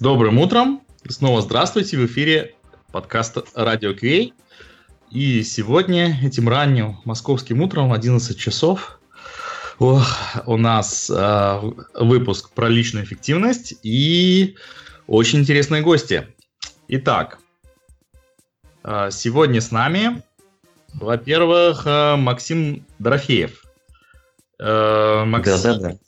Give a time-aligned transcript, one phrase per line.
[0.00, 0.80] Добрым утром.
[1.06, 1.98] Снова здравствуйте.
[1.98, 2.54] В эфире
[2.90, 4.32] подкаст Радио Квей.
[5.10, 8.98] И сегодня, этим ранним московским утром, 11 часов,
[9.78, 10.06] ох,
[10.46, 11.60] у нас э,
[11.96, 14.56] выпуск про личную эффективность и
[15.06, 16.28] очень интересные гости.
[16.88, 17.38] Итак,
[18.82, 20.22] э, сегодня с нами,
[20.94, 23.62] во-первых, э, Максим Дорофеев.
[24.58, 25.98] Э, Максим, да, да, да.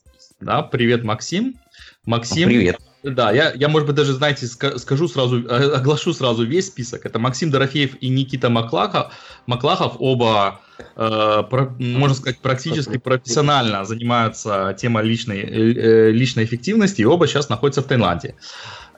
[0.40, 1.58] Да, привет, Максим.
[2.06, 2.48] Максим.
[2.48, 2.78] Привет.
[3.02, 7.04] Да, я, я, может быть, даже, знаете, скажу сразу, э, оглашу сразу весь список.
[7.04, 9.12] Это Максим Дорофеев и Никита Маклахов.
[9.46, 17.04] Маклахов оба, э, про, можно сказать, практически профессионально занимаются темой личной, э, личной эффективности, и
[17.04, 18.36] оба сейчас находятся в Таиланде.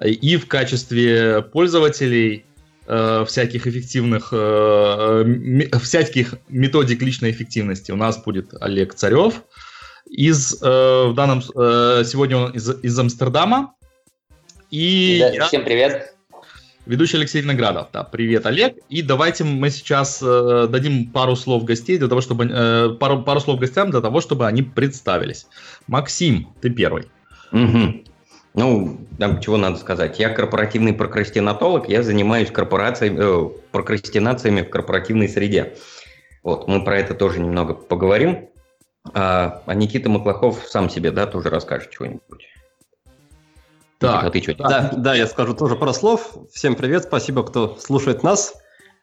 [0.02, 2.44] И в качестве пользователей
[2.86, 9.42] э, всяких эффективных, э, всяких методик личной эффективности у нас будет Олег Царев,
[10.04, 13.72] из, э, в данном, э, сегодня он из, из Амстердама,
[14.74, 15.44] и да, я...
[15.46, 16.16] Всем привет.
[16.84, 17.88] Ведущий Алексей Виноградов.
[17.92, 18.76] Да, привет, Олег.
[18.88, 23.38] И давайте мы сейчас э, дадим пару слов гостей для того, чтобы э, пару, пару
[23.38, 25.46] слов гостям для того, чтобы они представились.
[25.86, 27.04] Максим, ты первый.
[27.52, 28.04] Угу.
[28.54, 30.18] Ну, там чего надо сказать.
[30.18, 35.74] Я корпоративный прокрастинатолог, я занимаюсь корпорациями, э, прокрастинациями в корпоративной среде.
[36.42, 38.48] Вот, мы про это тоже немного поговорим.
[39.12, 42.48] А, а Никита Маклахов сам себе, да, тоже расскажет чего-нибудь.
[43.98, 44.54] Так, а ты что?
[44.54, 46.36] Да, да, я скажу тоже пару слов.
[46.52, 48.54] Всем привет, спасибо, кто слушает нас.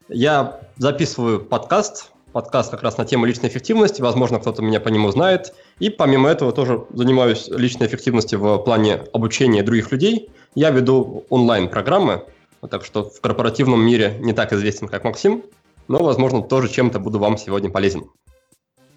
[0.09, 5.09] Я записываю подкаст, подкаст как раз на тему личной эффективности, возможно, кто-то меня по нему
[5.12, 5.53] знает.
[5.79, 10.29] И помимо этого тоже занимаюсь личной эффективностью в плане обучения других людей.
[10.56, 12.25] Я веду онлайн-программы,
[12.69, 15.44] так что в корпоративном мире не так известен, как Максим,
[15.88, 18.09] но, возможно, тоже чем-то буду вам сегодня полезен.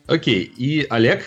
[0.06, 1.24] Окей, и Олег?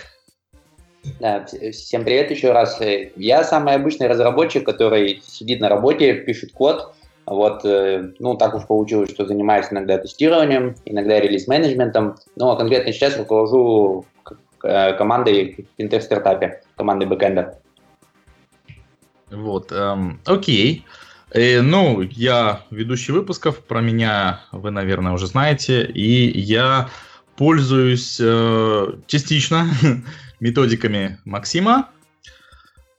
[1.20, 2.80] Да, всем привет еще раз.
[3.16, 6.94] Я самый обычный разработчик, который сидит на работе, пишет код.
[7.26, 12.16] Вот, э, ну, так уж получилось, что занимаюсь иногда тестированием, иногда релиз-менеджментом.
[12.38, 14.06] Ну, а конкретно сейчас руковожу
[14.64, 17.60] э, командой в интерстартапе, командой бэкэнда.
[19.32, 20.86] Вот, эм, окей.
[21.32, 26.90] Э, ну, я ведущий выпусков, про меня вы, наверное, уже знаете, и я
[27.36, 29.68] пользуюсь э, частично
[30.40, 31.90] методиками Максима.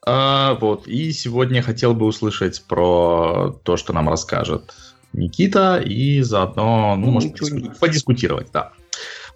[0.06, 4.74] А, вот, и сегодня хотел бы услышать про то, что нам расскажет
[5.12, 8.72] Никита, и заодно, ну, ну может, подискутировать, подискутировать, да.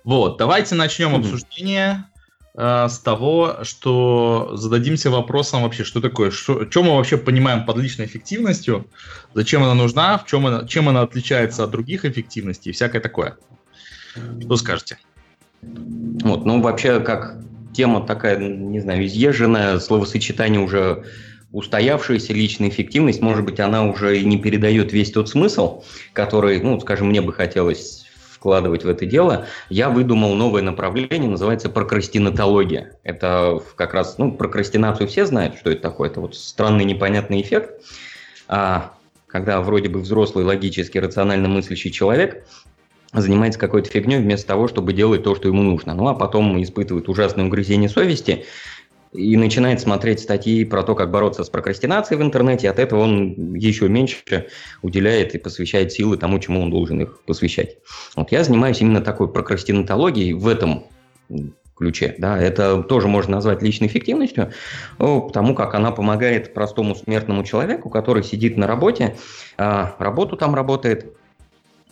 [0.05, 1.19] Вот, давайте начнем mm-hmm.
[1.19, 2.05] обсуждение
[2.55, 7.77] э, с того, что зададимся вопросом вообще, что такое, что, что мы вообще понимаем под
[7.77, 8.87] личной эффективностью,
[9.35, 13.37] зачем она нужна, в чем она, чем она отличается от других эффективностей и всякое такое.
[14.41, 14.99] Что скажете?
[15.61, 17.37] Вот, ну, вообще, как
[17.75, 21.05] тема такая, не знаю, изъезженная, словосочетание уже
[21.53, 25.85] устоявшаяся личная эффективность, может быть, она уже и не передает весь тот смысл,
[26.15, 28.07] который, ну, скажем, мне бы хотелось
[28.43, 32.99] вкладывать в это дело, я выдумал новое направление, называется прокрастинатология.
[33.05, 36.11] Это как раз, ну, прокрастинацию все знают, что это такое.
[36.11, 37.71] Это вот странный непонятный эффект,
[38.49, 38.95] а,
[39.29, 42.45] когда вроде бы взрослый, логически, рационально мыслящий человек
[43.13, 45.95] занимается какой-то фигней вместо того, чтобы делать то, что ему нужно.
[45.95, 48.45] Ну, а потом испытывает ужасное угрызение совести
[49.13, 53.55] и начинает смотреть статьи про то, как бороться с прокрастинацией в интернете, от этого он
[53.55, 54.49] еще меньше
[54.81, 57.77] уделяет и посвящает силы тому, чему он должен их посвящать.
[58.17, 60.87] Вот я занимаюсь именно такой прокрастинатологией в этом
[61.77, 62.15] ключе.
[62.19, 64.53] Да, это тоже можно назвать личной эффективностью,
[64.99, 69.17] потому как она помогает простому смертному человеку, который сидит на работе,
[69.59, 71.17] а, работу там работает,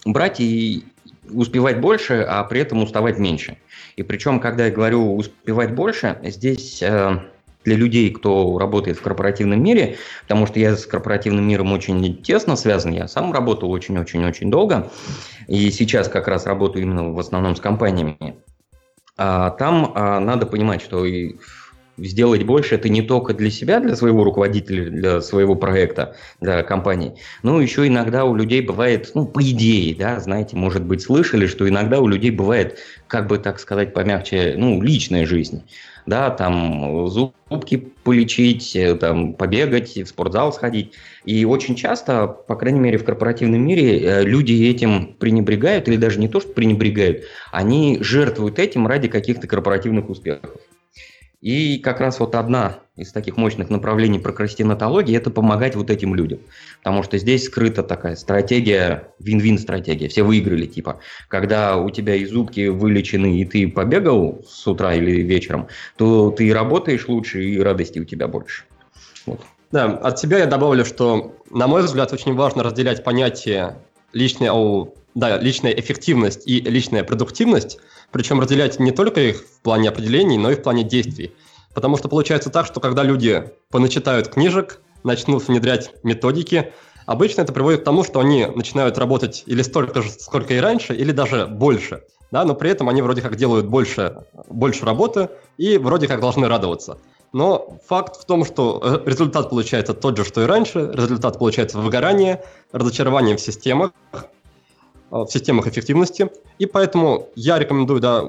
[0.05, 0.85] брать и
[1.33, 3.59] успевать больше, а при этом уставать меньше.
[3.97, 7.19] И причем, когда я говорю успевать больше, здесь э,
[7.65, 12.57] для людей, кто работает в корпоративном мире, потому что я с корпоративным миром очень тесно
[12.57, 14.91] связан, я сам работал очень-очень-очень долго,
[15.47, 18.37] и сейчас как раз работаю именно в основном с компаниями.
[19.17, 21.37] А там а, надо понимать, что и
[21.99, 27.15] сделать больше это не только для себя, для своего руководителя, для своего проекта, для компании,
[27.43, 31.69] но еще иногда у людей бывает, ну, по идее, да, знаете, может быть, слышали, что
[31.69, 35.63] иногда у людей бывает, как бы так сказать помягче, ну, личная жизнь,
[36.07, 40.93] да, там зубки полечить, э, там побегать, в спортзал сходить.
[41.25, 46.19] И очень часто, по крайней мере, в корпоративном мире э, люди этим пренебрегают, или даже
[46.19, 50.51] не то, что пренебрегают, они жертвуют этим ради каких-то корпоративных успехов.
[51.41, 56.41] И как раз вот одна из таких мощных направлений прокрастинатологии– это помогать вот этим людям.
[56.83, 60.09] Потому что здесь скрыта такая стратегия, вин-вин стратегия.
[60.09, 65.23] Все выиграли, типа, когда у тебя и зубки вылечены, и ты побегал с утра или
[65.23, 68.65] вечером, то ты работаешь лучше, и радости у тебя больше.
[69.25, 69.41] Вот.
[69.73, 73.77] Да, от себя я добавлю, что, на мой взгляд, очень важно разделять понятие
[74.13, 77.79] личной, о, да, личная эффективность и личная продуктивность,
[78.13, 81.35] причем разделять не только их в плане определений, но и в плане действий.
[81.75, 86.73] Потому что получается так, что когда люди поначитают книжек, начнут внедрять методики,
[87.07, 90.95] обычно это приводит к тому, что они начинают работать или столько же, сколько и раньше,
[90.95, 92.03] или даже больше.
[92.31, 96.47] Да, но при этом они вроде как делают больше, больше работы и вроде как должны
[96.47, 96.99] радоваться.
[97.33, 100.91] Но факт в том, что э, результат получается тот же, что и раньше.
[100.93, 103.93] Результат получается выгорание, разочарование в системах,
[105.11, 106.31] в системах эффективности.
[106.59, 108.25] И поэтому я рекомендую да,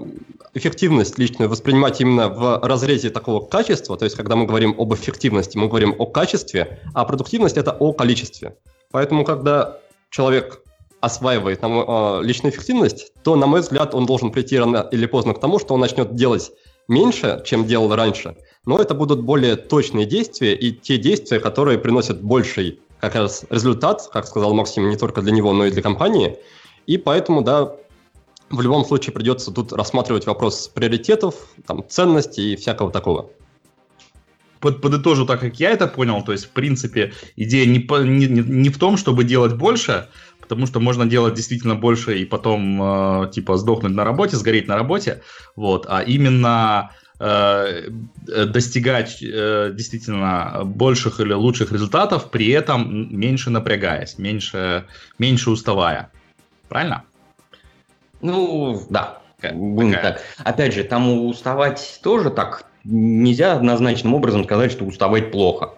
[0.54, 3.98] эффективность личную воспринимать именно в разрезе такого качества.
[3.98, 7.94] То есть, когда мы говорим об эффективности, мы говорим о качестве, а продуктивность– это о
[7.94, 8.58] количестве.
[8.92, 9.78] Поэтому, когда
[10.10, 10.62] человек
[11.00, 15.40] осваивает э, личную эффективность, то, на мой взгляд, он должен прийти рано или поздно к
[15.40, 16.52] тому, что он начнет делать
[16.88, 18.36] меньше, чем делал раньше,
[18.66, 24.08] но это будут более точные действия и те действия, которые приносят больший как раз результат,
[24.14, 26.38] как сказал Максим, не только для него, но и для компании.
[26.88, 27.76] И поэтому, да,
[28.52, 31.36] в любом случае придется тут рассматривать вопрос приоритетов,
[31.66, 33.30] там, ценностей и всякого такого.
[34.60, 38.70] Под, подытожу так, как я это понял, то есть, в принципе, идея не, не, не
[38.70, 40.08] в том, чтобы делать больше,
[40.40, 44.76] потому что можно делать действительно больше и потом, э, типа, сдохнуть на работе, сгореть на
[44.76, 45.24] работе,
[45.56, 47.90] вот, а именно э,
[48.28, 54.86] достигать э, действительно больших или лучших результатов, при этом меньше напрягаясь, меньше,
[55.18, 56.12] меньше уставая.
[56.72, 57.04] Правильно?
[58.22, 59.20] Ну, да.
[59.42, 60.22] Будем так.
[60.38, 65.74] Опять же, там уставать тоже так нельзя однозначным образом сказать, что уставать плохо.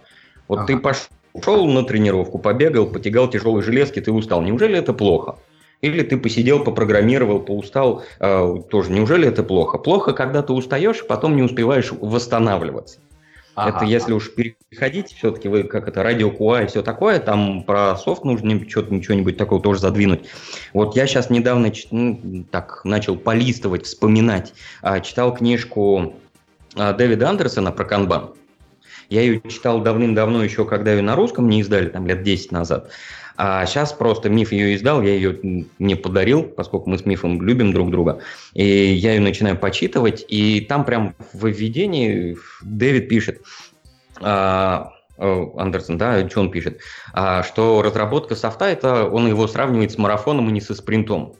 [0.47, 0.67] Вот ага.
[0.67, 4.43] ты пошел на тренировку, побегал, потягал тяжелые железки, ты устал.
[4.43, 5.37] Неужели это плохо?
[5.81, 8.91] Или ты посидел, попрограммировал, поустал, э, тоже.
[8.91, 9.79] Неужели это плохо?
[9.79, 12.99] Плохо, когда ты устаешь, потом не успеваешь восстанавливаться.
[13.55, 13.77] Ага.
[13.77, 17.95] Это если уж переходить, все-таки вы как это радио QA и все такое, там про
[17.95, 20.27] софт нужно что-то ничего-нибудь такого тоже задвинуть.
[20.73, 26.15] Вот я сейчас недавно ну, так начал полистывать, вспоминать, а, читал книжку
[26.75, 28.33] а, Дэвида Андерсона про канбан.
[29.09, 32.89] Я ее читал давным-давно, еще когда ее на русском не издали, там лет 10 назад.
[33.45, 37.73] А сейчас просто Миф ее издал, я ее мне подарил, поскольку мы с Мифом любим
[37.73, 38.21] друг друга.
[38.53, 43.41] И я ее начинаю почитывать, и там прям в введении Дэвид пишет,
[44.21, 46.79] а, Андерсон, да, что он пишет,
[47.11, 51.33] а, что разработка софта, это он его сравнивает с марафоном и не со спринтом.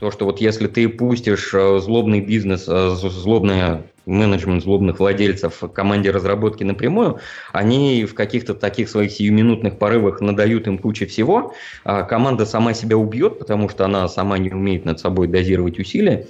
[0.00, 6.10] То, что вот если ты пустишь э, злобный бизнес, э, злобное менеджмент злобных владельцев команде
[6.10, 7.18] разработки напрямую,
[7.52, 12.96] они в каких-то таких своих сиюминутных порывах надают им кучу всего, а команда сама себя
[12.96, 16.26] убьет, потому что она сама не умеет над собой дозировать усилия,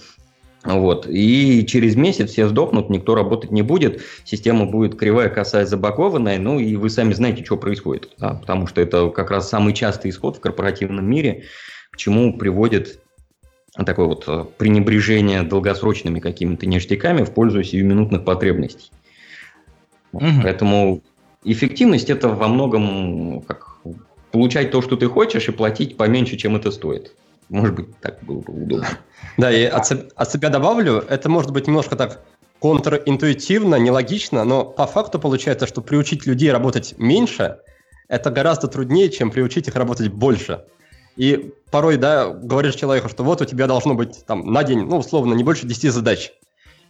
[0.64, 1.06] вот.
[1.08, 6.61] И через месяц все сдохнут, никто работать не будет, система будет кривая, косая, забагованная, ну
[6.61, 10.37] и вы сами знаете, что происходит, да, потому что это как раз самый частый исход
[10.37, 11.44] в корпоративном мире,
[11.90, 13.01] к чему приводит
[13.74, 18.90] такое вот э, пренебрежение долгосрочными какими-то ништяками в пользу сиюминутных потребностей.
[20.12, 20.42] Угу.
[20.42, 21.02] Поэтому
[21.44, 23.78] эффективность это во многом как
[24.30, 27.14] получать то, что ты хочешь, и платить поменьше, чем это стоит.
[27.48, 28.88] Может быть, так было бы удобно.
[29.36, 32.22] Да, и от, от себя добавлю, это может быть немножко так
[32.60, 37.58] контринтуитивно, нелогично, но по факту получается, что приучить людей работать меньше,
[38.08, 40.64] это гораздо труднее, чем приучить их работать больше.
[41.16, 44.99] И порой, да, говоришь человеку, что вот у тебя должно быть там на день, ну,
[44.99, 46.33] условно, не больше 10 задач.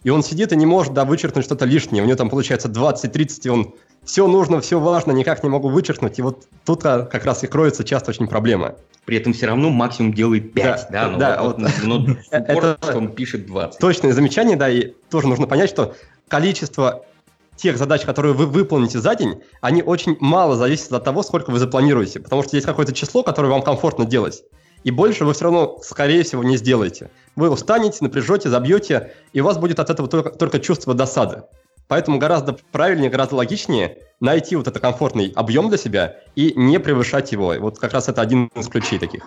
[0.03, 2.03] И он сидит и не может, да, вычеркнуть что-то лишнее.
[2.03, 6.19] У него там получается 20-30, и он все нужно, все важно, никак не могу вычеркнуть.
[6.19, 8.75] И вот тут а, как раз и кроется часто очень проблема.
[9.05, 11.09] При этом все равно максимум делает 5, да?
[11.09, 13.79] Да, да вот, вот, но, но это что он пишет 20.
[13.79, 15.95] Точное замечание, да, и тоже нужно понять, что
[16.27, 17.05] количество
[17.55, 21.59] тех задач, которые вы выполните за день, они очень мало зависят от того, сколько вы
[21.59, 22.19] запланируете.
[22.19, 24.43] Потому что есть какое-то число, которое вам комфортно делать.
[24.83, 27.09] И больше вы все равно, скорее всего, не сделаете.
[27.35, 31.43] Вы устанете, напряжете, забьете, и у вас будет от этого только, только чувство досады.
[31.87, 37.31] Поэтому гораздо правильнее, гораздо логичнее найти вот этот комфортный объем для себя и не превышать
[37.31, 37.53] его.
[37.59, 39.23] Вот как раз это один из ключей таких.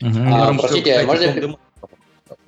[0.00, 0.18] Угу.
[0.26, 1.58] А, простите, можно...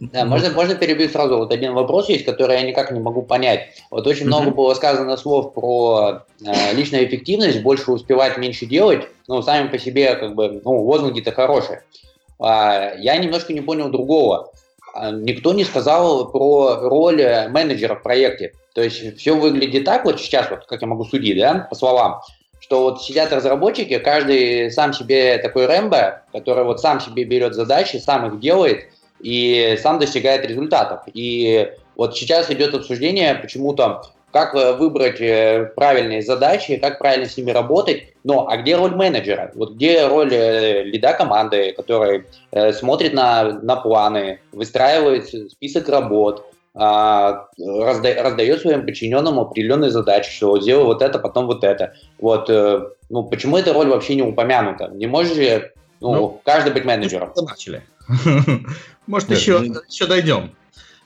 [0.00, 1.36] Да, можно, можно перебить сразу.
[1.36, 3.68] Вот один вопрос есть, который я никак не могу понять.
[3.90, 4.28] Вот очень mm-hmm.
[4.28, 9.06] много было сказано слов про э, личную эффективность, больше успевать, меньше делать.
[9.28, 11.82] Ну, сами по себе, как бы, ну, лозунги-то хорошие.
[12.38, 14.50] А, я немножко не понял другого.
[14.94, 18.54] А, никто не сказал про роль менеджера в проекте.
[18.74, 22.22] То есть все выглядит так вот сейчас, вот как я могу судить, да, по словам,
[22.58, 27.98] что вот сидят разработчики, каждый сам себе такой Рэмбо, который вот сам себе берет задачи,
[27.98, 28.84] сам их делает–
[29.22, 31.00] и сам достигает результатов.
[31.12, 37.36] И вот сейчас идет обсуждение почему-то как э, выбрать э, правильные задачи, как правильно с
[37.36, 38.04] ними работать.
[38.24, 39.50] Но а где роль менеджера?
[39.54, 42.24] Вот где роль э, лида команды, который
[42.72, 50.50] смотрит на, на планы, выстраивает список работ, а, разда, раздает своим подчиненным определенные задачи, что
[50.50, 51.94] вот сделай вот это, потом вот это.
[52.20, 54.88] Вот, ну, почему эта роль вообще не упомянута?
[54.94, 57.32] Не можешь же ну, ну, каждый быть менеджером.
[57.36, 57.82] Начали.
[59.06, 60.52] Может, еще, еще дойдем.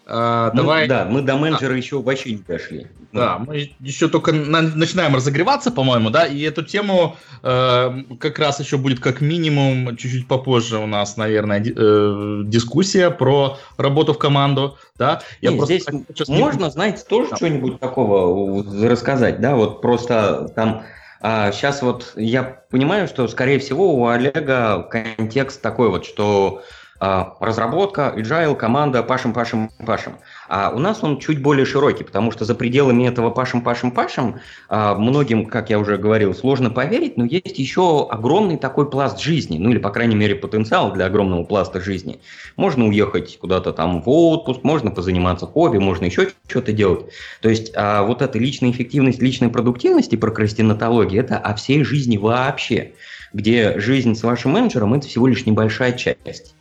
[0.06, 0.86] А, ну, давай.
[0.86, 1.76] Да, мы до менеджера а.
[1.76, 2.86] еще вообще не дошли.
[3.12, 8.58] Да, мы еще только на, начинаем разогреваться, по-моему, да, и эту тему э, как раз
[8.58, 14.76] еще будет как минимум чуть-чуть попозже у нас, наверное, э, дискуссия про работу в команду,
[14.98, 15.22] да.
[15.40, 15.86] Я Нет, здесь
[16.26, 16.70] можно, не...
[16.72, 17.36] знаете, тоже да.
[17.36, 20.82] что-нибудь такого рассказать, да, вот просто там
[21.26, 26.64] а сейчас вот я понимаю, что, скорее всего, у Олега контекст такой вот, что а,
[27.00, 30.14] разработка, agile, команда, пашем, пашем, пашем.
[30.48, 34.40] А у нас он чуть более широкий, потому что за пределами этого пашем, пашем, пашем
[34.68, 39.58] а, многим, как я уже говорил, сложно поверить, но есть еще огромный такой пласт жизни,
[39.58, 42.20] ну или, по крайней мере, потенциал для огромного пласта жизни.
[42.56, 47.06] Можно уехать куда-то там в отпуск, можно позаниматься хобби, можно еще что-то делать.
[47.40, 52.16] То есть а, вот эта личная эффективность, личная продуктивность и прокрастинатология– это о всей жизни
[52.16, 52.92] вообще,
[53.32, 56.53] где жизнь с вашим менеджером– это всего лишь небольшая часть.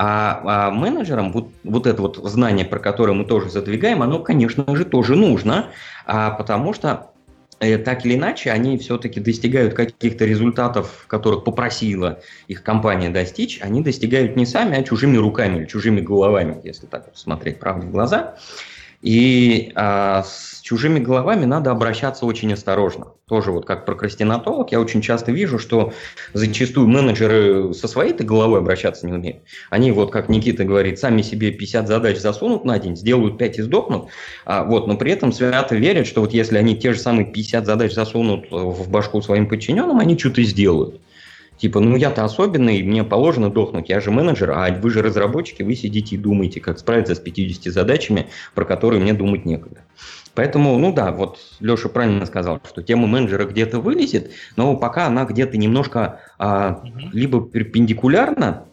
[0.00, 4.76] А, а менеджерам вот, вот это вот знание, про которое мы тоже задвигаем, оно, конечно
[4.76, 5.70] же, тоже нужно,
[6.06, 7.10] а, потому что
[7.58, 13.82] э, так или иначе, они все-таки достигают каких-то результатов, которых попросила их компания достичь, они
[13.82, 17.90] достигают не сами, а чужими руками или чужими головами, если так вот смотреть правде в
[17.90, 18.36] глаза.
[19.02, 20.22] И а,
[20.68, 23.06] чужими головами надо обращаться очень осторожно.
[23.26, 25.94] Тоже вот как прокрастинатолог я очень часто вижу, что
[26.34, 29.38] зачастую менеджеры со своей-то головой обращаться не умеют.
[29.70, 33.62] Они вот, как Никита говорит, сами себе 50 задач засунут на день, сделают 5 и
[33.62, 34.08] сдохнут,
[34.44, 37.64] а, вот, но при этом свято верят, что вот если они те же самые 50
[37.64, 41.00] задач засунут в башку своим подчиненным, они что-то сделают.
[41.58, 45.74] Типа, ну я-то особенный, мне положено дохнуть, я же менеджер, а вы же разработчики, вы
[45.74, 49.80] сидите и думаете, как справиться с 50 задачами, про которые мне думать некогда.
[50.34, 55.24] Поэтому, ну да, вот Леша правильно сказал, что тема менеджера где-то вылезет, но пока она
[55.24, 58.64] где-то немножко а, либо перпендикулярна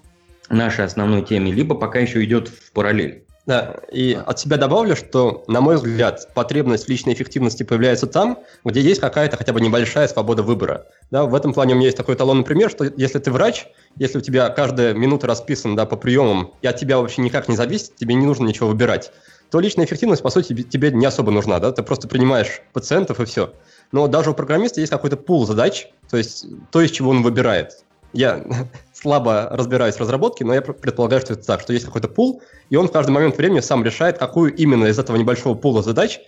[0.50, 3.25] нашей основной теме, либо пока еще идет в параллель.
[3.46, 8.82] Да, и от себя добавлю, что, на мой взгляд, потребность личной эффективности появляется там, где
[8.82, 10.88] есть какая-то хотя бы небольшая свобода выбора.
[11.12, 14.18] Да, в этом плане у меня есть такой эталонный пример, что если ты врач, если
[14.18, 17.96] у тебя каждая минута расписана да, по приемам, и от тебя вообще никак не зависит,
[17.96, 19.12] тебе не нужно ничего выбирать,
[19.52, 21.60] то личная эффективность, по сути, тебе не особо нужна.
[21.60, 21.72] Да?
[21.72, 23.54] Ты просто принимаешь пациентов и все.
[23.92, 27.85] Но даже у программиста есть какой-то пул задач, то есть то, из чего он выбирает.
[28.16, 28.44] Я
[28.94, 32.78] слабо разбираюсь в разработке, но я предполагаю, что это так, что есть какой-то пул, и
[32.78, 36.22] он в каждый момент времени сам решает, какую именно из этого небольшого пула задач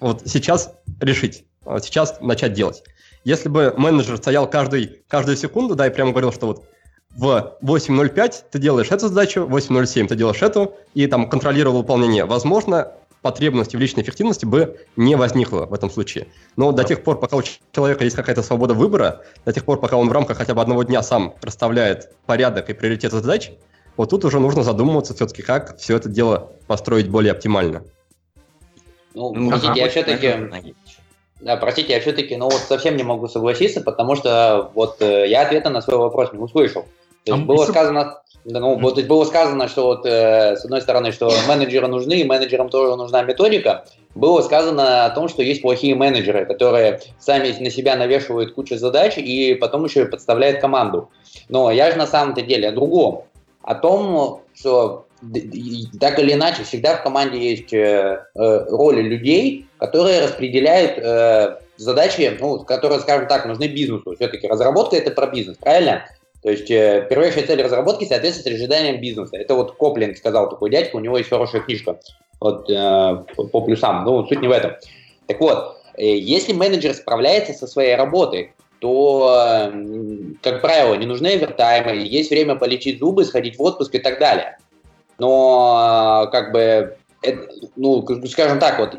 [0.00, 2.84] вот сейчас решить, вот сейчас начать делать.
[3.24, 6.64] Если бы менеджер стоял каждый, каждую секунду, да, и прямо говорил, что вот
[7.16, 12.26] в 8.05 ты делаешь эту задачу, в 8.07 ты делаешь эту, и там контролировал выполнение.
[12.26, 12.92] Возможно,
[13.24, 16.28] потребности в личной эффективности бы не возникло в этом случае.
[16.56, 19.96] Но до тех пор, пока у человека есть какая-то свобода выбора, до тех пор, пока
[19.96, 23.52] он в рамках хотя бы одного дня сам расставляет порядок и приоритеты задач,
[23.96, 27.84] вот тут уже нужно задумываться все-таки, как все это дело построить более оптимально.
[29.14, 30.74] Ну, ну простите, я все-таки...
[31.40, 35.42] Да, простите, я все-таки, ну вот совсем не могу согласиться, потому что вот э, я
[35.42, 36.84] ответа на свой вопрос не услышал.
[37.24, 41.32] То есть было сказано, ну, вот было сказано, что вот э, с одной стороны, что
[41.48, 43.86] менеджеры нужны, и менеджерам тоже нужна методика.
[44.14, 49.16] Было сказано о том, что есть плохие менеджеры, которые сами на себя навешивают кучу задач
[49.16, 51.10] и потом еще и подставляют команду.
[51.48, 53.24] Но я же на самом-то деле о другом.
[53.62, 55.06] О том, что
[56.00, 62.36] так или иначе всегда в команде есть э, э, роли людей, которые распределяют э, задачи,
[62.38, 64.14] ну, которые, скажем так, нужны бизнесу.
[64.14, 66.04] Все-таки разработка это про бизнес, правильно?
[66.44, 69.38] То есть э, первейшая цель разработки соответствует ожиданиям бизнеса.
[69.38, 71.98] Это вот Коплин сказал такой дядька, у него есть хорошая книжка
[72.38, 74.04] вот, э, по плюсам.
[74.04, 74.72] Ну, суть не в этом.
[75.26, 79.72] Так вот, э, если менеджер справляется со своей работой, то, э,
[80.42, 84.58] как правило, не нужны овертаймы, есть время полечить зубы, сходить в отпуск и так далее.
[85.18, 88.98] Но, э, как бы, это, ну, скажем так, вот,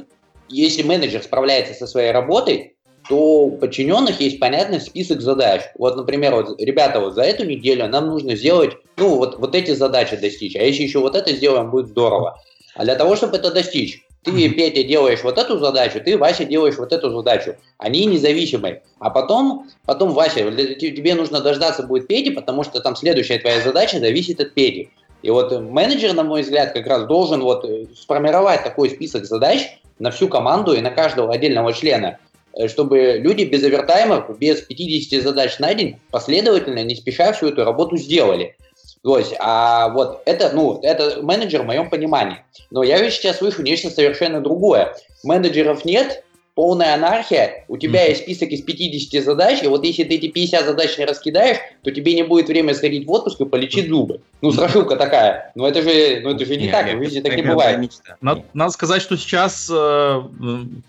[0.50, 2.75] если менеджер справляется со своей работой,
[3.10, 5.62] то у подчиненных есть понятный список задач.
[5.78, 9.72] Вот, например, вот, ребята, вот за эту неделю нам нужно сделать, ну, вот, вот эти
[9.72, 12.42] задачи достичь, а если еще вот это сделаем, будет здорово.
[12.76, 16.78] А для того, чтобы это достичь, ты, Петя, делаешь вот эту задачу, ты, Вася, делаешь
[16.78, 17.56] вот эту задачу.
[17.78, 18.82] Они независимые.
[19.00, 24.00] А потом, потом Вася, тебе нужно дождаться будет Пети, потому что там следующая твоя задача
[24.00, 24.90] зависит от Пети.
[25.22, 30.12] И вот менеджер, на мой взгляд, как раз должен вот сформировать такой список задач на
[30.12, 32.20] всю команду и на каждого отдельного члена,
[32.68, 37.98] чтобы люди без овертаймов, без 50 задач на день последовательно, не спеша всю эту работу
[37.98, 38.56] сделали.
[39.04, 42.38] То есть, а вот это, ну, это менеджер в моем понимании.
[42.72, 44.96] Но я ведь сейчас слышу нечто совершенно другое.
[45.24, 46.24] Менеджеров нет,
[46.56, 48.10] полная анархия, у тебя mm-hmm.
[48.10, 51.92] есть список из 50 задач, и вот если ты эти 50 задач не раскидаешь, то
[51.92, 54.22] тебе не будет времени сходить в отпуск и полечить зубы.
[54.42, 55.52] Ну, страшилка такая.
[55.54, 57.92] Но это же, ну, это же не, не так, в жизни так не бывает.
[58.22, 60.22] Надо, надо сказать, что сейчас э,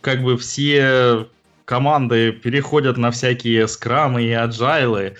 [0.01, 1.27] как бы все
[1.67, 5.17] команды переходят на всякие скрамы и аджайлы,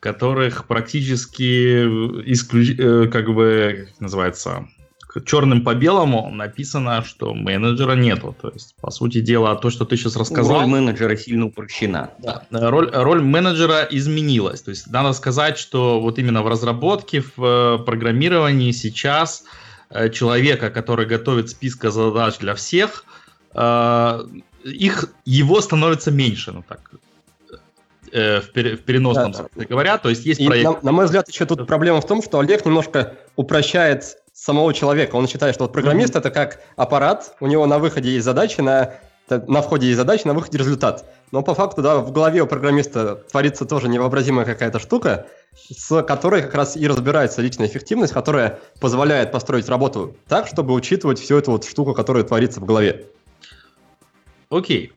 [0.00, 1.84] которых практически
[2.32, 2.74] исключ...
[2.78, 4.66] Э, как бы называется
[5.26, 8.34] черным по белому написано, что менеджера нету.
[8.40, 10.60] То есть, по сути дела, то, что ты сейчас рассказал...
[10.60, 12.10] Роль менеджера сильно упрощена.
[12.18, 14.62] Да, роль, роль менеджера изменилась.
[14.62, 19.44] То есть, надо сказать, что вот именно в разработке, в э, программировании сейчас
[19.90, 23.04] э, человека, который готовит списка задач для всех,
[24.64, 26.90] их, его становится меньше, ну так,
[28.12, 29.98] э, в, пере, в переносном да, смысле говоря.
[29.98, 30.64] То есть есть проект.
[30.64, 35.16] На, на мой взгляд, еще тут проблема в том, что Олег немножко упрощает самого человека.
[35.16, 36.18] Он считает, что вот программист mm-hmm.
[36.18, 38.94] это как аппарат, у него на выходе есть задачи, на,
[39.28, 41.04] на входе есть задачи, на выходе результат.
[41.30, 45.26] Но по факту, да, в голове у программиста творится тоже невообразимая какая-то штука,
[45.68, 51.20] с которой как раз и разбирается личная эффективность, которая позволяет построить работу так, чтобы учитывать
[51.20, 53.06] всю эту вот штуку, которая творится в голове.
[54.50, 54.92] Окей.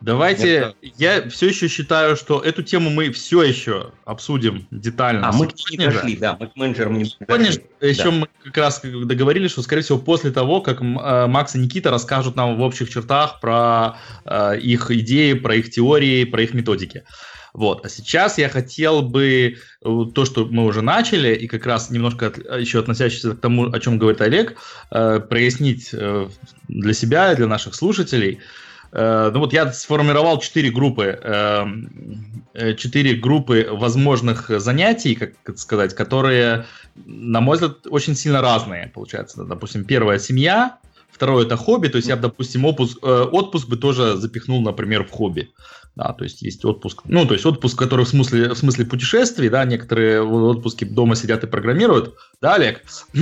[0.00, 0.74] Давайте, Это...
[0.96, 5.28] я все еще считаю, что эту тему мы все еще обсудим детально.
[5.28, 8.10] А мы не дошли, да, мы к менеджерам не Помнишь, еще да.
[8.10, 12.36] мы как раз договорились, что, скорее всего, после того, как э, Макс и Никита расскажут
[12.36, 17.04] нам в общих чертах про э, их идеи, про их теории, про их методики.
[17.52, 17.84] Вот.
[17.84, 22.28] А сейчас я хотел бы э, то, что мы уже начали, и как раз немножко
[22.28, 24.56] от, еще относящийся к тому, о чем говорит Олег,
[24.90, 26.28] э, прояснить э,
[26.68, 32.74] для себя и для наших слушателей– Э, ну вот я сформировал четыре группы, эм, э,
[32.74, 36.64] четыре группы возможных занятий, как сказать, которые,
[37.06, 39.44] на мой взгляд, очень сильно разные, получается.
[39.44, 40.78] Допустим, первая семья,
[41.10, 45.10] второе это хобби, то есть я, допустим, отпуск, э, отпуск бы тоже запихнул, например, в
[45.10, 45.50] хобби.
[45.98, 49.48] Да, то есть есть отпуск, ну, то есть отпуск, который в смысле, в смысле путешествий,
[49.48, 52.82] да, некоторые в отпуске дома сидят и программируют, да, Олег?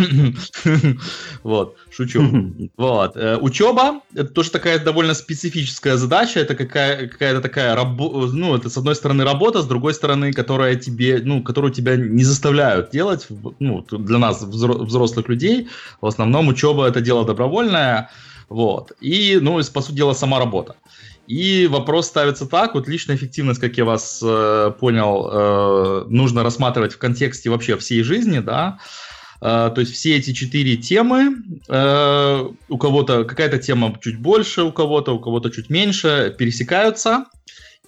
[1.42, 2.52] Вот, шучу.
[2.76, 8.54] Вот, э, учеба, это тоже такая довольно специфическая задача, это какая, какая-то такая, рабо- ну,
[8.54, 12.90] это с одной стороны работа, с другой стороны, которая тебе, ну, которую тебя не заставляют
[12.90, 13.26] делать,
[13.58, 15.68] ну, для нас, взрослых людей,
[16.02, 18.10] в основном учеба это дело добровольное,
[18.50, 20.76] вот, и, ну, по сути дела, сама работа.
[21.26, 26.94] И вопрос ставится так, вот личная эффективность, как я вас э, понял, э, нужно рассматривать
[26.94, 28.78] в контексте вообще всей жизни, да,
[29.40, 31.36] э, то есть все эти четыре темы,
[31.68, 37.26] э, у кого-то какая-то тема чуть больше, у кого-то, у кого-то чуть меньше, пересекаются,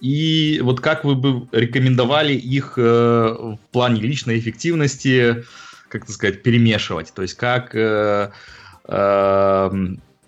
[0.01, 5.45] и вот как вы бы рекомендовали их э, в плане личной эффективности,
[5.87, 7.73] как так сказать, перемешивать, то есть как...
[7.73, 8.31] Э,
[8.87, 9.69] э,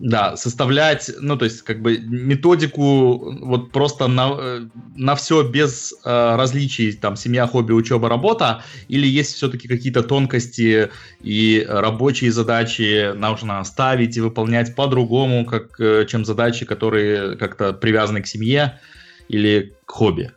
[0.02, 5.94] да, составлять, ну, то есть, как бы методику вот просто на, э, на все без
[6.04, 10.90] э, различий, там, семья, хобби, учеба, работа, или есть все-таки какие-то тонкости
[11.22, 18.24] и рабочие задачи нужно ставить и выполнять по-другому, как, э, чем задачи, которые как-то привязаны
[18.24, 18.80] к семье
[19.28, 20.32] или к хобби?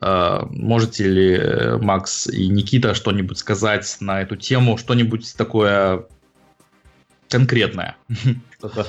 [0.00, 6.06] Э, можете ли Макс и Никита что-нибудь сказать на эту тему, что-нибудь такое
[7.32, 7.96] конкретное.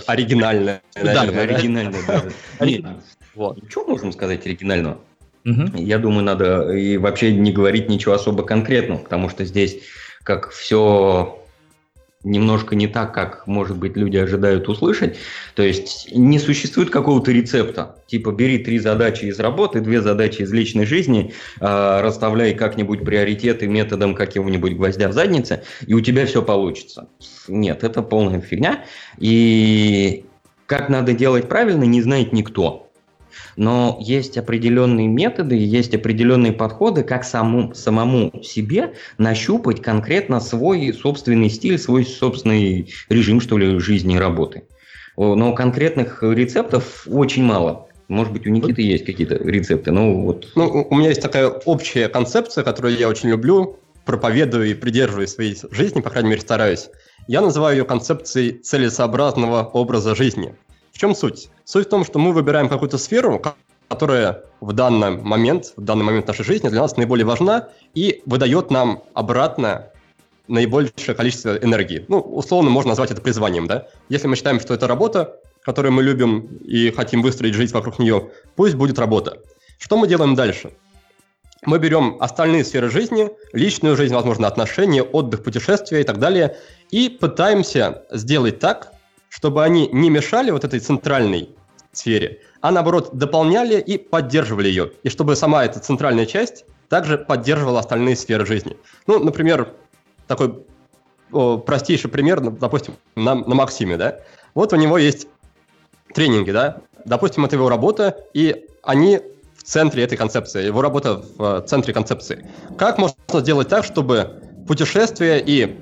[0.05, 0.81] Оригинальное.
[1.03, 2.01] Да, оригинальное.
[3.35, 3.57] Вот.
[3.67, 4.99] Что можем сказать оригинального?
[5.43, 9.81] Я думаю, надо и вообще не говорить ничего особо конкретного, потому что здесь
[10.23, 11.42] как все
[12.23, 15.17] немножко не так, как, может быть, люди ожидают услышать.
[15.55, 17.97] То есть не существует какого-то рецепта.
[18.07, 23.67] Типа бери три задачи из работы, две задачи из личной жизни, э, расставляй как-нибудь приоритеты
[23.67, 27.07] методом какого-нибудь гвоздя в заднице, и у тебя все получится.
[27.47, 28.85] Нет, это полная фигня.
[29.17, 30.25] И
[30.65, 32.82] как надо делать правильно, не знает никто.
[33.55, 41.49] Но есть определенные методы, есть определенные подходы, как саму, самому себе нащупать конкретно свой собственный
[41.49, 44.63] стиль, свой собственный режим, что ли, жизни и работы.
[45.17, 47.87] Но конкретных рецептов очень мало.
[48.07, 50.49] Может быть, у Никиты есть какие-то рецепты, но вот...
[50.55, 55.57] Ну, у меня есть такая общая концепция, которую я очень люблю, проповедую и придерживаюсь своей
[55.71, 56.89] жизни, по крайней мере, стараюсь.
[57.27, 60.53] Я называю ее концепцией целесообразного образа жизни.
[60.91, 61.49] В чем суть?
[61.65, 63.41] Суть в том, что мы выбираем какую-то сферу,
[63.87, 68.69] которая в данный момент, в данный момент нашей жизни для нас наиболее важна и выдает
[68.69, 69.89] нам обратно
[70.47, 72.05] наибольшее количество энергии.
[72.09, 73.87] Ну, условно можно назвать это призванием, да?
[74.09, 78.29] Если мы считаем, что это работа, которую мы любим и хотим выстроить жизнь вокруг нее,
[78.55, 79.39] пусть будет работа.
[79.77, 80.73] Что мы делаем дальше?
[81.65, 86.57] Мы берем остальные сферы жизни, личную жизнь, возможно, отношения, отдых, путешествия и так далее,
[86.91, 88.92] и пытаемся сделать так,
[89.33, 91.49] чтобы они не мешали вот этой центральной
[91.91, 94.91] сфере, а наоборот дополняли и поддерживали ее.
[95.01, 98.77] И чтобы сама эта центральная часть также поддерживала остальные сферы жизни.
[99.07, 99.73] Ну, например,
[100.27, 100.63] такой
[101.31, 104.19] о, простейший пример, допустим, на, на Максиме, да?
[104.53, 105.27] Вот у него есть
[106.13, 106.81] тренинги, да?
[107.03, 109.19] Допустим, это его работа, и они
[109.57, 112.47] в центре этой концепции, его работа в центре концепции.
[112.77, 115.79] Как можно сделать так, чтобы путешествие и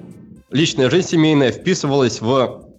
[0.52, 2.71] личная жизнь семейная вписывалась в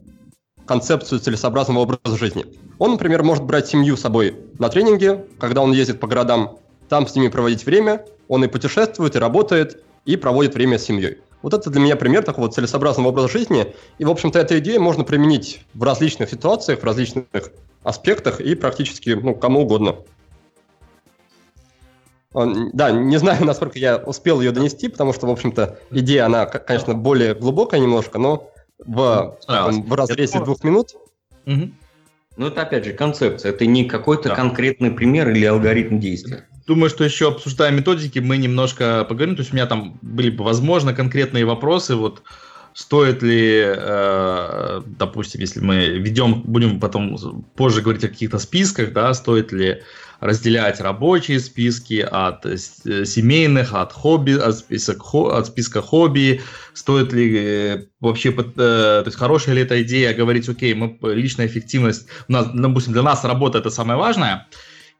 [0.66, 2.44] концепцию целесообразного образа жизни?
[2.78, 7.06] Он, например, может брать семью с собой на тренинги, когда он ездит по городам, там
[7.06, 11.18] с ними проводить время, он и путешествует, и работает, и проводит время с семьей.
[11.42, 13.74] Вот это для меня пример такого целесообразного образа жизни.
[13.98, 17.26] И, в общем-то, эту идею можно применить в различных ситуациях, в различных
[17.82, 19.96] аспектах и практически ну, кому угодно.
[22.32, 26.94] Да, не знаю, насколько я успел ее донести, потому что, в общем-то, идея, она, конечно,
[26.94, 28.51] более глубокая немножко, но
[28.86, 30.94] в, там, в разрезе двух минут.
[31.46, 31.70] Угу.
[32.36, 33.50] Ну, это, опять же, концепция.
[33.50, 34.34] Это не какой-то да.
[34.34, 36.46] конкретный пример или алгоритм действия.
[36.66, 39.36] Думаю, что еще обсуждая методики, мы немножко поговорим.
[39.36, 41.96] То есть у меня там были бы, возможно, конкретные вопросы.
[41.96, 42.22] Вот
[42.72, 47.18] стоит ли, э, допустим, если мы ведем, будем потом
[47.56, 49.82] позже говорить о каких-то списках, да, стоит ли
[50.22, 56.40] разделять рабочие списки от э, семейных, от хобби, от, список, от списка хобби,
[56.74, 61.48] стоит ли э, вообще, э, то есть хорошая ли эта идея говорить, окей, мы личная
[61.48, 64.46] эффективность, у нас, допустим, для нас работа это самое важное,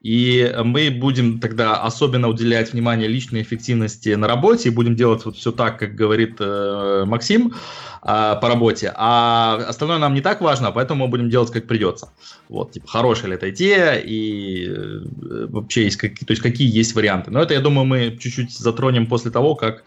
[0.03, 5.37] и мы будем тогда особенно уделять внимание личной эффективности на работе и будем делать вот
[5.37, 7.55] все так, как говорит э, Максим э,
[8.03, 8.91] по работе.
[8.95, 12.09] А остальное нам не так важно, поэтому мы будем делать как придется.
[12.49, 16.95] Вот, типа, хорошая ли эта идея и э, вообще есть какие, то есть какие есть
[16.95, 17.31] варианты.
[17.31, 19.85] Но это, я думаю, мы чуть-чуть затронем после того, как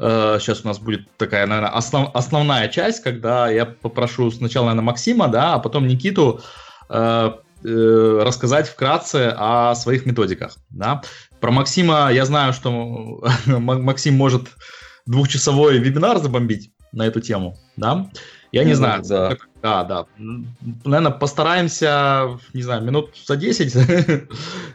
[0.00, 4.86] э, сейчас у нас будет такая, наверное, основ, основная часть, когда я попрошу сначала, наверное,
[4.86, 6.40] Максима, да, а потом Никиту
[6.88, 7.30] э,
[7.66, 10.56] Э, рассказать вкратце о своих методиках.
[10.68, 11.00] Да?
[11.40, 14.48] Про Максима я знаю, что Максим может
[15.06, 17.56] двухчасовой вебинар забомбить на эту тему.
[17.76, 18.10] Да?
[18.52, 19.02] Я не ну, знаю.
[19.08, 19.30] Да.
[19.30, 20.06] Как, да, да.
[20.84, 23.72] Наверное, постараемся, не знаю, минут за 10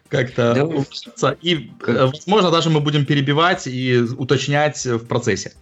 [0.10, 0.86] как-то
[1.22, 1.36] да.
[1.44, 1.72] И.
[1.86, 5.54] Э, возможно, даже мы будем перебивать и уточнять в процессе.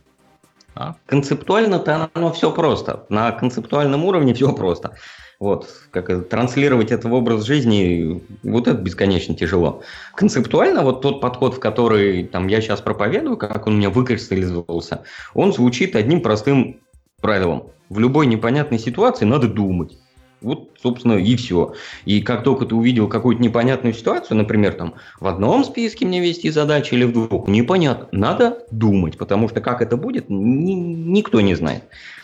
[0.76, 0.96] Да?
[1.08, 3.06] Концептуально-то оно все просто.
[3.10, 4.96] На концептуальном уровне все просто.
[5.40, 9.84] Вот, как транслировать это в образ жизни, вот это бесконечно тяжело.
[10.16, 15.04] Концептуально вот тот подход, в который там, я сейчас проповедую, как он у меня выкристаллизовался,
[15.36, 16.80] он звучит одним простым
[17.22, 17.68] правилом.
[17.90, 19.98] В любой непонятной ситуации надо думать.
[20.42, 21.74] Вот, собственно, и все.
[22.06, 26.50] И как только ты увидел какую-то непонятную ситуацию, например, там, в одном списке мне вести
[26.50, 28.08] задачи или в двух, непонятно.
[28.12, 31.84] Надо думать, потому что как это будет, ни, никто не знает.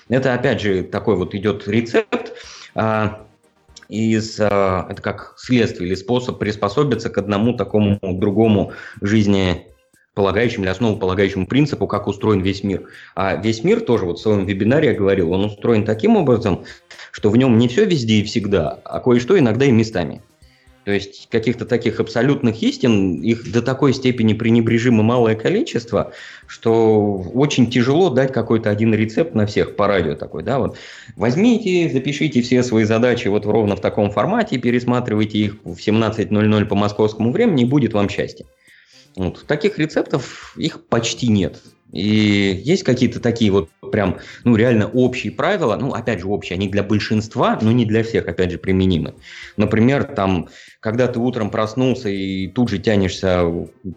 [0.09, 2.33] Это, опять же, такой вот идет рецепт,
[3.89, 9.67] из, а, это как следствие или способ приспособиться к одному такому другому жизни
[10.13, 12.87] полагающему или основополагающему принципу, как устроен весь мир.
[13.15, 16.65] А весь мир тоже, вот в своем вебинаре я говорил, он устроен таким образом,
[17.11, 20.21] что в нем не все везде и всегда, а кое-что иногда и местами.
[20.85, 26.11] То есть каких-то таких абсолютных истин, их до такой степени пренебрежимо малое количество,
[26.45, 30.77] что очень тяжело дать какой-то один рецепт на всех по радио такой, да, вот.
[31.15, 36.75] Возьмите, запишите все свои задачи вот ровно в таком формате, пересматривайте их в 17.00 по
[36.75, 38.45] московскому времени, и будет вам счастье.
[39.15, 39.45] Вот.
[39.47, 41.61] Таких рецептов их почти нет.
[41.93, 46.67] И есть какие-то такие вот прям, ну, реально общие правила, ну, опять же, общие, они
[46.67, 49.13] для большинства, но не для всех, опять же, применимы.
[49.57, 50.49] Например, там,
[50.83, 53.49] когда ты утром проснулся и тут же тянешься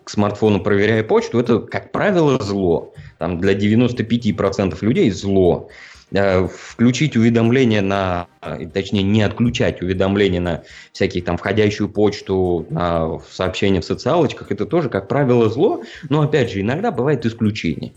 [0.05, 2.95] к смартфону, проверяя почту, это, как правило, зло.
[3.19, 5.69] Там для 95% людей зло.
[6.13, 8.29] Э, включить уведомления на,
[8.73, 14.89] точнее, не отключать уведомления на всякие там входящую почту, на сообщения в социалочках, это тоже,
[14.89, 17.95] как правило, зло, но, опять же, иногда бывает исключение.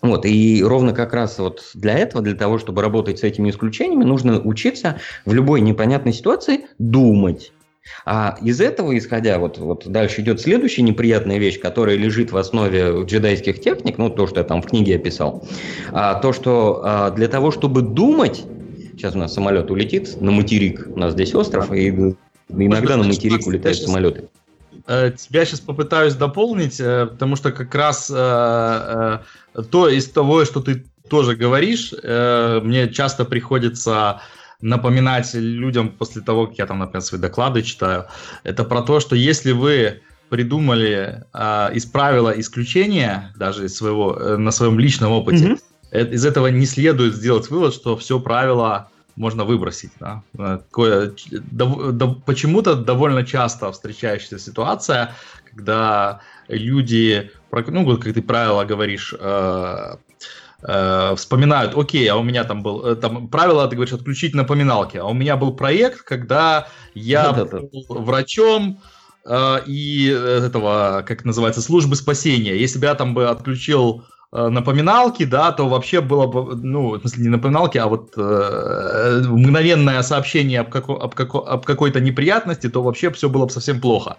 [0.00, 4.02] Вот, и ровно как раз вот для этого, для того, чтобы работать с этими исключениями,
[4.02, 7.52] нужно учиться в любой непонятной ситуации думать.
[8.04, 13.04] А из этого, исходя, вот, вот дальше идет следующая неприятная вещь, которая лежит в основе
[13.04, 15.46] джедайских техник, ну, то, что я там в книге описал,
[15.92, 18.44] а, то, что а, для того, чтобы думать,
[18.96, 22.14] сейчас у нас самолет улетит на материк, у нас здесь остров, и
[22.48, 24.28] иногда на материк улетают самолеты.
[24.86, 29.18] э, тебя сейчас попытаюсь дополнить, э, потому что как раз э,
[29.70, 34.22] то из того, что ты тоже говоришь, мне часто приходится
[34.62, 38.06] напоминать людям после того, как я там, например, свои доклады читаю,
[38.44, 44.36] это про то, что если вы придумали э, из правила исключения, даже из своего, э,
[44.38, 45.60] на своем личном опыте, mm-hmm.
[45.90, 49.90] э, из этого не следует сделать вывод, что все правила можно выбросить.
[50.00, 50.22] Да?
[50.38, 55.12] Э, такое, да, да, почему-то довольно часто встречающаяся ситуация,
[55.50, 59.96] когда люди, ну, как ты правило говоришь, э,
[60.62, 64.96] э, вспоминают, окей, а у меня там был, э, там правило, ты говоришь, отключить напоминалки,
[64.96, 68.80] а у меня был проект, когда я был врачом,
[69.24, 72.56] э, и этого, как называется, службы спасения.
[72.56, 77.00] Если бы я там бы отключил Э, напоминалки, да, то вообще было бы, ну, в
[77.00, 82.70] смысле не напоминалки, а вот э, мгновенное сообщение об, како, об, како, об какой-то неприятности,
[82.70, 84.16] то вообще все было бы совсем плохо.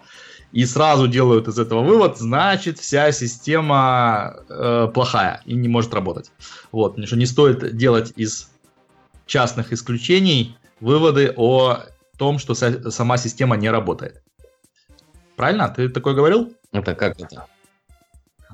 [0.54, 6.32] И сразу делают из этого вывод, значит, вся система э, плохая и не может работать.
[6.72, 8.52] Вот, что не стоит делать из
[9.26, 11.80] частных исключений выводы о
[12.18, 14.22] том, что сама система не работает.
[15.36, 15.74] Правильно?
[15.76, 16.54] Ты такое говорил?
[16.72, 17.48] Это как это?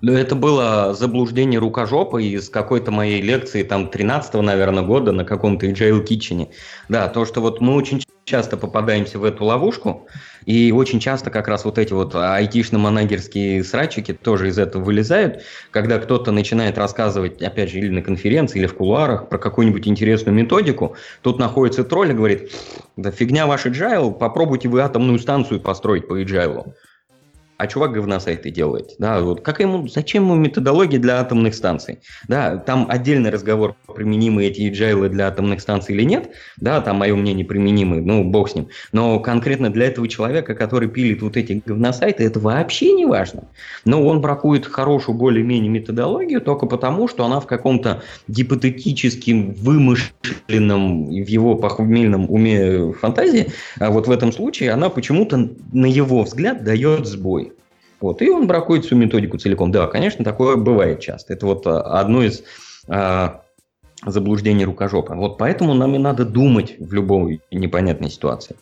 [0.02, 5.66] Ну, это было заблуждение рукожопа из какой-то моей лекции, там, 13-го, наверное, года на каком-то
[5.66, 6.48] Agile Kitchen.
[6.88, 10.08] Да, то, что вот мы очень часто попадаемся в эту ловушку,
[10.50, 16.00] и очень часто как раз вот эти вот айтишно-манагерские срачики тоже из этого вылезают, когда
[16.00, 20.96] кто-то начинает рассказывать, опять же, или на конференции, или в кулуарах про какую-нибудь интересную методику,
[21.22, 22.52] тут находится тролль и говорит,
[22.98, 26.74] да фигня ваш agile, попробуйте вы атомную станцию построить по agile
[27.60, 28.96] а чувак говна сайты делает.
[29.00, 32.00] Да, вот как ему, зачем ему методология для атомных станций?
[32.30, 36.30] Да, там отдельный разговор, применимы эти agile для атомных станций или нет.
[36.56, 38.70] Да, там мое мнение применимы, ну, бог с ним.
[38.94, 43.50] Но конкретно для этого человека, который пилит вот эти говносайты, это вообще не важно.
[43.84, 51.28] Но он бракует хорошую более-менее методологию только потому, что она в каком-то гипотетическим, вымышленном, в
[51.28, 57.06] его похмельном уме фантазии, а вот в этом случае она почему-то, на его взгляд, дает
[57.06, 57.49] сбой.
[58.02, 59.72] Вот, и он бракует всю методику целиком.
[59.72, 61.34] Да, конечно, такое бывает часто.
[61.34, 62.44] Это вот а, одно из
[62.88, 63.42] а,
[64.06, 65.16] заблуждений рукожопа.
[65.16, 68.56] Вот поэтому нам и надо думать в любой непонятной ситуации.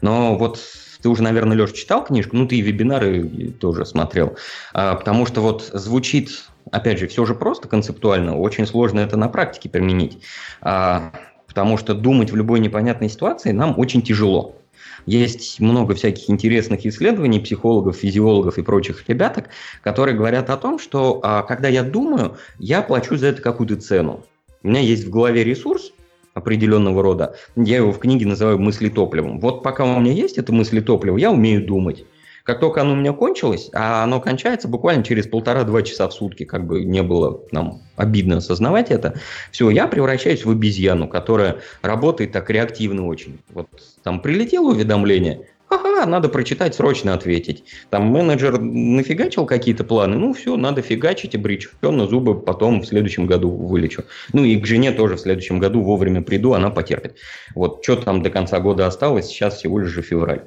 [0.00, 0.58] Но вот
[1.02, 4.36] ты уже, наверное, Леша, читал книжку, ну, ты и вебинары тоже смотрел,
[4.72, 9.28] а, потому что вот звучит, опять же, все же просто концептуально, очень сложно это на
[9.28, 10.18] практике применить,
[10.60, 11.12] а,
[11.46, 14.59] потому что думать в любой непонятной ситуации нам очень тяжело.
[15.06, 19.48] Есть много всяких интересных исследований психологов, физиологов и прочих ребяток,
[19.82, 24.24] которые говорят о том, что а, когда я думаю, я плачу за это какую-то цену.
[24.62, 25.92] У меня есть в голове ресурс,
[26.34, 27.36] определенного рода.
[27.56, 29.40] Я его в книге называю мыслетопливом.
[29.40, 32.04] Вот пока у меня есть это мыслетопливо, я умею думать.
[32.50, 36.44] Как только оно у меня кончилось, а оно кончается буквально через полтора-два часа в сутки,
[36.44, 39.14] как бы не было нам обидно осознавать это,
[39.52, 43.38] все, я превращаюсь в обезьяну, которая работает так реактивно очень.
[43.50, 43.68] Вот
[44.02, 47.62] там прилетело уведомление, Ага, надо прочитать, срочно ответить.
[47.90, 53.50] Там менеджер нафигачил какие-то планы, ну все, надо фигачить, обреченно, зубы потом в следующем году
[53.50, 54.02] вылечу.
[54.32, 57.14] Ну и к жене тоже в следующем году вовремя приду, она потерпит.
[57.54, 60.42] Вот что там до конца года осталось, сейчас всего лишь же февраль.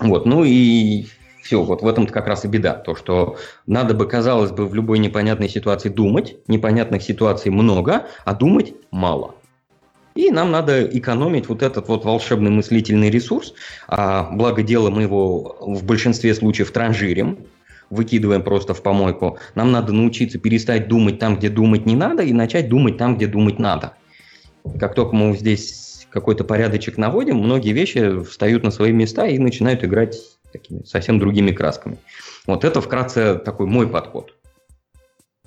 [0.00, 1.06] Вот, ну и
[1.42, 4.74] все, вот в этом-то как раз и беда, то, что надо бы, казалось бы, в
[4.74, 9.34] любой непонятной ситуации думать, непонятных ситуаций много, а думать мало.
[10.14, 13.54] И нам надо экономить вот этот вот волшебный мыслительный ресурс,
[13.86, 17.38] а благо дело мы его в большинстве случаев транжирим,
[17.88, 19.38] выкидываем просто в помойку.
[19.54, 23.26] Нам надо научиться перестать думать там, где думать не надо, и начать думать там, где
[23.26, 23.94] думать надо.
[24.78, 29.84] Как только мы здесь какой-то порядочек наводим, многие вещи встают на свои места и начинают
[29.84, 30.16] играть
[30.52, 31.98] такими совсем другими красками.
[32.46, 34.34] Вот это вкратце такой мой подход.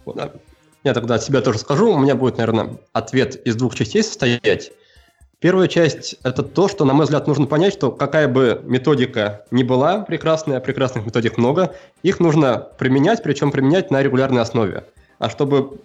[0.05, 0.15] Вот.
[0.15, 0.31] Да.
[0.83, 1.93] Я тогда от себя тоже скажу.
[1.93, 4.71] У меня будет, наверное, ответ из двух частей состоять.
[5.39, 9.63] Первая часть– это то, что, на мой взгляд, нужно понять, что какая бы методика ни
[9.63, 14.83] была прекрасная, прекрасных методик много, их нужно применять, причем применять на регулярной основе.
[15.17, 15.79] А чтобы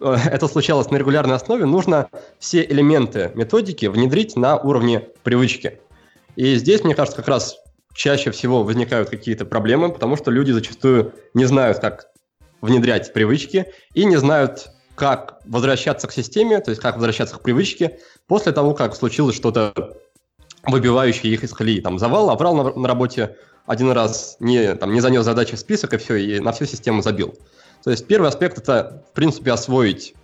[0.00, 2.08] это случалось на регулярной основе, нужно
[2.38, 5.80] все элементы методики внедрить на уровне привычки.
[6.36, 7.58] И здесь, мне кажется, как раз
[7.94, 12.06] чаще всего возникают какие-то проблемы, потому что люди зачастую не знают, как
[12.60, 17.98] внедрять привычки и не знают, как возвращаться к системе, то есть как возвращаться к привычке
[18.26, 19.96] после того, как случилось что-то
[20.64, 21.80] выбивающее их из колеи.
[21.80, 23.36] Там завал, оврал на, на работе
[23.66, 27.02] один раз, не, там, не занес задачи в список и все, и на всю систему
[27.02, 27.34] забил.
[27.82, 30.14] То есть первый аспект– это, в принципе, освоить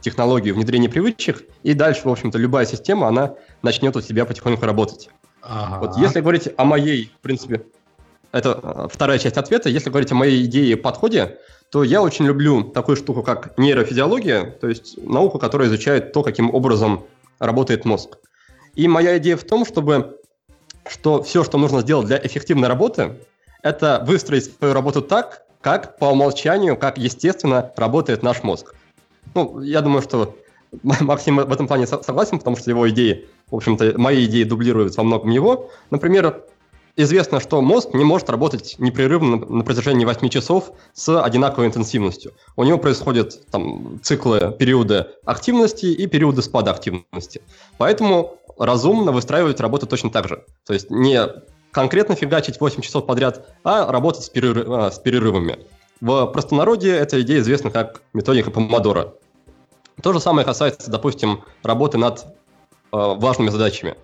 [0.00, 5.08] технологию внедрения привычек, и дальше, в общем-то, любая система, она начнет у себя потихоньку работать.
[5.42, 5.86] Ага.
[5.86, 7.64] Вот если говорить о моей, в принципе,
[8.34, 9.68] это э, вторая часть ответа.
[9.68, 11.38] Если говорить о моей идее и подходе,
[11.70, 16.52] то я очень люблю такую штуку, как нейрофизиология, то есть науку, которая изучает то, каким
[16.52, 17.04] образом
[17.38, 18.18] работает мозг.
[18.74, 20.18] И моя идея в том, чтобы
[20.88, 23.20] что все, что нужно сделать для эффективной работы,
[23.62, 28.74] это выстроить свою работу так, как по умолчанию, как естественно работает наш мозг.
[29.34, 30.36] Ну, я думаю, что
[30.82, 35.04] Максим в этом плане согласен, потому что его идеи, в общем-то, мои идеи дублируют во
[35.04, 35.70] многом его.
[35.90, 36.44] Например,
[36.96, 42.34] известно, что мозг не может работать непрерывно на протяжении 8 часов с одинаковой интенсивностью.
[42.56, 47.40] У него происходят там, циклы, периоды активности и периоды спада активности.
[47.78, 50.44] Поэтому разумно выстраивать работу точно так же.
[50.66, 51.18] То есть не
[51.74, 55.58] конкретно фигачить 8 часов подряд, а работать с, перерыв, а, с перерывами.
[56.00, 59.14] В простонародье эта идея известна как методика помодора.
[60.02, 62.24] То же самое касается, допустим, работы над э,
[62.92, 63.96] важными задачами.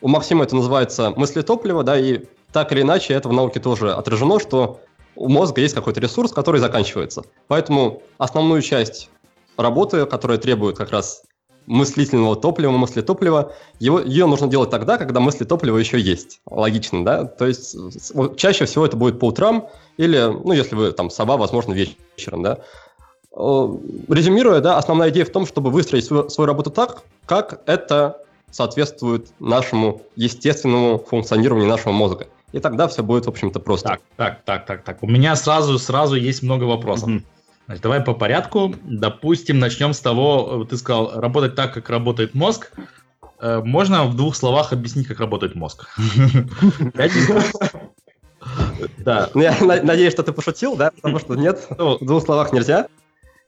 [0.00, 3.92] У Максима это называется мысли топлива, да, и так или иначе это в науке тоже
[3.92, 4.80] отражено, что
[5.16, 7.22] у мозга есть какой-то ресурс, который заканчивается.
[7.48, 9.10] Поэтому основную часть
[9.56, 11.22] работы, которая требует как раз
[11.66, 16.40] мыслительного топлива, мысли топлива, его, ее нужно делать тогда, когда мысли топлива еще есть.
[16.48, 17.24] Логично, да?
[17.24, 17.76] То есть
[18.36, 22.58] чаще всего это будет по утрам или, ну, если вы там сова, возможно, вечером, да?
[23.32, 29.28] Резюмируя, да, основная идея в том, чтобы выстроить свою, свою работу так, как это соответствует
[29.40, 32.28] нашему естественному функционированию нашего мозга.
[32.52, 33.88] И тогда все будет, в общем-то, просто.
[33.88, 35.02] Так, так, так, так, так.
[35.02, 37.08] У меня сразу, сразу есть много вопросов.
[37.08, 37.22] Mm-hmm.
[37.66, 38.74] Значит, давай по порядку.
[38.82, 42.70] Допустим, начнем с того, ты сказал, работать так, как работает мозг.
[43.40, 45.88] Э, можно в двух словах объяснить, как работает мозг?
[48.98, 49.28] Да.
[49.34, 50.92] Ну, я надеюсь, что ты пошутил, да?
[50.92, 52.86] Потому что нет, ну, в двух словах нельзя.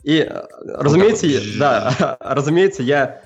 [0.02, 1.26] И, э, разумеется,
[1.56, 3.22] да, разумеется, я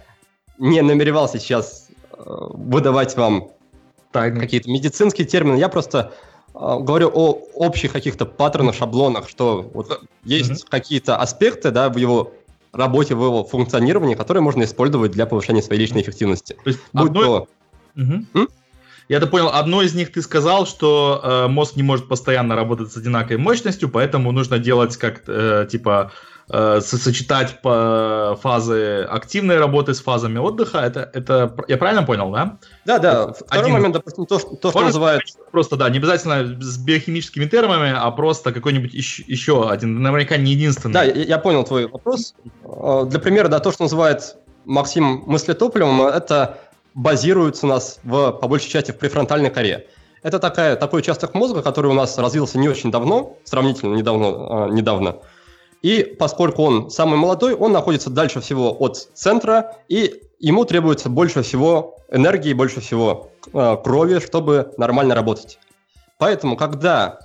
[0.58, 3.48] не намеревался сейчас э, выдавать вам
[4.12, 5.56] какие-то медицинские термины.
[5.56, 6.12] Я просто
[6.54, 10.70] говорю о общих каких-то паттернах, шаблонах, что вот есть mm-hmm.
[10.70, 12.32] какие-то аспекты да, в его
[12.72, 16.54] работе, в его функционировании, которые можно использовать для повышения своей личной эффективности.
[16.64, 17.22] То есть Будь одно...
[17.22, 17.48] то...
[17.94, 18.48] Угу.
[19.08, 19.48] Я это понял.
[19.48, 23.90] Одно из них ты сказал, что э, мозг не может постоянно работать с одинаковой мощностью,
[23.90, 26.12] поэтому нужно делать как э, типа
[26.52, 30.78] сочетать по фазы активной работы с фазами отдыха.
[30.78, 32.58] Это, это я правильно понял, да?
[32.84, 33.32] Да, да.
[33.32, 33.72] Второй Один...
[33.72, 35.22] момент, допустим, то, то что называют...
[35.50, 40.52] Просто, да, не обязательно с биохимическими термами, а просто какой-нибудь еще, еще один, наверняка не
[40.52, 40.92] единственный.
[40.92, 42.34] Да, я, я понял твой вопрос.
[42.64, 46.58] Э, для примера, да, то, что называет Максим мыслетопливом, это
[46.94, 49.88] базируется у нас в, по большей части в префронтальной коре.
[50.22, 54.72] Это такая, такой участок мозга, который у нас развился не очень давно, сравнительно недавно, э,
[54.72, 55.16] недавно
[55.82, 61.42] и поскольку он самый молодой, он находится дальше всего от центра, и ему требуется больше
[61.42, 65.58] всего энергии, больше всего э, крови, чтобы нормально работать.
[66.18, 67.18] Поэтому, когда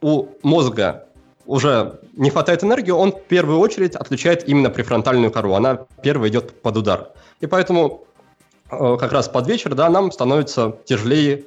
[0.00, 1.06] у мозга
[1.44, 5.52] уже не хватает энергии, он в первую очередь отключает именно префронтальную кору.
[5.52, 7.10] Она первая идет под удар.
[7.40, 8.06] И поэтому
[8.70, 11.44] э, как раз под вечер да, нам становится тяжелее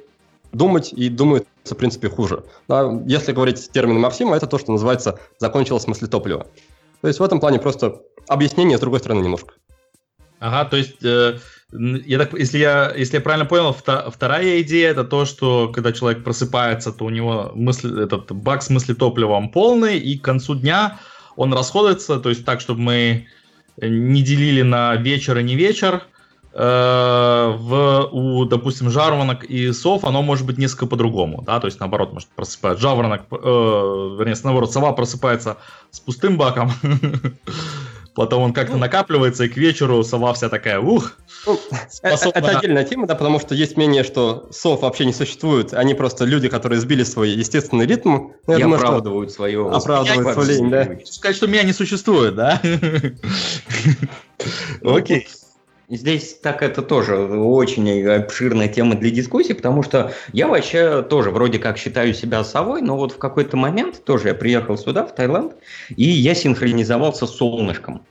[0.52, 2.44] думать и думают, в принципе, хуже.
[2.68, 6.46] Да, если говорить термином Максима, это то, что называется «закончилось смысле топлива».
[7.00, 9.54] То есть в этом плане просто объяснение с другой стороны немножко.
[10.38, 11.38] Ага, то есть, э,
[11.72, 16.24] я так, если, я, если я правильно понял, вторая идея это то, что когда человек
[16.24, 20.98] просыпается, то у него мысль, этот бак с мыслетопливом полный, и к концу дня
[21.36, 23.26] он расходуется, то есть так, чтобы мы
[23.82, 26.06] не делили на вечер и не вечер,
[26.52, 32.12] в, у, допустим, жаворонок и сов оно может быть несколько по-другому, да, то есть наоборот
[32.12, 33.36] может просыпать жаворонок, э,
[34.18, 35.58] вернее, наоборот, сова просыпается
[35.90, 36.72] с пустым баком,
[38.14, 41.58] потом он как-то накапливается, и к вечеру сова вся такая, ух, ну,
[41.90, 42.38] способна...
[42.38, 46.24] Это отдельная тема, да, потому что есть мнение, что сов вообще не существует, они просто
[46.24, 48.30] люди, которые сбили свой естественный ритм.
[48.46, 49.70] Ну, и думаю, оправдывают свое...
[49.70, 50.88] Оправдывают свою лень, да.
[51.04, 52.60] Сказать, что меня не существует, да?
[54.80, 55.28] Ну, Окей.
[55.90, 61.58] Здесь так это тоже очень обширная тема для дискуссии, потому что я вообще тоже вроде
[61.58, 65.54] как считаю себя совой, но вот в какой-то момент тоже я приехал сюда, в Таиланд,
[65.96, 68.02] и я синхронизовался с солнышком.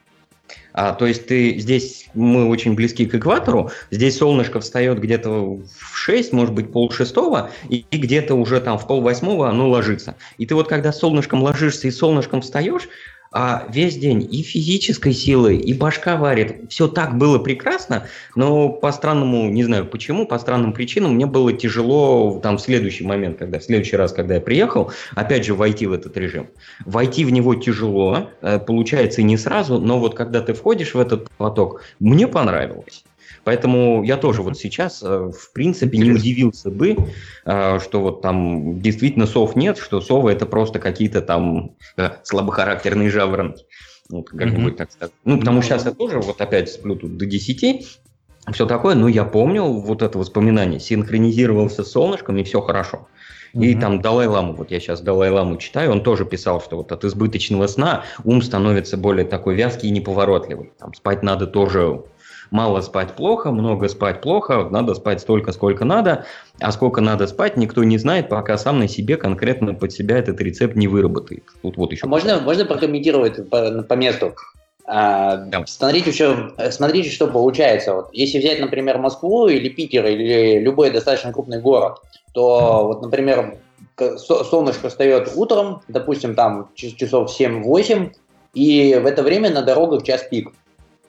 [0.74, 5.96] А, то есть ты здесь, мы очень близки к экватору, здесь солнышко встает где-то в
[5.96, 10.16] 6, может быть, пол шестого, и, и где-то уже там в пол восьмого оно ложится.
[10.38, 12.90] И ты вот когда солнышком ложишься и солнышком встаешь,
[13.32, 16.70] а весь день и физической силы, и башка варит.
[16.70, 21.54] Все так было прекрасно, но по странному, не знаю почему, по странным причинам мне было
[21.54, 25.86] тяжело там в следующий момент, когда в следующий раз, когда я приехал, опять же войти
[25.86, 26.48] в этот режим.
[26.86, 31.00] Войти в него тяжело, э, получается и не сразу, но вот когда ты входишь в
[31.00, 33.04] этот поток, мне понравилось.
[33.44, 36.96] Поэтому я тоже вот сейчас, э, в принципе, не удивился бы,
[37.46, 43.10] э, что вот там действительно сов нет, что совы это просто какие-то там э, слабохарактерные
[43.10, 43.66] жаворонки.
[44.10, 44.78] Вот, как-нибудь mm-hmm.
[44.78, 45.14] так сказать.
[45.24, 48.00] Ну, потому что сейчас я тоже вот опять сплю тут до 10,
[48.52, 53.08] все такое, но я помнил вот это воспоминание, синхронизировался с солнышком, и все хорошо.
[53.54, 53.82] И угу.
[53.82, 58.04] там Далай-Ламу, вот я сейчас Далай-Ламу читаю, он тоже писал, что вот от избыточного сна
[58.24, 60.72] ум становится более такой вязкий и неповоротливый.
[60.78, 62.04] Там спать надо тоже
[62.52, 66.26] мало спать плохо, много спать плохо, надо спать столько, сколько надо,
[66.60, 70.40] а сколько надо спать, никто не знает, пока сам на себе конкретно под себя этот
[70.42, 71.44] рецепт не выработает.
[71.62, 72.08] Тут вот еще.
[72.08, 74.36] Можно, можно прокомментировать по, по месту?
[74.92, 75.64] А, да.
[75.68, 77.94] смотрите, что, смотрите, что получается.
[77.94, 82.00] Вот, если взять, например, Москву или Питер, или любой достаточно крупный город,
[82.34, 83.60] то, вот, например,
[84.18, 88.12] солнышко встает утром, допустим, там часов 7-8,
[88.56, 90.52] и в это время на дорогах час пик.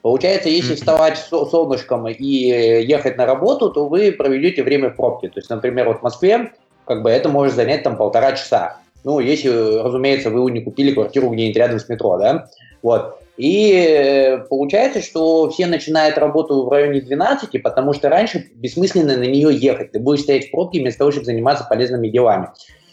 [0.01, 5.29] Получается, если вставать солнышком и ехать на работу, то вы проведете время в пробке.
[5.29, 6.53] То есть, например, вот в Москве
[6.85, 8.77] как бы это может занять там полтора часа.
[9.03, 12.47] Ну, если, разумеется, вы не купили квартиру где-нибудь рядом с метро, да?
[12.81, 13.17] Вот.
[13.37, 19.23] И э, получается, что все начинают работу в районе 12, потому что раньше бессмысленно на
[19.23, 19.91] нее ехать.
[19.91, 22.49] Ты будешь стоять в пробке вместо того, чтобы заниматься полезными делами.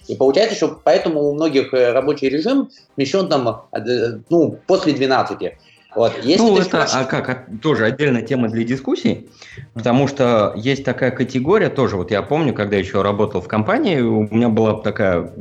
[0.07, 5.53] И получается, что поэтому у многих э, рабочий режим смещен там, э, ну, после 12.
[5.95, 6.13] Вот.
[6.23, 7.07] Если ну, это спрашиваешь...
[7.07, 9.29] а как, а, тоже отдельная тема для дискуссий,
[9.75, 14.23] потому что есть такая категория, тоже вот я помню, когда еще работал в компании, у
[14.33, 15.33] меня была такая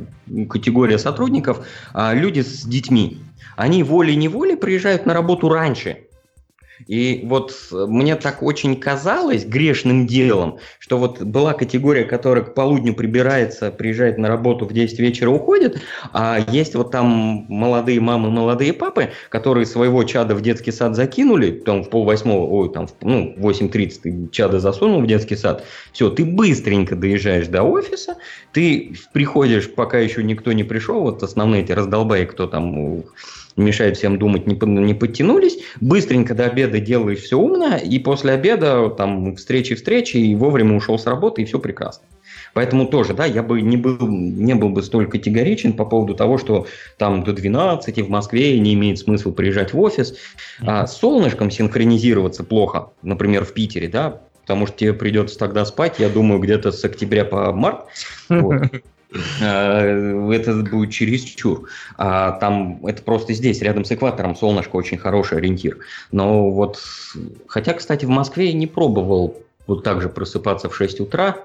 [0.48, 3.18] категория сотрудников, а, люди с детьми.
[3.56, 6.07] Они волей-неволей приезжают на работу раньше,
[6.86, 12.54] и вот э, мне так очень казалось грешным делом, что вот была категория, которая к
[12.54, 15.80] полудню прибирается, приезжает на работу в 10 вечера, уходит,
[16.12, 21.50] а есть вот там молодые мамы, молодые папы, которые своего чада в детский сад закинули,
[21.50, 26.10] там в полвосьмого, ой, там, ну, в 8.30 ты чада засунул в детский сад, все,
[26.10, 28.16] ты быстренько доезжаешь до офиса,
[28.52, 33.02] ты приходишь, пока еще никто не пришел, вот основные эти раздолбаи, кто там
[33.58, 35.58] мешает всем думать, не, не подтянулись.
[35.80, 41.06] Быстренько до обеда делаешь все умно, и после обеда там встречи-встречи, и вовремя ушел с
[41.06, 42.04] работы, и все прекрасно.
[42.54, 46.38] Поэтому тоже, да, я бы не был, не был бы столь категоричен по поводу того,
[46.38, 50.16] что там до 12 в Москве не имеет смысла приезжать в офис.
[50.60, 55.96] А с солнышком синхронизироваться плохо, например, в Питере, да, потому что тебе придется тогда спать,
[55.98, 57.86] я думаю, где-то с октября по март.
[58.28, 58.62] Вот.
[59.40, 61.68] Э, это будет чересчур.
[61.96, 65.78] А там это просто здесь, рядом с экватором, солнышко очень хороший ориентир.
[66.12, 66.80] Но вот,
[67.46, 69.36] хотя, кстати, в Москве я не пробовал
[69.66, 71.36] вот так же просыпаться в 6 утра.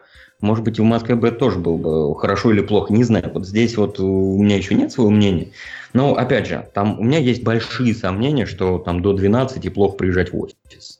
[0.41, 3.31] Может быть, и в Москве бы тоже было бы хорошо или плохо, не знаю.
[3.33, 5.49] Вот здесь вот у меня еще нет своего мнения.
[5.93, 10.33] Но, опять же, там у меня есть большие сомнения, что там до 12 плохо приезжать
[10.33, 10.99] в офис.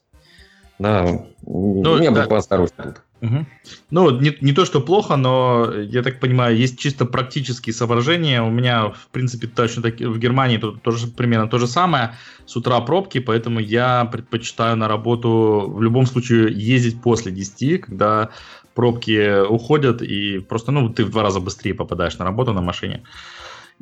[0.80, 2.24] Да, ну, я да.
[2.24, 3.03] бы поосторожнее тут.
[3.24, 3.46] Угу.
[3.92, 8.42] Ну, не, не то, что плохо, но, я так понимаю, есть чисто практические соображения.
[8.42, 12.16] У меня, в принципе, точно так, в Германии тут тоже примерно то же самое.
[12.46, 18.30] С утра пробки, поэтому я предпочитаю на работу в любом случае ездить после 10, когда
[18.74, 23.04] пробки уходят, и просто, ну, ты в два раза быстрее попадаешь на работу на машине.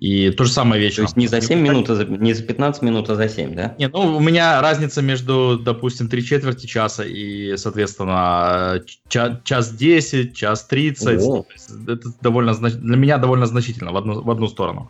[0.01, 1.05] И то же самое вечером.
[1.05, 3.53] То есть не за 7 минут, а за, не за 15 минут, а за 7,
[3.53, 3.75] да?
[3.77, 10.35] Нет, ну, у меня разница между, допустим, 3 четверти часа и, соответственно, час, час 10,
[10.35, 11.21] час 30.
[11.21, 11.45] О.
[11.87, 14.89] Это довольно, для меня довольно значительно в одну, в одну сторону.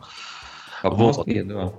[0.82, 1.74] А в Москве, да.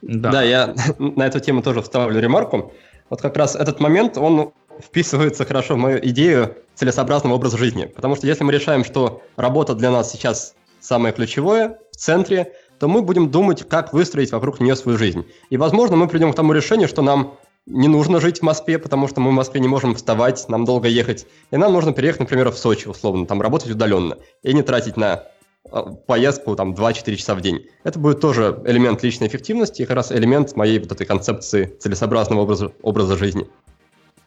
[0.00, 0.30] Да.
[0.30, 2.72] да, я на эту тему тоже вставлю ремарку.
[3.10, 7.84] Вот как раз этот момент, он вписывается хорошо в мою идею целесообразного образа жизни.
[7.84, 12.88] Потому что если мы решаем, что работа для нас сейчас самое ключевое, в центре, то
[12.88, 15.24] мы будем думать, как выстроить вокруг нее свою жизнь.
[15.50, 17.34] И, возможно, мы придем к тому решению, что нам
[17.66, 20.88] не нужно жить в Москве, потому что мы в Москве не можем вставать, нам долго
[20.88, 21.26] ехать.
[21.50, 24.16] И нам нужно переехать, например, в Сочи, условно, там работать удаленно.
[24.42, 25.24] И не тратить на
[25.70, 27.66] а, поездку там 2-4 часа в день.
[27.84, 32.40] Это будет тоже элемент личной эффективности и как раз элемент моей вот этой концепции целесообразного
[32.40, 33.46] образа, образа жизни.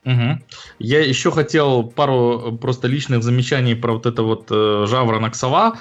[0.05, 0.39] Угу.
[0.79, 5.75] Я еще хотел пару просто личных замечаний про вот это вот э, жаворонок сова.
[5.75, 5.77] Э,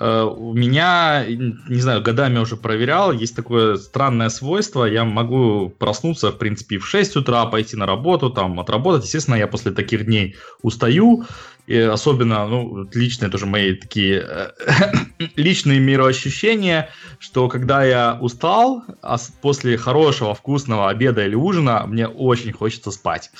[0.00, 6.38] у меня, не знаю, годами уже проверял, есть такое странное свойство, я могу проснуться, в
[6.38, 9.04] принципе, в 6 утра, пойти на работу, там, отработать.
[9.04, 11.26] Естественно, я после таких дней устаю,
[11.66, 14.50] и особенно, ну, личные тоже мои такие э,
[15.36, 16.88] личные мироощущения,
[17.18, 23.30] что когда я устал, а после хорошего, вкусного обеда или ужина, мне очень хочется спать.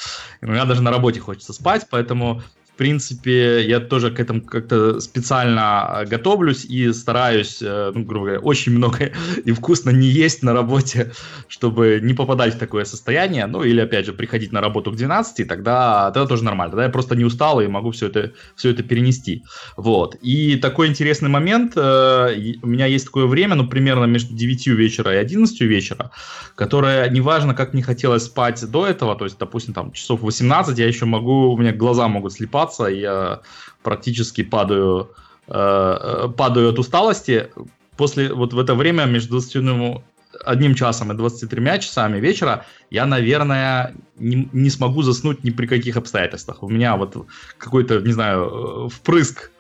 [0.43, 2.43] У меня даже на работе хочется спать, поэтому
[2.81, 8.73] принципе, я тоже к этому как-то специально готовлюсь и стараюсь, э, ну, грубо говоря, очень
[8.73, 9.13] много
[9.45, 11.13] и вкусно не есть на работе,
[11.47, 13.45] чтобы не попадать в такое состояние.
[13.45, 16.71] Ну, или, опять же, приходить на работу к 12, тогда, тогда тоже нормально.
[16.71, 19.45] Тогда я просто не устал и могу все это, все это перенести.
[19.77, 20.15] Вот.
[20.23, 21.75] И такой интересный момент.
[21.77, 26.13] Э, у меня есть такое время, ну, примерно между 9 вечера и 11 вечера,
[26.55, 30.87] которое, неважно, как не хотелось спать до этого, то есть, допустим, там, часов 18, я
[30.87, 33.41] еще могу, у меня глаза могут слепаться, и я
[33.83, 35.11] практически падаю,
[35.49, 37.51] э, э падаю от усталости.
[37.97, 40.03] После, вот в это время между 20
[40.45, 45.97] одним часом и 23 часами вечера я, наверное, не, не смогу заснуть ни при каких
[45.97, 46.63] обстоятельствах.
[46.63, 47.17] У меня вот
[47.59, 49.51] какой-то, не знаю, э, впрыск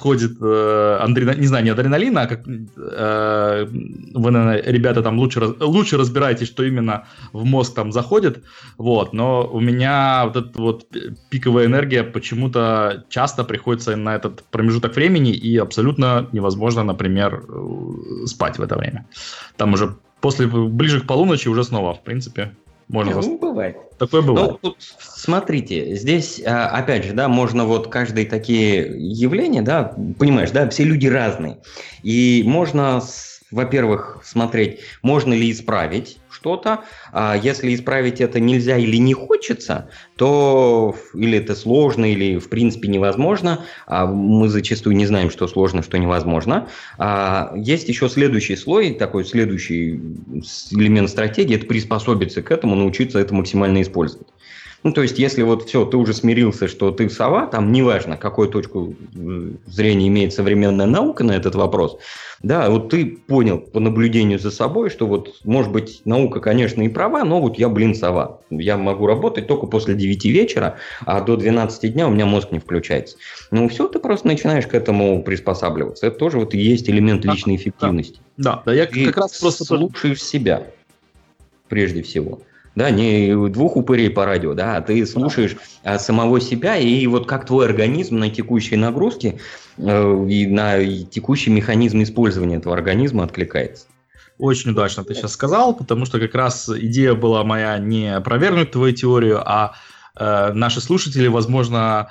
[0.00, 1.34] входит э, адрена...
[1.34, 3.66] не знаю, не адреналина, а как э,
[4.14, 8.42] вы, наверное, ребята там лучше, лучше разбираетесь, что именно в мозг там заходит,
[8.78, 10.86] вот, но у меня вот эта вот
[11.28, 18.58] пиковая энергия почему-то часто приходится на этот промежуток времени, и абсолютно невозможно, например, э, спать
[18.58, 19.06] в это время.
[19.58, 22.52] Там уже после, ближе к полуночи уже снова, в принципе,
[22.90, 23.76] можно ну, бывает.
[23.98, 24.56] Такое бывает.
[24.62, 30.68] Ну, смотрите, здесь, а, опять же, да, можно вот каждые такие явления, да, понимаешь, да,
[30.70, 31.58] все люди разные.
[32.02, 33.00] И можно,
[33.50, 36.80] во-первых, смотреть, можно ли исправить что-то.
[37.12, 42.88] А если исправить это нельзя или не хочется, то или это сложно, или в принципе
[42.88, 43.64] невозможно.
[43.86, 46.68] А мы зачастую не знаем, что сложно, что невозможно.
[46.98, 50.00] А есть еще следующий слой, такой следующий
[50.72, 54.28] элемент стратегии, это приспособиться к этому, научиться это максимально использовать.
[54.82, 58.48] Ну, то есть, если вот все, ты уже смирился, что ты сова, там неважно, какую
[58.48, 58.94] точку
[59.66, 61.98] зрения имеет современная наука на этот вопрос,
[62.42, 66.88] да, вот ты понял по наблюдению за собой, что вот, может быть, наука, конечно, и
[66.88, 68.40] права, но вот я, блин, сова.
[68.48, 72.58] Я могу работать только после 9 вечера, а до 12 дня у меня мозг не
[72.58, 73.18] включается.
[73.50, 76.06] Ну, все, ты просто начинаешь к этому приспосабливаться.
[76.06, 78.20] Это тоже вот и есть элемент личной эффективности.
[78.38, 80.66] Да, да, я ты как раз просто слушаешь себя
[81.68, 82.40] прежде всего
[82.74, 87.26] да, не двух упырей по радио, да, а ты слушаешь а, самого себя, и вот
[87.26, 89.38] как твой организм на текущей нагрузке
[89.76, 93.86] э, и на текущий механизм использования этого организма откликается.
[94.38, 98.94] Очень удачно ты сейчас сказал, потому что как раз идея была моя не опровергнуть твою
[98.94, 99.74] теорию, а
[100.16, 102.10] э, наши слушатели, возможно,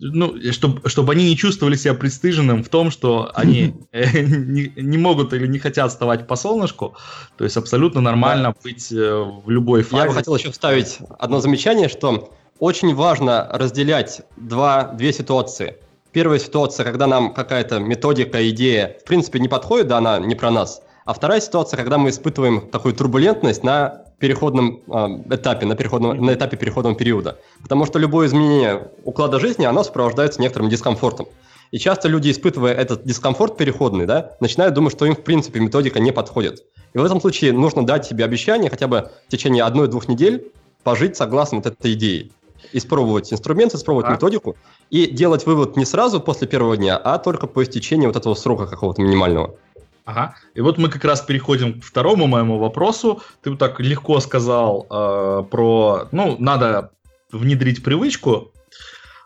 [0.00, 4.98] ну, чтобы, чтобы они не чувствовали себя пристыженным в том, что они э, не, не
[4.98, 6.96] могут или не хотят вставать по солнышку.
[7.36, 10.02] То есть абсолютно нормально быть э, в любой фазе.
[10.02, 15.76] Я бы хотел еще вставить одно замечание, что очень важно разделять два, две ситуации.
[16.12, 20.50] Первая ситуация, когда нам какая-то методика, идея, в принципе, не подходит, да, она не про
[20.50, 20.82] нас.
[21.04, 26.34] А вторая ситуация, когда мы испытываем такую турбулентность на переходном э, этапе, на, переходном, на
[26.34, 27.38] этапе переходного периода.
[27.60, 31.26] Потому что любое изменение уклада жизни, оно сопровождается некоторым дискомфортом.
[31.72, 35.98] И часто люди, испытывая этот дискомфорт переходный, да, начинают думать, что им, в принципе, методика
[35.98, 36.62] не подходит.
[36.94, 40.52] И в этом случае нужно дать себе обещание хотя бы в течение одной-двух недель
[40.84, 42.30] пожить согласно вот этой идее.
[42.72, 44.12] Испробовать инструменты, испробовать а?
[44.12, 44.54] методику
[44.90, 48.66] и делать вывод не сразу после первого дня, а только по истечении вот этого срока
[48.66, 49.56] какого-то минимального.
[50.04, 50.34] Ага.
[50.54, 53.22] И вот мы как раз переходим к второму моему вопросу.
[53.42, 56.90] Ты вот так легко сказал э, про, ну, надо
[57.30, 58.52] внедрить привычку.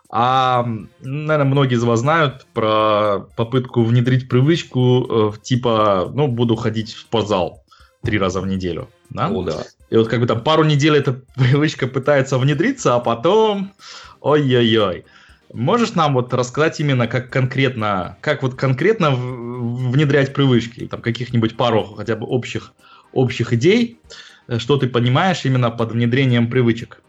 [0.09, 0.65] А,
[1.01, 6.99] наверное, многие из вас знают про попытку внедрить привычку э, типа, ну, буду ходить в
[6.99, 7.63] спортзал
[8.03, 8.89] три раза в неделю.
[9.09, 9.29] Да?
[9.29, 9.63] О, да.
[9.89, 13.73] И вот как бы там пару недель эта привычка пытается внедриться, а потом,
[14.21, 15.05] ой-ой-ой.
[15.57, 21.83] Можешь нам вот рассказать именно, как конкретно, как вот конкретно внедрять привычки, там каких-нибудь пару
[21.83, 22.73] хотя бы общих,
[23.11, 23.99] общих идей,
[24.47, 27.01] э, что ты понимаешь именно под внедрением привычек?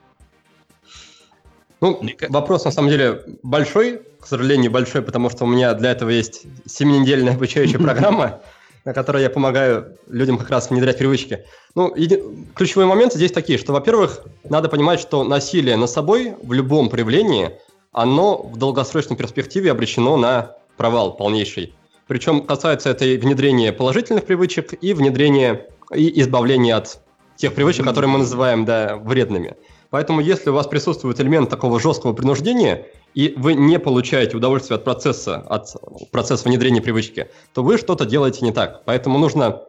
[1.82, 6.08] Ну, вопрос на самом деле большой, к сожалению, большой, потому что у меня для этого
[6.08, 8.40] есть 7-недельная обучающая программа,
[8.86, 11.44] на которой я помогаю людям как раз внедрять привычки.
[11.74, 12.22] Ну, еди...
[12.54, 17.50] ключевые моменты здесь такие, что, во-первых, надо понимать, что насилие над собой в любом проявлении–
[17.98, 21.74] оно в долгосрочной перспективе обречено на провал полнейший.
[22.06, 27.00] Причем касается это и внедрения положительных привычек, и внедрения и избавления от
[27.36, 29.56] тех привычек, которые мы называем да, вредными.
[29.90, 34.84] Поэтому если у вас присутствует элемент такого жесткого принуждения, и вы не получаете удовольствие от
[34.84, 35.74] процесса, от
[36.12, 38.84] процесса внедрения привычки, то вы что-то делаете не так.
[38.84, 39.62] Поэтому нужно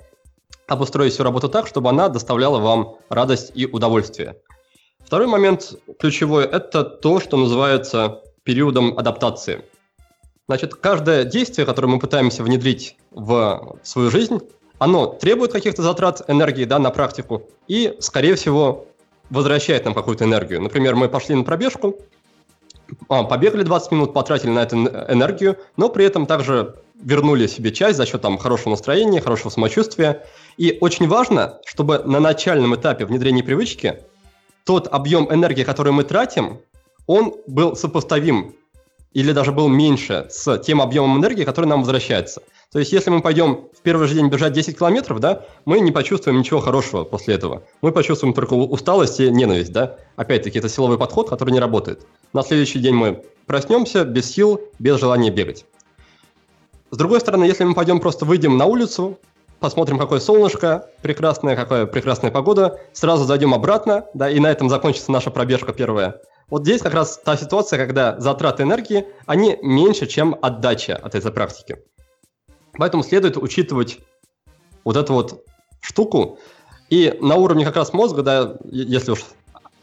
[0.67, 4.36] обустроить всю работу так, чтобы она доставляла вам радость и удовольствие.
[5.10, 9.66] Второй момент ключевой– это то, что называется периодом адаптации.
[10.47, 14.39] Значит, каждое действие, которое мы пытаемся внедрить в свою жизнь,
[14.78, 18.86] оно требует каких-то затрат энергии да, на практику и, скорее всего,
[19.32, 20.62] возвращает нам какую-то энергию.
[20.62, 21.97] Например, мы пошли на пробежку,
[23.07, 24.76] а, побегали 20 минут, потратили на это
[25.10, 30.24] энергию, но при этом также вернули себе часть за счет там, хорошего настроения, хорошего самочувствия.
[30.57, 34.03] И очень важно, чтобы на начальном этапе внедрения привычки
[34.66, 36.60] тот объем энергии, который мы тратим,
[37.07, 38.55] он был сопоставим
[39.14, 42.41] или даже был меньше с тем объемом энергии, который нам возвращается.
[42.72, 45.91] То есть, если мы пойдем в первый же день бежать 10 километров, да, мы не
[45.91, 47.64] почувствуем ничего хорошего после этого.
[47.82, 49.97] Мы почувствуем только усталость и ненависть, да.
[50.16, 52.05] Опять-таки, это силовой подход, который не работает.
[52.32, 55.66] На следующий день мы проснемся без сил, без желания бегать.
[56.91, 59.18] С другой стороны, если мы пойдем просто выйдем на улицу,
[59.60, 65.12] посмотрим, какое солнышко, прекрасная, какая прекрасная погода, сразу зайдем обратно, да, и на этом закончится
[65.12, 66.22] наша пробежка первая.
[66.49, 71.32] Вот здесь как раз та ситуация, когда затраты энергии, они меньше, чем отдача от этой
[71.32, 71.78] практики.
[72.74, 73.99] Поэтому следует учитывать
[74.84, 75.43] вот эту вот
[75.82, 76.39] штуку.
[76.89, 79.24] И на уровне как раз мозга, да, если уж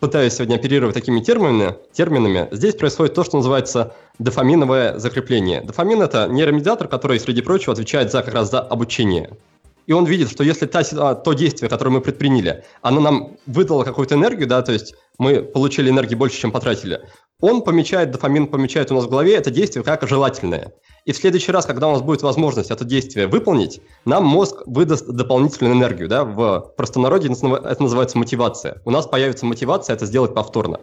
[0.00, 5.60] пытаюсь сегодня оперировать такими терминами, терминами, здесь происходит то, что называется дофаминовое закрепление.
[5.62, 9.36] Дофамин– это нейромедиатор, который, среди прочего, отвечает за, как раз за обучение.
[9.86, 14.16] И он видит, что если та, то действие, которое мы предприняли, оно нам выдало какую-то
[14.16, 17.00] энергию, да, то есть мы получили энергии больше, чем потратили,
[17.40, 20.72] он помечает, дофамин помечает у нас в голове это действие как желательное.
[21.04, 25.06] И в следующий раз, когда у нас будет возможность это действие выполнить, нам мозг выдаст
[25.06, 26.08] дополнительную энергию.
[26.08, 26.24] Да?
[26.24, 28.80] В простонародье это называется мотивация.
[28.84, 30.80] У нас появится мотивация это сделать повторно.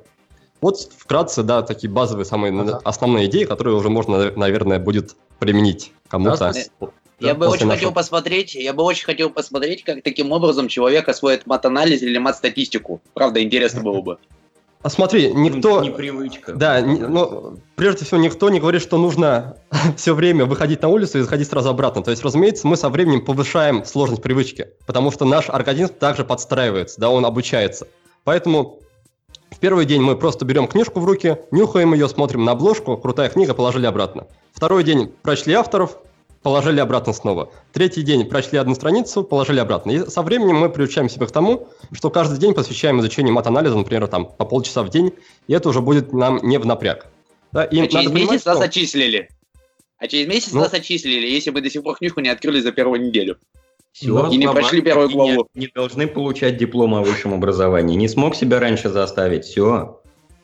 [0.61, 2.79] Вот вкратце, да, такие базовые, самые ага.
[2.85, 6.53] основные идеи, которые уже можно, наверное, будет применить кому-то.
[7.27, 7.73] Я бы очень нашего...
[7.75, 13.01] хотел посмотреть, я бы очень хотел посмотреть, как таким образом человек освоит мат-анализ или мат-статистику.
[13.13, 14.17] Правда, интересно было бы.
[14.83, 15.81] А смотри, никто...
[15.81, 16.51] Не привычка.
[16.53, 19.55] Да, не, ну, прежде всего, никто не говорит, что нужно
[19.97, 22.03] все время выходить на улицу и заходить сразу обратно.
[22.03, 26.99] То есть, разумеется, мы со временем повышаем сложность привычки, потому что наш организм также подстраивается,
[26.99, 27.87] да, он обучается.
[28.25, 28.79] Поэтому
[29.51, 33.29] в первый день мы просто берем книжку в руки, нюхаем ее, смотрим на обложку, крутая
[33.29, 34.27] книга, положили обратно.
[34.51, 35.97] Второй день прочли авторов,
[36.43, 37.51] положили обратно снова.
[37.71, 39.91] Третий день прочли одну страницу, положили обратно.
[39.91, 44.07] И со временем мы приучаем себя к тому, что каждый день посвящаем изучению мат-анализа, например,
[44.07, 45.13] там, по полчаса в день,
[45.47, 47.07] и это уже будет нам не в напряг.
[47.51, 48.65] Да, и а через месяц понимать, нас что...
[48.65, 49.29] отчислили.
[49.97, 52.71] А через месяц ну, нас отчислили, если мы до сих пор книжку не открыли за
[52.71, 53.37] первую неделю.
[53.93, 55.47] Все, и не прошли первую главу.
[55.53, 57.95] Не, не должны получать диплом о высшем образовании.
[57.95, 59.45] Не смог себя раньше заставить.
[59.45, 60.01] Все.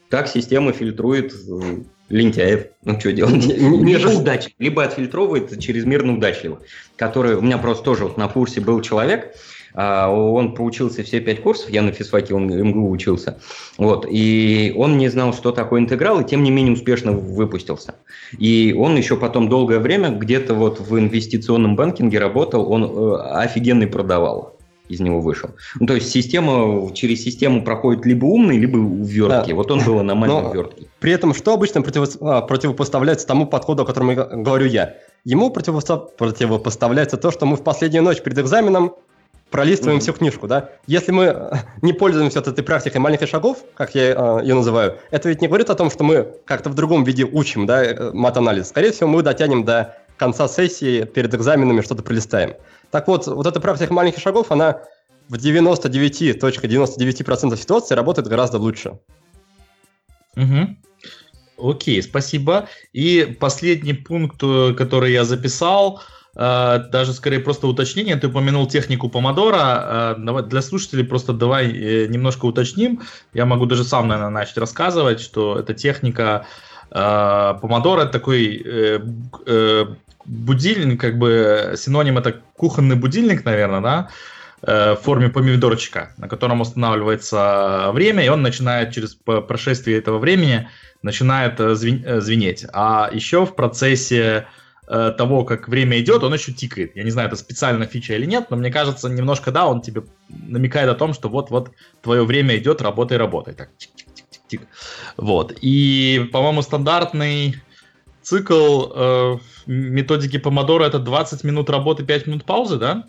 [0.08, 6.60] Как система фильтрует э, лентяев, ну что делать, либо удачливо, либо отфильтровывает чрезмерно удачливо,
[6.96, 9.36] который, у меня просто тоже вот на курсе был человек,
[9.74, 13.40] а, он проучился все пять курсов, я на физфаке, он МГУ учился,
[13.78, 17.96] вот, и он не знал, что такое интеграл, и тем не менее успешно выпустился.
[18.38, 23.88] И он еще потом долгое время где-то вот в инвестиционном банкинге работал, он э, офигенный
[23.88, 24.59] продавал
[24.90, 25.52] из него вышел.
[25.80, 29.50] Ну, то есть система, через систему проходит либо умный, либо увертки.
[29.50, 29.56] Да.
[29.56, 30.88] Вот он был аномально увертки.
[31.00, 34.96] При этом что обычно против, а, противопоставляется тому подходу, о котором я говорю я?
[35.24, 38.96] Ему противопоставляется то, что мы в последнюю ночь перед экзаменом
[39.52, 40.02] пролистываем mm-hmm.
[40.02, 40.70] всю книжку, да?
[40.88, 45.30] Если мы не пользуемся вот этой практикой маленьких шагов, как я э, ее называю, это
[45.30, 48.70] ведь не говорит о том, что мы как-то в другом виде учим, да, э, мат-анализ.
[48.70, 52.56] Скорее всего, мы дотянем до конца сессии, перед экзаменами что-то пролистаем.
[52.92, 54.82] Так вот, вот эта практика маленьких шагов, она
[55.30, 59.00] в 99.99% ситуаций работает гораздо лучше.
[60.36, 60.76] Угу.
[61.62, 62.68] Окей, спасибо.
[62.94, 66.02] И последний пункт, э, который я записал,
[66.36, 68.16] э, даже скорее просто уточнение.
[68.16, 70.16] Ты упомянул технику помодора.
[70.18, 73.02] Э, для слушателей просто давай немножко уточним.
[73.34, 76.46] Я могу даже сам, наверное, начать рассказывать, что эта техника
[76.92, 78.64] помодора это такой
[80.30, 84.10] будильник, как бы синоним это кухонный будильник, наверное, да,
[84.62, 90.70] э, в форме помидорчика, на котором устанавливается время, и он начинает через прошествие этого времени
[91.02, 92.66] начинает э, э, звенеть.
[92.74, 94.46] А еще в процессе
[95.18, 96.96] того, как время идет, он еще тикает.
[96.96, 100.02] Я не знаю, это специальная фича или нет, но мне кажется, немножко да, он тебе
[100.30, 101.70] намекает о том, что вот-вот
[102.02, 103.54] твое время идет, работай, работай.
[103.54, 104.62] Так, тик-тик-тик-тик.
[105.16, 105.54] Вот.
[105.62, 107.62] И, по-моему, стандартный
[108.30, 113.06] цикл э, методики Помодоро это 20 минут работы, 5 минут паузы, да?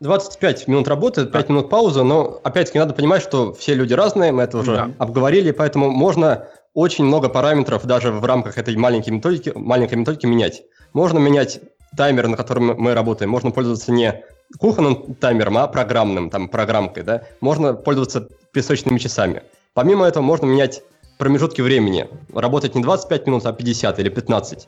[0.00, 4.42] 25 минут работы, 5 минут паузы, но опять-таки надо понимать, что все люди разные, мы
[4.42, 4.90] это уже да.
[4.98, 10.62] обговорили, поэтому можно очень много параметров даже в рамках этой маленькой методики, маленькой методики менять.
[10.92, 11.60] Можно менять
[11.96, 14.22] таймер, на котором мы работаем, можно пользоваться не
[14.58, 17.22] кухонным таймером, а программным, там, программкой, да.
[17.40, 19.44] Можно пользоваться песочными часами.
[19.72, 20.82] Помимо этого можно менять
[21.22, 22.08] промежутки времени.
[22.34, 24.66] Работать не 25 минут, а 50 или 15.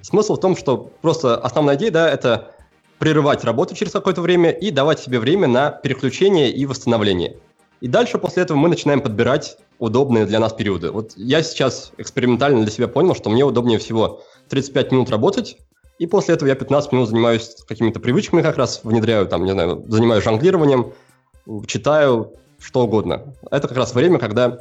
[0.00, 2.56] Смысл в том, что просто основная идея, да, это
[2.98, 7.36] прерывать работу через какое-то время и давать себе время на переключение и восстановление.
[7.80, 10.90] И дальше после этого мы начинаем подбирать удобные для нас периоды.
[10.90, 15.56] Вот я сейчас экспериментально для себя понял, что мне удобнее всего 35 минут работать,
[16.00, 19.84] и после этого я 15 минут занимаюсь какими-то привычками как раз, внедряю, там, не знаю,
[19.86, 20.94] занимаюсь жонглированием,
[21.68, 23.36] читаю, что угодно.
[23.52, 24.58] Это как раз время, когда,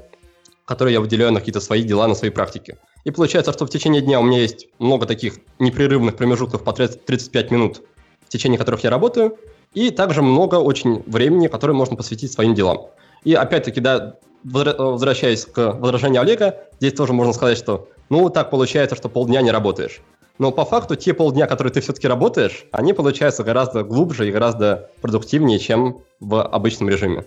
[0.65, 2.77] которое я выделяю на какие-то свои дела, на свои практики.
[3.03, 7.51] И получается, что в течение дня у меня есть много таких непрерывных промежутков по 35
[7.51, 7.81] минут,
[8.25, 9.37] в течение которых я работаю,
[9.73, 12.87] и также много очень времени, которое можно посвятить своим делам.
[13.23, 18.95] И опять-таки, да, возвращаясь к возражению Олега, здесь тоже можно сказать, что ну так получается,
[18.95, 20.01] что полдня не работаешь.
[20.37, 24.89] Но по факту те полдня, которые ты все-таки работаешь, они получаются гораздо глубже и гораздо
[25.01, 27.25] продуктивнее, чем в обычном режиме.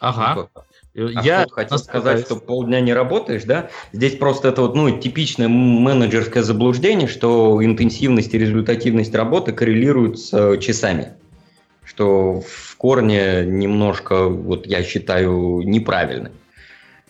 [0.00, 0.48] Ага.
[0.94, 3.70] А я хотел сказать, что полдня не работаешь, да?
[3.92, 10.32] Здесь просто это вот, ну, типичное менеджерское заблуждение, что интенсивность и результативность работы коррелируют с
[10.32, 11.14] э, часами.
[11.84, 16.30] Что в корне немножко, вот я считаю, неправильно.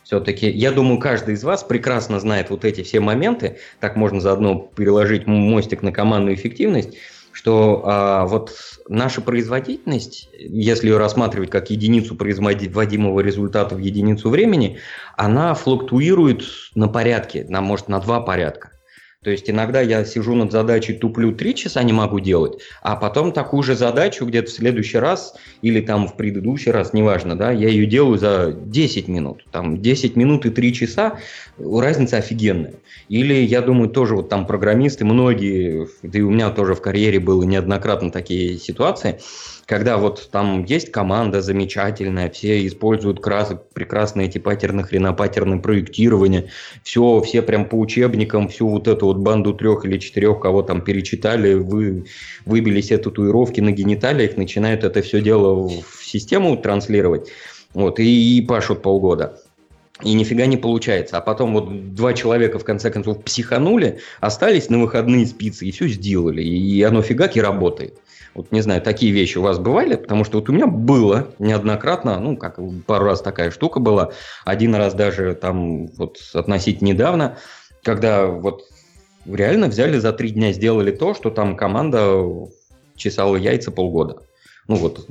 [0.05, 4.71] Все-таки, я думаю, каждый из вас прекрасно знает вот эти все моменты, так можно заодно
[4.77, 6.97] переложить мостик на командную эффективность,
[7.33, 8.53] что а, вот
[8.89, 14.79] наша производительность, если ее рассматривать как единицу производимого результата в единицу времени,
[15.17, 16.43] она флуктуирует
[16.75, 18.73] на порядке, на, может, на два порядка.
[19.23, 23.33] То есть иногда я сижу над задачей, туплю три часа не могу делать, а потом
[23.33, 27.69] такую же задачу где-то в следующий раз или там в предыдущий раз, неважно, да, я
[27.69, 29.45] ее делаю за 10 минут.
[29.53, 31.19] Там 10 минут и 3 часа,
[31.57, 32.75] разница офигенная.
[33.09, 37.21] Или, я думаю, тоже вот там программисты, многие, да и у меня тоже в карьере
[37.21, 39.21] было неоднократно такие ситуации,
[39.67, 43.53] когда вот там есть команда замечательная, все используют крас...
[43.73, 46.49] прекрасные эти паттерны, хренопаттерны проектирования,
[46.83, 50.83] все, все прям по учебникам, всю вот эту вот банду трех или четырех, кого там
[50.83, 52.07] перечитали, вы
[52.45, 57.31] выбили себе татуировки на гениталиях, начинают это все дело в систему транслировать,
[57.75, 59.39] вот, и, и пашут полгода.
[60.03, 61.19] И нифига не получается.
[61.19, 65.87] А потом вот два человека в конце концов психанули, остались на выходные спицы и все
[65.87, 66.43] сделали.
[66.43, 67.99] И оно фигаки работает.
[68.35, 69.97] Вот не знаю, такие вещи у вас бывали?
[69.97, 74.13] Потому что вот у меня было неоднократно, ну, как пару раз такая штука была.
[74.45, 77.37] Один раз даже там вот относительно недавно,
[77.83, 78.63] когда вот
[79.27, 82.25] реально взяли за три дня, сделали то, что там команда
[82.97, 84.23] чесала яйца полгода.
[84.67, 85.07] Ну вот,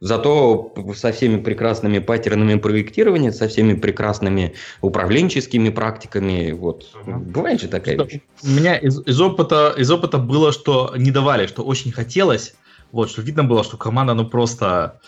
[0.00, 7.16] Зато со всеми прекрасными паттернами проектирования, со всеми прекрасными управленческими практиками, вот, ага.
[7.18, 8.20] бывает же такая вещь.
[8.42, 12.54] У меня из, из, опыта, из опыта было, что не давали, что очень хотелось,
[12.92, 15.00] вот, что видно было, что команда, ну, просто,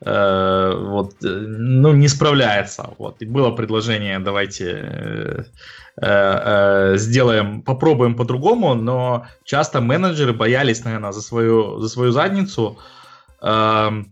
[0.00, 5.42] э, вот, э, ну, не справляется, вот, и было предложение, давайте э,
[6.00, 12.78] э, э, сделаем, попробуем по-другому, но часто менеджеры боялись, наверное, за свою, за свою задницу,
[13.42, 14.04] э,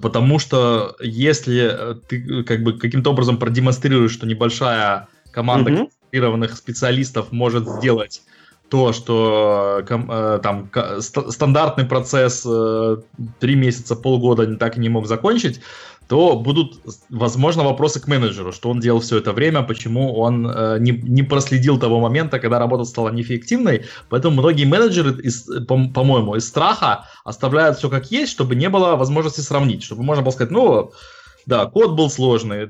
[0.00, 5.76] Потому что если э, ты э, как бы каким-то образом продемонстрируешь, что небольшая команда mm-hmm.
[5.76, 8.22] квалифицированных специалистов может сделать
[8.68, 12.46] то, что э, там стандартный процесс
[13.40, 15.60] три месяца, полгода так и не мог закончить,
[16.10, 20.78] то будут, возможно, вопросы к менеджеру, что он делал все это время, почему он э,
[20.80, 23.84] не, не проследил того момента, когда работа стала неэффективной.
[24.08, 28.96] Поэтому многие менеджеры, из, по, по-моему, из страха оставляют все как есть, чтобы не было
[28.96, 30.90] возможности сравнить, чтобы можно было сказать, ну,
[31.50, 32.68] да, код был сложный,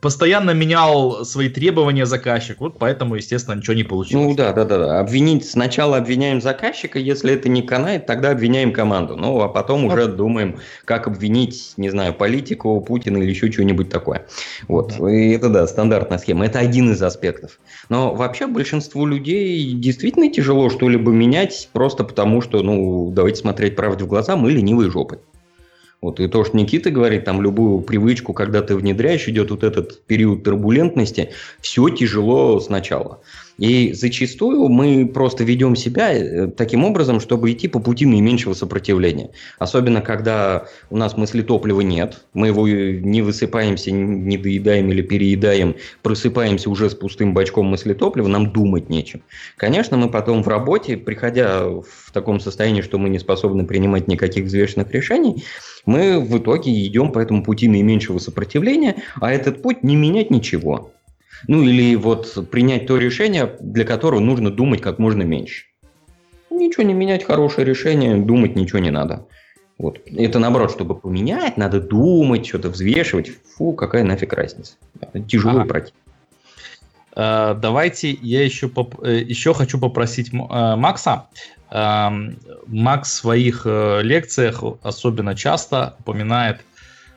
[0.00, 4.26] постоянно менял свои требования заказчик, вот поэтому, естественно, ничего не получилось.
[4.28, 4.98] Ну да, да, да, да.
[4.98, 9.14] Обвинить сначала обвиняем заказчика, если это не канает, тогда обвиняем команду.
[9.14, 10.16] Ну, а потом уже вот.
[10.16, 10.56] думаем,
[10.86, 14.26] как обвинить, не знаю, политику, Путина или еще что-нибудь такое.
[14.68, 14.94] Вот.
[14.98, 15.12] Да.
[15.12, 16.46] И это да, стандартная схема.
[16.46, 17.60] Это один из аспектов.
[17.90, 24.04] Но вообще большинству людей действительно тяжело что-либо менять, просто потому что, ну, давайте смотреть правде
[24.04, 25.20] в глаза, мы ленивые жопы.
[26.00, 30.04] Вот, и то, что Никита говорит, там любую привычку, когда ты внедряешь, идет вот этот
[30.06, 31.30] период турбулентности,
[31.60, 33.20] все тяжело сначала.
[33.58, 39.30] И зачастую мы просто ведем себя э, таким образом, чтобы идти по пути наименьшего сопротивления.
[39.58, 45.74] Особенно, когда у нас мысли топлива нет, мы его не высыпаемся, не доедаем или переедаем,
[46.02, 49.22] просыпаемся уже с пустым бачком мысли топлива, нам думать нечем.
[49.56, 54.44] Конечно, мы потом в работе, приходя в таком состоянии, что мы не способны принимать никаких
[54.44, 55.42] взвешенных решений,
[55.84, 60.92] мы в итоге идем по этому пути наименьшего сопротивления, а этот путь не менять ничего.
[61.46, 65.66] Ну или вот принять то решение, для которого нужно думать как можно меньше.
[66.50, 69.26] Ничего не менять, хорошее решение, думать ничего не надо.
[69.78, 70.00] Вот.
[70.06, 73.30] Это наоборот, чтобы поменять, надо думать, что-то взвешивать.
[73.56, 74.74] Фу, какая нафиг разница.
[75.00, 75.68] Это тяжелый ага.
[75.68, 75.94] против.
[77.14, 81.26] Uh, давайте я еще, поп- э, еще хочу попросить uh, Макса.
[81.70, 86.60] Макс в своих лекциях особенно часто упоминает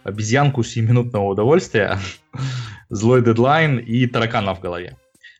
[0.03, 1.97] обезьянку сиюминутного удовольствия,
[2.91, 4.97] злой дедлайн и таракана в голове.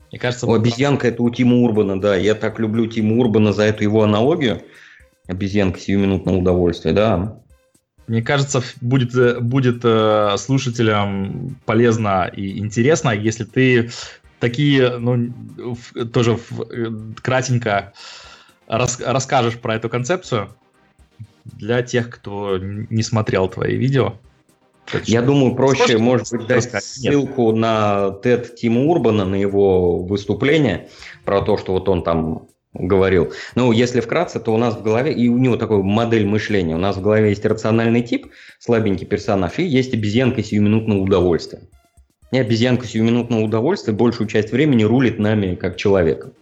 [0.10, 2.16] Мне кажется, О, обезьянка это у Тима Урбана, да.
[2.16, 4.62] Я так люблю Тима Урбана за эту его аналогию.
[5.28, 7.38] Обезьянка сиюминутного удовольствия, да.
[8.08, 13.92] Мне кажется, будет, э, будет э, слушателям полезно и интересно, если ты
[14.40, 15.32] такие, ну,
[16.12, 16.38] тоже
[16.72, 16.88] э,
[17.22, 17.94] кратенько
[18.68, 20.50] рас, расскажешь про эту концепцию
[21.46, 24.20] для тех, кто не смотрел твои видео.
[25.06, 27.56] Я думаю, проще, Сложно может быть, дать ссылку Нет.
[27.56, 30.90] на TED Тима Урбана, на его выступление,
[31.24, 33.32] про то, что вот он там говорил.
[33.56, 36.80] Ну, если вкратце, то у нас в голове, и у него такой модель мышления, у
[36.80, 38.28] нас в голове есть рациональный тип,
[38.60, 41.62] слабенький персонаж, и есть обезьянка сиюминутного удовольствия.
[42.32, 46.34] И обезьянка сиюминутного удовольствия большую часть времени рулит нами как человеком.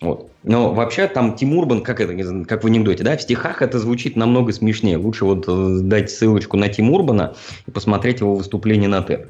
[0.00, 0.29] Вот.
[0.42, 4.52] Но вообще там Тимурбан, как это, как в анекдоте, да, в стихах это звучит намного
[4.52, 4.96] смешнее.
[4.96, 7.34] Лучше вот э, дать ссылочку на Тимурбана
[7.66, 9.28] и посмотреть его выступление на TED.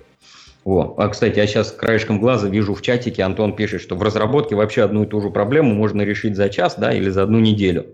[0.64, 0.94] Вот.
[0.98, 4.82] А, кстати, я сейчас краешком глаза вижу в чатике, Антон пишет, что в разработке вообще
[4.82, 7.86] одну и ту же проблему можно решить за час, да, или за одну неделю.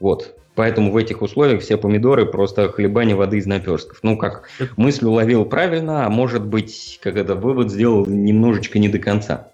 [0.00, 0.34] Вот.
[0.56, 4.00] Поэтому в этих условиях все помидоры просто хлебание воды из наперстков.
[4.02, 8.98] Ну, как мысль уловил правильно, а может быть, как это вывод сделал немножечко не до
[8.98, 9.52] конца.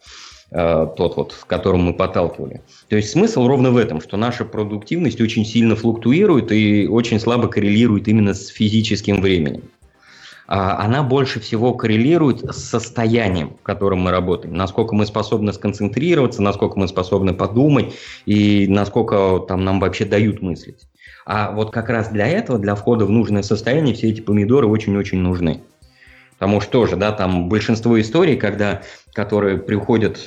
[0.58, 2.62] Э, тот вот, в котором мы подталкивали.
[2.88, 7.48] То есть смысл ровно в этом, что наша продуктивность очень сильно флуктуирует и очень слабо
[7.48, 9.64] коррелирует именно с физическим временем.
[10.48, 14.54] А она больше всего коррелирует с состоянием, в котором мы работаем.
[14.54, 17.92] Насколько мы способны сконцентрироваться, насколько мы способны подумать
[18.24, 20.88] и насколько там нам вообще дают мыслить.
[21.26, 25.18] А вот как раз для этого, для входа в нужное состояние, все эти помидоры очень-очень
[25.18, 25.60] нужны.
[26.38, 28.80] Потому что тоже, да, там большинство историй, когда,
[29.12, 30.18] которые приходят,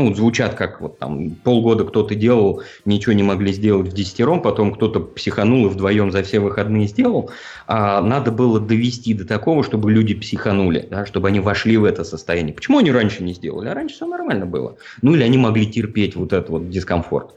[0.00, 4.72] ну, звучат как вот там полгода кто-то делал, ничего не могли сделать в десятером, потом
[4.72, 7.30] кто-то психанул и вдвоем за все выходные сделал,
[7.66, 12.04] а надо было довести до такого, чтобы люди психанули, да, чтобы они вошли в это
[12.04, 12.54] состояние.
[12.54, 13.68] Почему они раньше не сделали?
[13.68, 14.76] А раньше все нормально было.
[15.02, 17.34] Ну, или они могли терпеть вот этот вот дискомфорт.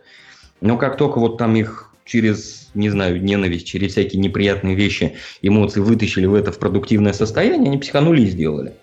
[0.61, 5.81] Но как только вот там их через, не знаю, ненависть, через всякие неприятные вещи, эмоции
[5.81, 8.73] вытащили в это в продуктивное состояние, они психанули и сделали.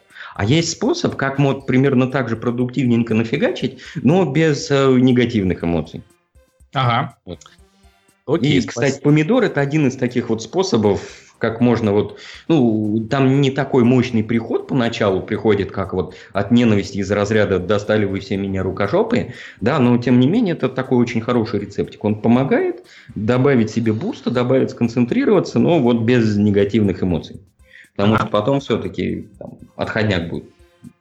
[0.41, 6.03] А есть способ, как вот примерно так же продуктивненько нафигачить, но без э, негативных эмоций.
[6.73, 7.19] Ага.
[7.27, 7.41] Вот.
[8.25, 11.03] Окей, и, кстати, помидор это один из таких вот способов
[11.37, 12.19] как можно вот,
[12.49, 18.07] ну, там не такой мощный приход поначалу приходит, как вот от ненависти из разряда «достали
[18.07, 22.03] вы все меня рукожопые», да, но тем не менее это такой очень хороший рецептик.
[22.03, 27.43] Он помогает добавить себе буста, добавить сконцентрироваться, но вот без негативных эмоций.
[27.97, 28.23] Потому ага.
[28.23, 30.45] что потом все-таки там, отходняк будет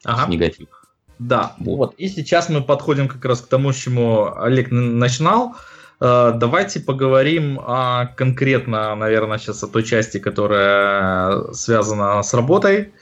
[0.03, 0.25] ага.
[0.25, 0.73] с негативом.
[1.19, 1.77] Да, вот.
[1.77, 1.95] вот.
[1.95, 5.55] И сейчас мы подходим как раз к тому, с чему Олег начинал.
[5.99, 12.93] Э, давайте поговорим о, конкретно, наверное, сейчас о той части, которая связана с работой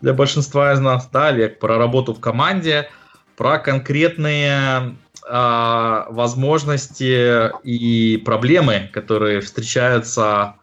[0.00, 2.88] для большинства из нас, да, Олег, про работу в команде,
[3.36, 4.96] про конкретные
[5.28, 10.54] э, возможности и проблемы, которые встречаются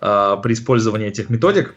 [0.00, 1.74] э, при использовании этих методик.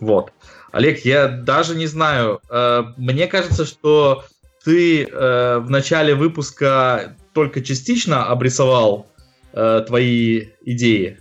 [0.00, 0.32] Вот.
[0.72, 4.24] Олег, я даже не знаю, э, мне кажется, что
[4.64, 9.06] ты э, в начале выпуска только частично обрисовал
[9.52, 11.18] э, твои идеи.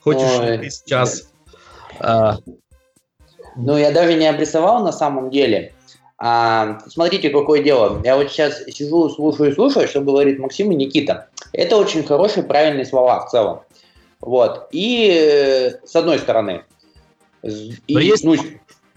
[0.00, 1.30] Хочешь Ой, ты сейчас...
[2.00, 2.32] Э...
[3.56, 5.72] Ну, я даже не обрисовал на самом деле.
[6.16, 8.00] А, смотрите, какое дело.
[8.04, 11.28] Я вот сейчас сижу, слушаю слушаю, что говорит Максим и Никита.
[11.52, 13.60] Это очень хорошие, правильные слова в целом.
[14.20, 14.68] Вот.
[14.72, 16.64] И с одной стороны.
[17.42, 18.36] И, Но есть, ну,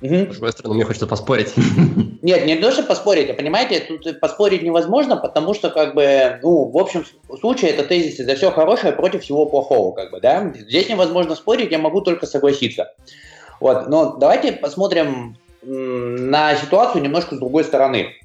[0.01, 0.15] Угу.
[0.15, 1.53] С другой стороны, мне хочется поспорить.
[2.23, 6.65] Нет, не то, что поспорить, а понимаете, тут поспорить невозможно, потому что, как бы, ну,
[6.69, 7.05] в общем
[7.39, 10.51] случае, это тезисы за все хорошее против всего плохого, как бы, да.
[10.55, 12.93] Здесь невозможно спорить, я могу только согласиться.
[13.59, 18.15] Вот, но давайте посмотрим на ситуацию немножко с другой стороны.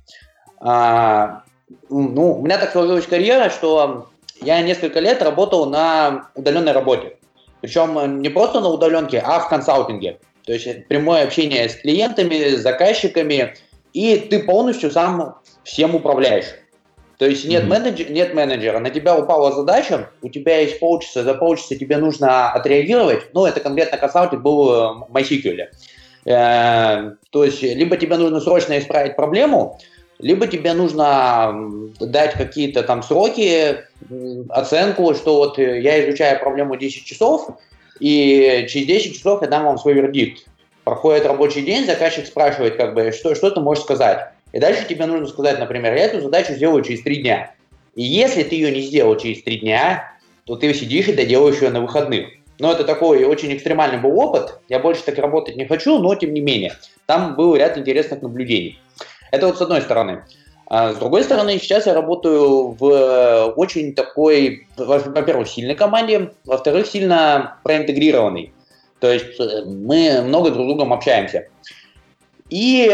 [0.59, 1.43] А,
[1.91, 4.09] ну, у меня так сложилась карьера, что
[4.41, 7.16] я несколько лет работал на удаленной работе.
[7.61, 10.19] Причем не просто на удаленке, а в консалтинге.
[10.45, 13.55] То есть прямое общение с клиентами, с заказчиками,
[13.93, 16.47] и ты полностью сам всем управляешь.
[17.19, 17.67] То есть нет, mm-hmm.
[17.67, 22.53] менеджер, нет менеджера, на тебя упала задача, у тебя есть полчаса, за полчаса тебе нужно
[22.53, 25.69] отреагировать, ну, это конкретно консалтинг был в MySQL.
[26.27, 29.79] Э, то есть либо тебе нужно срочно исправить проблему,
[30.19, 31.55] либо тебе нужно
[32.01, 33.85] дать какие-то там сроки,
[34.49, 37.49] оценку, что вот я изучаю проблему 10 часов,
[38.01, 40.47] и через 10 часов я дам вам свой вердикт.
[40.85, 44.29] Проходит рабочий день, заказчик спрашивает, как бы, что, что ты можешь сказать.
[44.53, 47.55] И дальше тебе нужно сказать, например, я эту задачу сделаю через 3 дня.
[47.95, 50.13] И если ты ее не сделал через 3 дня,
[50.45, 52.29] то ты сидишь и доделаешь ее на выходных.
[52.59, 54.61] но это такой очень экстремальный был опыт.
[54.69, 56.73] Я больше так работать не хочу, но тем не менее.
[57.07, 58.79] Там был ряд интересных наблюдений.
[59.31, 60.23] Это вот с одной стороны.
[60.69, 67.59] А с другой стороны, сейчас я работаю в очень такой, во-первых, сильной команде, во-вторых, сильно
[67.63, 68.53] проинтегрированной.
[68.99, 71.49] То есть э, мы много друг с другом общаемся.
[72.51, 72.91] И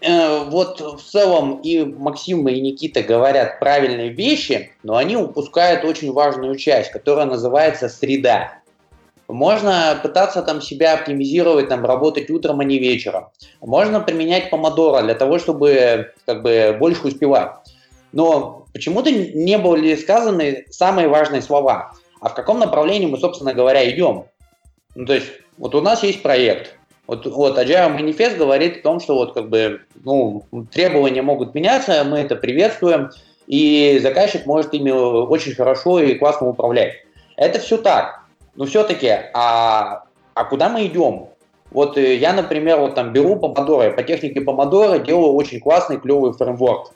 [0.00, 6.12] э, вот в целом и Максим, и Никита говорят правильные вещи, но они упускают очень
[6.12, 8.61] важную часть, которая называется среда.
[9.32, 13.28] Можно пытаться там себя оптимизировать, там работать утром, а не вечером.
[13.60, 17.52] Можно применять помодоро для того, чтобы как бы больше успевать.
[18.12, 21.92] Но почему-то не были сказаны самые важные слова.
[22.20, 24.26] А в каком направлении мы, собственно говоря, идем?
[24.94, 26.76] Ну, то есть, вот у нас есть проект.
[27.06, 32.04] Вот, вот Agile Manifest говорит о том, что вот как бы, ну, требования могут меняться,
[32.04, 33.10] мы это приветствуем,
[33.46, 36.94] и заказчик может ими очень хорошо и классно управлять.
[37.36, 38.21] Это все так.
[38.54, 41.28] Но все-таки, а, а куда мы идем?
[41.70, 46.32] Вот э, я, например, вот там беру Помодоро, по технике Помодоро делаю очень классный, клевый
[46.32, 46.92] фреймворк.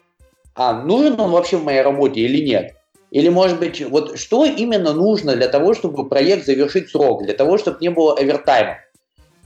[0.55, 2.75] А нужен он вообще в моей работе или нет?
[3.11, 7.57] Или, может быть, вот что именно нужно для того, чтобы проект завершить срок, для того,
[7.57, 8.79] чтобы не было овертайма?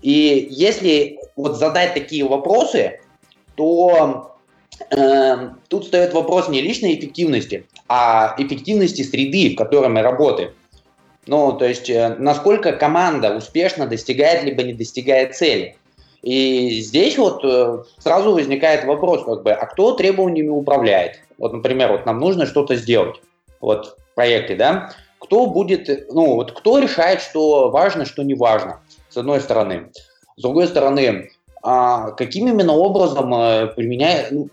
[0.02, 3.00] И если вот задать такие вопросы,
[3.54, 4.36] то
[4.90, 10.52] э, тут стоит вопрос не личной эффективности, а эффективности среды, в которой мы работаем.
[11.30, 15.76] Ну, то есть, э, насколько команда успешно достигает либо не достигает цели.
[16.22, 21.20] И здесь вот э, сразу возникает вопрос, как бы, а кто требованиями управляет?
[21.38, 23.20] Вот, например, вот нам нужно что-то сделать,
[23.60, 24.92] вот в проекте, да?
[25.20, 29.92] Кто будет, ну, вот кто решает, что важно, что не важно, с одной стороны.
[30.36, 31.30] С другой стороны,
[31.62, 34.48] а каким именно образом э, применяя, ну,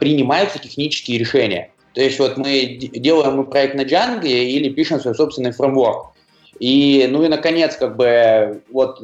[0.00, 1.70] принимаются технические решения?
[1.96, 6.12] То есть вот мы делаем проект на Django или пишем свой собственный фреймворк.
[6.58, 9.00] И, ну и, наконец, как бы, вот,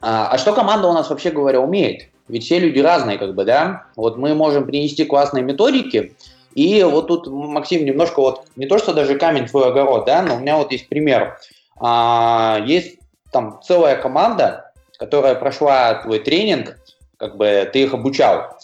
[0.00, 2.08] а, а что команда у нас, вообще говоря, умеет?
[2.26, 3.84] Ведь все люди разные, как бы, да?
[3.94, 6.16] Вот мы можем принести классные методики,
[6.56, 10.34] и вот тут, Максим, немножко вот, не то, что даже камень твой огород, да, но
[10.34, 11.38] у меня вот есть пример.
[11.78, 12.98] А, есть
[13.30, 16.76] там целая команда, которая прошла твой тренинг,
[17.18, 18.58] как бы ты их обучал.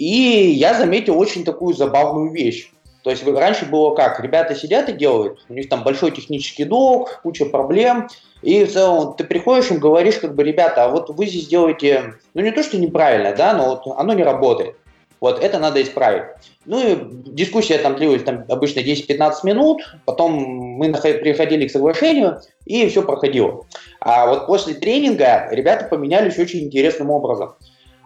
[0.00, 2.70] И я заметил очень такую забавную вещь.
[3.04, 4.18] То есть раньше было как?
[4.20, 8.08] Ребята сидят и делают, у них там большой технический долг, куча проблем,
[8.40, 12.14] и в целом ты приходишь им говоришь, как бы, ребята, а вот вы здесь делаете,
[12.32, 14.76] ну не то, что неправильно, да, но вот оно не работает.
[15.20, 16.24] Вот это надо исправить.
[16.64, 16.96] Ну и
[17.26, 23.66] дискуссия там длилась там, обычно 10-15 минут, потом мы приходили к соглашению, и все проходило.
[24.00, 27.54] А вот после тренинга ребята поменялись очень интересным образом.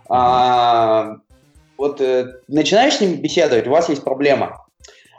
[0.08, 1.16] А,
[1.76, 4.66] вот э, начинаешь с ними беседовать, у вас есть проблема.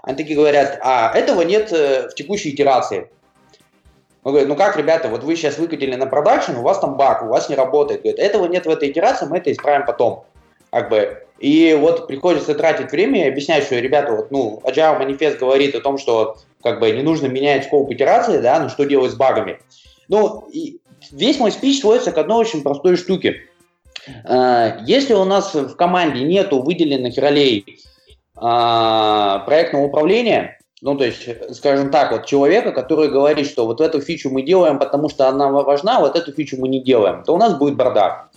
[0.04, 3.10] Они такие говорят, а этого нет э, в текущей итерации.
[4.24, 7.24] Он говорит, ну как, ребята, вот вы сейчас выкатили на продакшн, у вас там баг,
[7.24, 8.02] у вас не работает.
[8.02, 10.26] Говорит, этого нет в этой итерации, мы это исправим потом.
[10.72, 11.22] Как бы.
[11.40, 15.82] И вот приходится тратить время и объяснять, что, ребята, вот, ну, Agile Manifest говорит о
[15.82, 19.60] том, что как бы не нужно менять скоп итерации, да, ну что делать с багами.
[20.08, 20.80] Ну, и
[21.12, 23.42] весь мой спич сводится к одной очень простой штуке.
[24.24, 27.66] Э, если у нас в команде нету выделенных ролей
[28.38, 34.02] а, проектного управления, ну, то есть, скажем так, вот человека, который говорит, что вот эту
[34.02, 37.38] фичу мы делаем, потому что она важна, вот эту фичу мы не делаем, то у
[37.38, 38.30] нас будет бардак.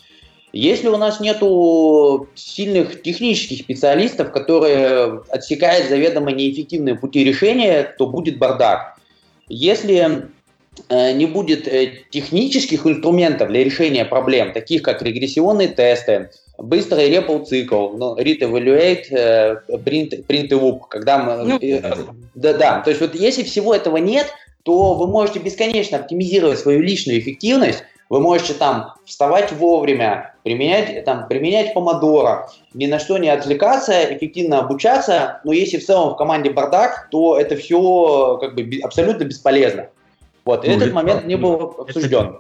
[0.53, 8.39] Если у нас нету сильных технических специалистов, которые отсекают заведомо неэффективные пути решения, то будет
[8.39, 8.97] бардак.
[9.49, 10.29] Если Э,
[10.89, 17.91] не будет э, технических инструментов для решения проблем, таких как регрессионные тесты, быстрый REPL цикл,
[17.91, 21.45] ну, read, evaluate, э, print, print loop, когда мы...
[21.45, 21.59] Ну,
[22.35, 24.27] да, да, то есть вот если всего этого нет,
[24.65, 31.29] то вы можете бесконечно оптимизировать свою личную эффективность, вы можете там вставать вовремя, применять, там,
[31.29, 36.51] применять помодоро, ни на что не отвлекаться, эффективно обучаться, но если в целом в команде
[36.51, 39.89] бардак, то это все как бы абсолютно бесполезно.
[40.49, 42.39] Вот, ну, этот момент не был обсужден.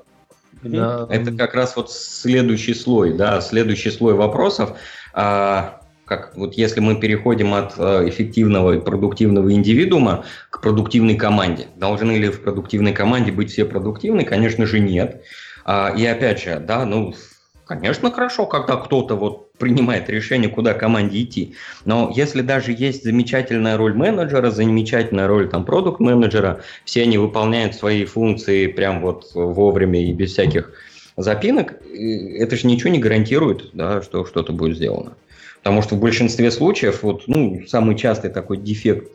[0.65, 4.79] Это, это как раз вот следующий слой, да, следующий слой вопросов.
[5.13, 11.67] А, как вот если мы переходим от а, эффективного и продуктивного индивидуума к продуктивной команде,
[11.77, 14.25] должны ли в продуктивной команде быть все продуктивны?
[14.25, 15.23] Конечно же нет.
[15.67, 17.13] А, и опять же, да, ну
[17.69, 21.55] Конечно, хорошо, когда кто-то вот принимает решение, куда команде идти.
[21.85, 28.07] Но если даже есть замечательная роль менеджера, замечательная роль там продукт-менеджера, все они выполняют свои
[28.07, 30.73] функции прям вот вовремя и без всяких
[31.19, 35.13] запинок, это же ничего не гарантирует, да, что что-то будет сделано.
[35.59, 39.13] Потому что в большинстве случаев, вот, ну, самый частый такой дефект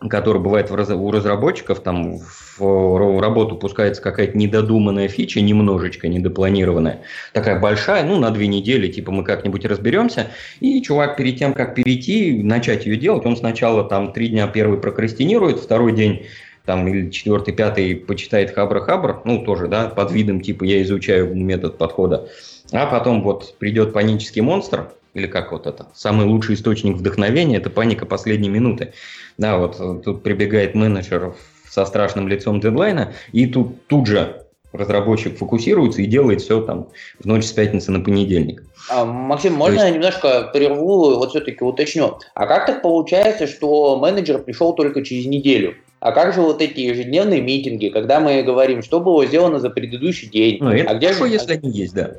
[0.00, 2.20] который бывает у разработчиков, там
[2.58, 9.10] в работу пускается какая-то недодуманная фича, немножечко недопланированная, такая большая, ну, на две недели, типа,
[9.10, 10.28] мы как-нибудь разберемся,
[10.60, 14.78] и чувак перед тем, как перейти, начать ее делать, он сначала там три дня первый
[14.78, 16.26] прокрастинирует, второй день
[16.64, 21.76] там или четвертый, пятый почитает хабра-хабр, ну, тоже, да, под видом, типа, я изучаю метод
[21.76, 22.28] подхода,
[22.70, 27.70] а потом вот придет панический монстр, или как вот это, самый лучший источник вдохновения– это
[27.70, 28.92] паника последней минуты.
[29.38, 31.34] Да, вот э, тут прибегает менеджер
[31.68, 37.24] со страшным лицом дедлайна, и тут, тут же разработчик фокусируется и делает все там в
[37.24, 38.64] ночь с пятницы на понедельник.
[38.90, 39.84] А, Максим, можно есть...
[39.86, 42.18] я немножко прерву, вот все-таки уточню.
[42.34, 45.74] А как так получается, что менеджер пришел только через неделю?
[46.00, 50.28] А как же вот эти ежедневные митинги, когда мы говорим, что было сделано за предыдущий
[50.28, 50.58] день?
[50.60, 51.32] Ну, это а где хорошо, же...
[51.32, 52.12] если они есть, да.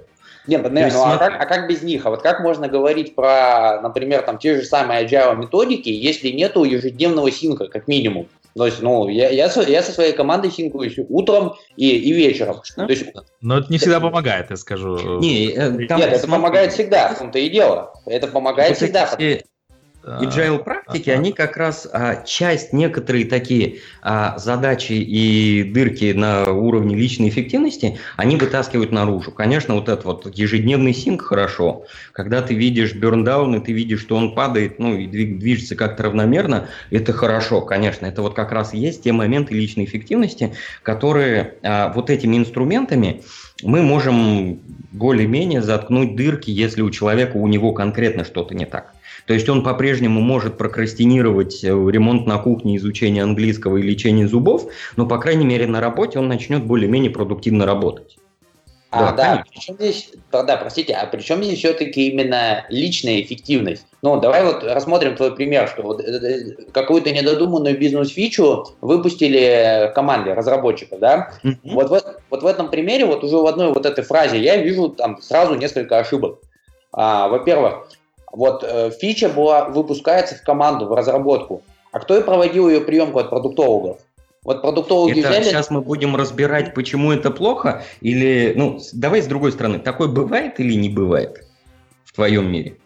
[0.47, 2.05] Нет, ну, ну а, как, а как без них?
[2.05, 6.63] А вот как можно говорить про, например, там те же самые agile методики, если нету
[6.63, 8.27] ежедневного синка, как минимум?
[8.55, 12.61] То есть, ну, я, я, я со своей командой синкуюсь утром и, и вечером.
[12.75, 13.05] То есть,
[13.41, 15.19] Но это не всегда помогает, я скажу.
[15.19, 17.93] Не, э, там, Нет, это помогает всегда, в том-то и дело.
[18.05, 19.09] Это помогает вот всегда.
[19.17, 19.45] Эти,
[20.09, 26.95] Agile практики, они как раз а, часть, некоторые такие а, задачи и дырки на уровне
[26.95, 29.31] личной эффективности, они вытаскивают наружу.
[29.31, 31.85] Конечно, вот этот вот ежедневный синк хорошо.
[32.11, 36.69] Когда ты видишь берндаун, и ты видишь, что он падает, ну и движется как-то равномерно,
[36.89, 38.05] это хорошо, конечно.
[38.05, 40.53] Это вот как раз есть те моменты личной эффективности,
[40.83, 43.21] которые а, вот этими инструментами
[43.63, 48.95] мы можем более-менее заткнуть дырки, если у человека, у него конкретно что-то не так.
[49.29, 54.71] То есть он по-прежнему может прокрастинировать э, ремонт на кухне, изучение английского и лечение зубов,
[54.95, 58.17] но, по крайней мере, на работе он начнет более-менее продуктивно работать.
[58.89, 59.43] А, да, да.
[59.47, 63.85] Причем здесь, да, простите, а при чем здесь все-таки именно личная эффективность?
[64.01, 70.33] Ну, давай вот рассмотрим твой пример, что вот э, э, какую-то недодуманную бизнес-фичу выпустили команде
[70.33, 71.33] разработчиков, да?
[71.43, 71.57] Mm-hmm.
[71.65, 72.01] Вот, в,
[72.31, 75.53] вот в этом примере, вот уже в одной вот этой фразе я вижу там сразу
[75.53, 76.39] несколько ошибок.
[76.91, 77.89] А, во-первых,
[78.31, 81.61] вот э, фича была, выпускается в команду, в разработку.
[81.91, 83.97] А кто и проводил ее приемку от продуктологов?
[84.43, 85.43] Вот продуктологи это, взяли...
[85.43, 88.53] Сейчас мы будем разбирать, почему это плохо, или...
[88.55, 89.79] Ну, давай с другой стороны.
[89.79, 91.45] Такое бывает или не бывает
[92.05, 92.77] в твоем мире?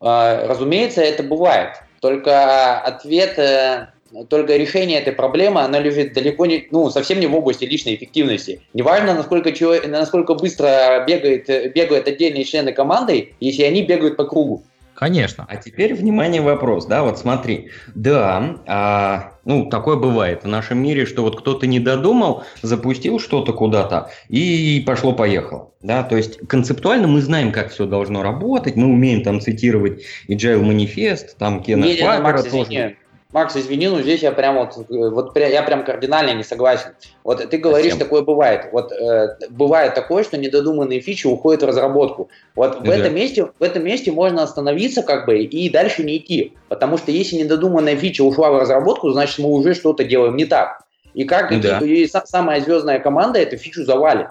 [0.00, 1.82] А, разумеется, это бывает.
[2.00, 3.88] Только ответ, э,
[4.28, 8.60] только решение этой проблемы, она лежит далеко не, ну, совсем не в области личной эффективности.
[8.74, 14.62] Неважно, насколько, человек, насколько быстро бегает, бегают отдельные члены команды, если они бегают по кругу.
[14.98, 15.46] Конечно.
[15.48, 17.70] А теперь, внимание, вопрос, да, вот смотри.
[17.94, 23.52] Да, а, ну, такое бывает в нашем мире, что вот кто-то не додумал, запустил что-то
[23.52, 25.70] куда-то и пошло-поехало.
[25.82, 30.62] Да, то есть концептуально мы знаем, как все должно работать, мы умеем там цитировать Agile
[30.62, 32.96] манифест, там Кена Фабера тоже.
[33.30, 36.94] Макс, извини, но здесь я прям вот, вот я прям кардинально не согласен.
[37.24, 38.06] Вот ты говоришь, Зачем?
[38.06, 38.68] такое бывает.
[38.72, 42.30] Вот э, бывает такое, что недодуманные фичи уходят в разработку.
[42.54, 46.54] Вот в этом месте, в этом месте можно остановиться как бы и дальше не идти,
[46.68, 50.80] потому что если недодуманная фича ушла в разработку, значит мы уже что-то делаем не так.
[51.12, 51.80] И как да.
[51.80, 54.28] и, и самая звездная команда эту фичу завалит.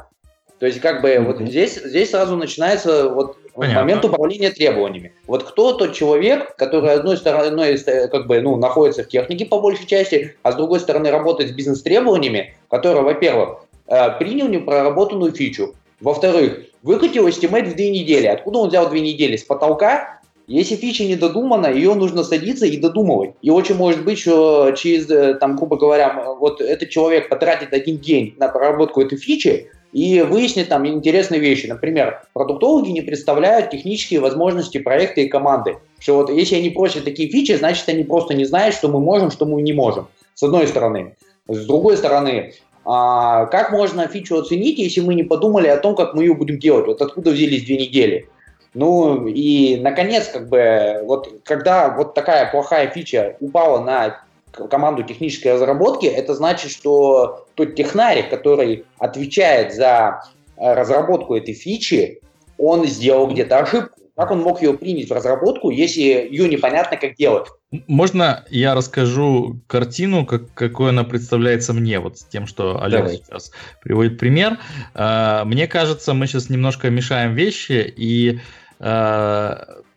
[0.59, 1.23] То есть, как бы, mm-hmm.
[1.25, 3.81] вот здесь, здесь сразу начинается вот Понятно.
[3.81, 5.13] момент управления требованиями.
[5.25, 7.77] Вот кто тот человек, который одной стороной
[8.07, 11.53] как бы, ну, находится в технике по большей части, а с другой стороны работает с
[11.53, 18.27] бизнес-требованиями, который, во-первых, э, принял непроработанную фичу, во-вторых, выкатил estimate в две недели.
[18.27, 19.35] Откуда он взял две недели?
[19.35, 20.19] С потолка?
[20.45, 23.31] Если фича не додумана, ее нужно садиться и додумывать.
[23.41, 27.97] И очень может быть, что через, э, там, грубо говоря, вот этот человек потратит один
[27.97, 31.67] день на проработку этой фичи, и выяснить там интересные вещи.
[31.67, 35.77] Например, продуктологи не представляют технические возможности проекта и команды.
[35.99, 39.31] Что вот если они просят такие фичи, значит они просто не знают, что мы можем,
[39.31, 40.07] что мы не можем.
[40.35, 41.15] С одной стороны.
[41.47, 42.53] С другой стороны,
[42.85, 46.59] а, как можно фичу оценить, если мы не подумали о том, как мы ее будем
[46.59, 46.87] делать?
[46.87, 48.29] Вот откуда взялись две недели?
[48.73, 54.21] Ну и, наконец, как бы, вот когда вот такая плохая фича упала на
[54.69, 60.21] команду технической разработки, это значит, что тот технарик, который отвечает за
[60.55, 62.21] э, разработку этой фичи,
[62.57, 63.99] он сделал где-то ошибку.
[64.15, 67.47] Как он мог ее принять в разработку, если ее непонятно, как делать?
[67.87, 73.17] Можно я расскажу картину, как, какой она представляется мне, вот с тем, что Олег Давай.
[73.17, 73.51] сейчас
[73.81, 74.59] приводит пример.
[74.93, 78.39] Э, мне кажется, мы сейчас немножко мешаем вещи, и
[78.79, 79.55] э,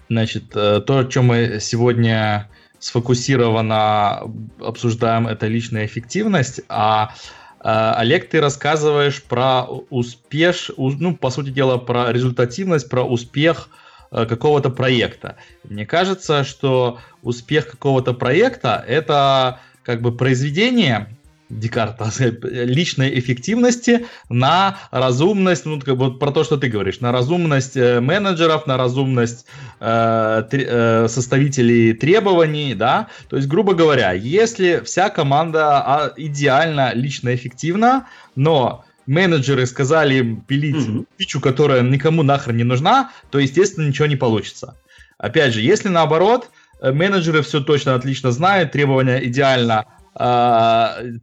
[0.09, 4.23] значит, то, о чем мы сегодня сфокусированно
[4.59, 7.15] обсуждаем, это личная эффективность, а
[7.62, 13.69] Олег, ты рассказываешь про успеш, ну, по сути дела, про результативность, про успех
[14.11, 15.37] э, какого-то проекта.
[15.69, 21.09] Мне кажется, что успех какого-то проекта это как бы произведение
[21.51, 22.10] Декарта,
[22.43, 28.01] личной эффективности на разумность, ну, как бы про то, что ты говоришь, на разумность э,
[28.01, 29.47] менеджеров, на разумность
[29.81, 37.35] э, э, составителей требований, да, то есть, грубо говоря, если вся команда а, идеально лично
[37.35, 38.06] эффективна,
[38.36, 41.06] но менеджеры сказали им пилить mm-hmm.
[41.18, 44.77] фичу, которая никому нахрен не нужна, то, естественно, ничего не получится.
[45.18, 46.51] Опять же, если наоборот,
[46.81, 49.85] э, менеджеры все точно отлично знают, требования идеально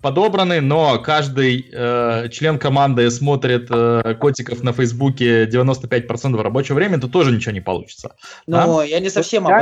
[0.02, 7.08] подобраны, но каждый э, член команды смотрит э, котиков на Фейсбуке 95% рабочего времени, то
[7.08, 8.16] тоже ничего не получится.
[8.46, 8.84] Ну, да?
[8.84, 9.62] я не совсем об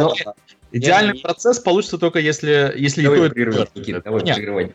[0.72, 1.22] Идеальный я...
[1.22, 4.02] процесс получится только если, если Давай и то, и.
[4.04, 4.74] Давай,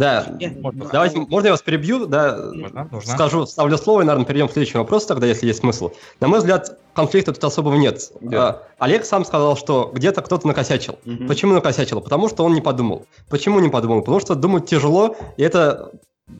[0.00, 0.26] да,
[0.60, 0.88] можно.
[0.90, 3.12] давайте, можно я вас перебью, да, можно, нужно.
[3.12, 5.90] скажу, ставлю слово и, наверное, перейдем к следующему вопросу тогда, если есть смысл.
[6.20, 8.10] На мой взгляд, конфликта тут особого нет.
[8.20, 8.62] Да.
[8.78, 10.98] Олег сам сказал, что где-то кто-то накосячил.
[11.04, 11.26] Угу.
[11.28, 12.00] Почему накосячил?
[12.00, 13.06] Потому что он не подумал.
[13.28, 14.00] Почему не подумал?
[14.00, 15.92] Потому что думать тяжело, и это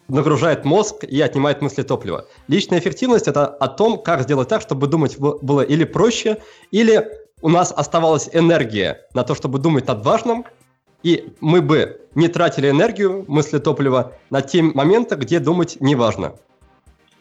[0.09, 2.27] нагружает мозг и отнимает мысли топлива.
[2.49, 6.39] Личная эффективность– это о том, как сделать так, чтобы думать было или проще,
[6.71, 7.07] или
[7.43, 10.45] у нас оставалась энергия на то, чтобы думать над важным,
[11.03, 16.35] и мы бы не тратили энергию, мысли топлива, на те моменты, где думать не важно.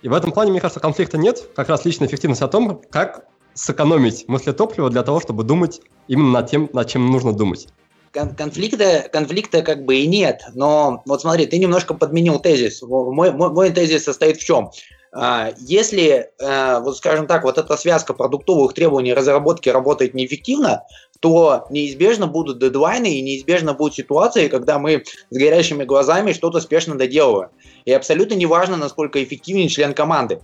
[0.01, 1.49] И в этом плане, мне кажется, конфликта нет.
[1.55, 6.31] Как раз личная эффективность о том, как сэкономить мысли топлива для того, чтобы думать именно
[6.31, 7.67] над тем, над чем нужно думать.
[8.13, 12.81] Кон конфликта, конфликта как бы и нет, но вот смотри, ты немножко подменил тезис.
[12.81, 14.71] Мой, мой, мой тезис состоит в чем?
[15.11, 20.83] А, если, э, вот скажем так, вот эта связка продуктовых требований разработки работает неэффективно,
[21.19, 26.97] то неизбежно будут дедлайны и неизбежно будут ситуации, когда мы с горящими глазами что-то спешно
[26.97, 27.49] доделываем.
[27.85, 30.39] И абсолютно неважно, насколько эффективен член команды.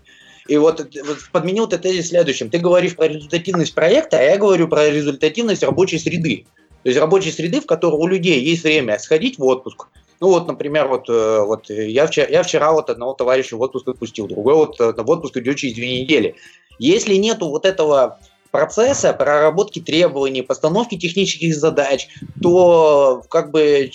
[0.47, 2.49] И вот, вот подменил ты тезис следующим.
[2.49, 6.45] Ты говоришь про результативность проекта, а я говорю про результативность рабочей среды.
[6.83, 9.87] То есть рабочей среды, в которой у людей есть время сходить в отпуск.
[10.19, 13.87] Ну вот, например, вот, э, вот я, вчера, я вчера вот одного товарища в отпуск
[13.87, 16.35] отпустил, другой вот э, в отпуск идет через две недели.
[16.77, 18.19] Если нету вот этого
[18.55, 22.07] процесса проработки требований, постановки технических задач,
[22.41, 23.91] то как бы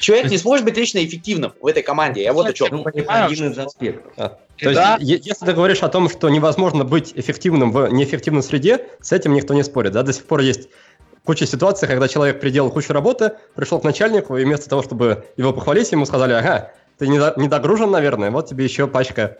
[0.00, 2.22] человек не сможет быть лично эффективным в этой команде.
[2.22, 2.68] Я вот о чем.
[2.70, 4.12] Ну, один из аспектов.
[4.16, 4.96] А, то да.
[4.98, 9.34] есть, если ты говоришь о том, что невозможно быть эффективным в неэффективной среде, с этим
[9.34, 9.92] никто не спорит.
[9.92, 10.02] Да?
[10.02, 10.70] До сих пор есть
[11.24, 15.52] куча ситуаций, когда человек приделал кучу работы, пришел к начальнику, и вместо того, чтобы его
[15.52, 19.36] похвалить, ему сказали, ага, ты не догружен, наверное, вот тебе еще пачка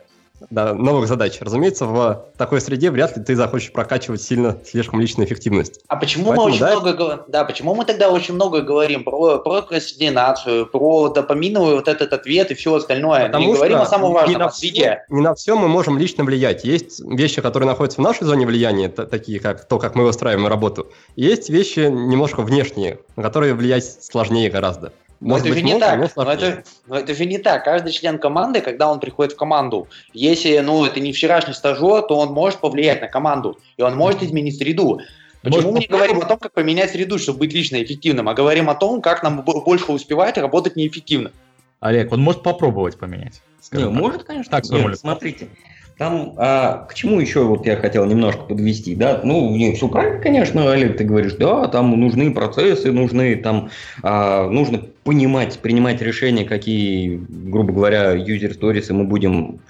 [0.49, 1.39] да, новых задач.
[1.41, 5.81] Разумеется, в такой среде вряд ли ты захочешь прокачивать сильно слишком личную эффективность.
[5.89, 9.39] А почему Поэтому, мы очень да, много да, почему мы тогда очень много говорим про,
[9.39, 13.27] про прокрастинацию, про допаминовый вот этот ответ и все остальное?
[13.27, 16.25] Потому не говорим о самом важном, не на, все, не на все мы можем лично
[16.25, 16.65] влиять.
[16.65, 20.91] Есть вещи, которые находятся в нашей зоне влияния, такие как то, как мы выстраиваем работу.
[21.17, 24.93] Есть вещи немножко внешние, на которые влиять сложнее гораздо.
[25.21, 25.99] Может но это быть, же не так.
[26.17, 27.65] Но это, но это же не так.
[27.65, 32.19] Каждый член команды, когда он приходит в команду, если ну, это не вчерашний стажер, то
[32.19, 35.01] он может повлиять на команду, и он может изменить среду.
[35.43, 38.69] Почему мы не говорим о том, как поменять среду, чтобы быть лично эффективным, а говорим
[38.71, 41.33] о том, как нам больше успевать работать неэффективно?
[41.81, 43.43] Олег, он может попробовать поменять.
[43.73, 44.51] Не, может, конечно.
[44.51, 45.49] Так, Нет, смотрите.
[46.01, 49.21] Там а, к чему еще вот я хотел немножко подвести, да?
[49.23, 53.69] Ну, не все правильно, конечно, Олег, ты говоришь, да, там нужны процессы, нужны там,
[54.03, 59.61] а, нужно понимать, принимать решения, какие, грубо говоря, user stories мы будем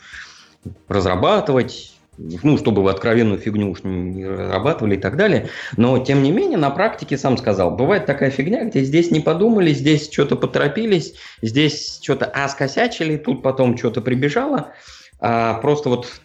[0.86, 5.48] разрабатывать, ну, чтобы откровенную фигню уж не разрабатывали и так далее.
[5.76, 9.72] Но, тем не менее, на практике, сам сказал, бывает такая фигня, где здесь не подумали,
[9.72, 14.68] здесь что-то поторопились, здесь что-то а скосячили, тут потом что-то прибежало–
[15.20, 16.20] а, просто вот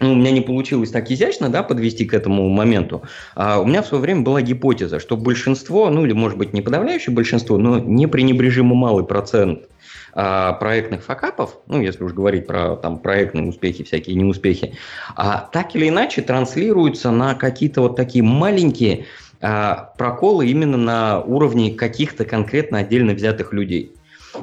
[0.00, 3.02] ну, у меня не получилось так изящно да, подвести к этому моменту.
[3.34, 6.62] А у меня в свое время была гипотеза, что большинство, ну или может быть не
[6.62, 9.68] подавляющее большинство, но непренебрежимо малый процент
[10.14, 14.74] а, проектных факапов, ну если уж говорить про там, проектные успехи, всякие неуспехи,
[15.16, 19.06] а, так или иначе транслируются на какие-то вот такие маленькие
[19.40, 23.92] а, проколы именно на уровне каких-то конкретно отдельно взятых людей.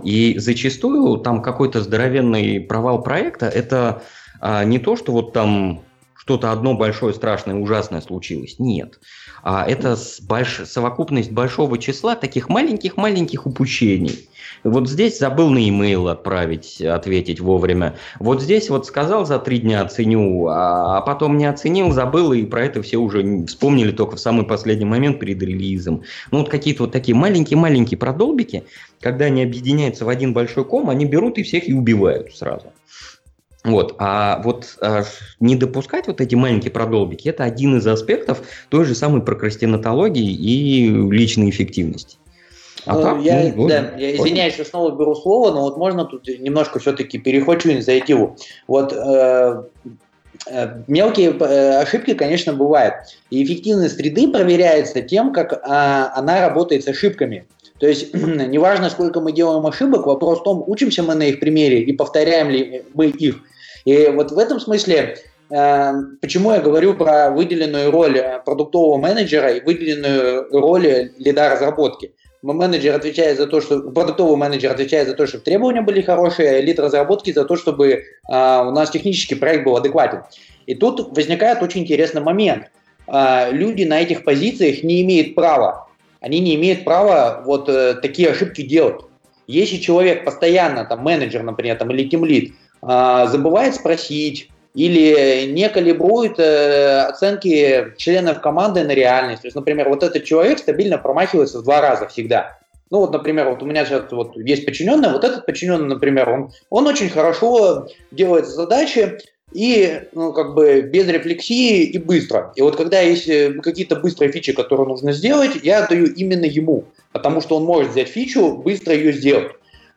[0.03, 4.03] И зачастую там какой-то здоровенный провал проекта– это
[4.39, 5.81] а, не то, что вот там
[6.15, 8.55] что-то одно большое, страшное, ужасное случилось.
[8.57, 8.99] Нет.
[9.43, 10.61] А это больш...
[10.65, 14.27] совокупность большого числа таких маленьких-маленьких упущений.
[14.65, 17.95] Вот здесь забыл на e-mail отправить, ответить вовремя.
[18.19, 22.45] Вот здесь вот сказал за три дня оценю, а, а потом не оценил, забыл, и
[22.45, 26.01] про это все уже вспомнили только в самый последний момент перед релизом.
[26.31, 28.63] Ну вот какие-то вот такие маленькие-маленькие продолбики,
[29.01, 32.73] когда они объединяются в один большой ком, они берут и всех и убивают сразу.
[33.63, 33.95] Вот.
[33.99, 35.03] А вот а,
[35.39, 40.89] не допускать вот эти маленькие продолбики– это один из аспектов той же самой прокрастинатологии и
[41.11, 42.17] личной эффективности.
[42.85, 43.21] А так?
[43.21, 47.17] Я, ну, да, я извиняюсь, что снова беру слово, но вот можно тут немножко все-таки
[47.17, 48.37] перехвачу инициативу.
[48.67, 49.63] Вот э,
[50.47, 52.95] э, мелкие э, ошибки, конечно, бывают.
[53.31, 57.47] И эффективность среды проверяется тем, как э, она работает с ошибками.
[57.79, 61.81] То есть неважно, сколько мы делаем ошибок, вопрос в том, учимся мы на их примере
[61.81, 63.37] и повторяем ли мы их.
[63.85, 65.17] И вот в этом смысле
[65.49, 72.13] э, Почему я говорю про выделенную роль продуктового менеджера и выделенную роль лида разработки?
[72.53, 76.59] Менеджер отвечает за то, что продуктовый менеджер отвечает за то, чтобы требования были хорошие, а
[76.59, 80.23] элит разработки за то, чтобы а, у нас технический проект был адекватен.
[80.65, 82.71] И тут возникает очень интересный момент.
[83.07, 85.87] А, люди на этих позициях не имеют права,
[86.21, 89.01] они не имеют права вот а, такие ошибки делать.
[89.47, 96.37] Если человек постоянно, там, менеджер, например, там, или тимлид, а, забывает спросить, или не калибрует
[96.37, 99.41] э, оценки членов команды на реальность.
[99.41, 102.59] То есть, например, вот этот человек стабильно промахивается в два раза всегда.
[102.91, 106.51] Ну вот, например, вот у меня сейчас вот есть подчиненный, вот этот подчиненный, например, он,
[106.69, 109.17] он очень хорошо делает задачи
[109.53, 112.51] и ну, как бы без рефлексии и быстро.
[112.55, 116.83] И вот когда есть э, какие-то быстрые фичи, которые нужно сделать, я даю именно ему,
[117.13, 119.53] потому что он может взять фичу, быстро ее сделать.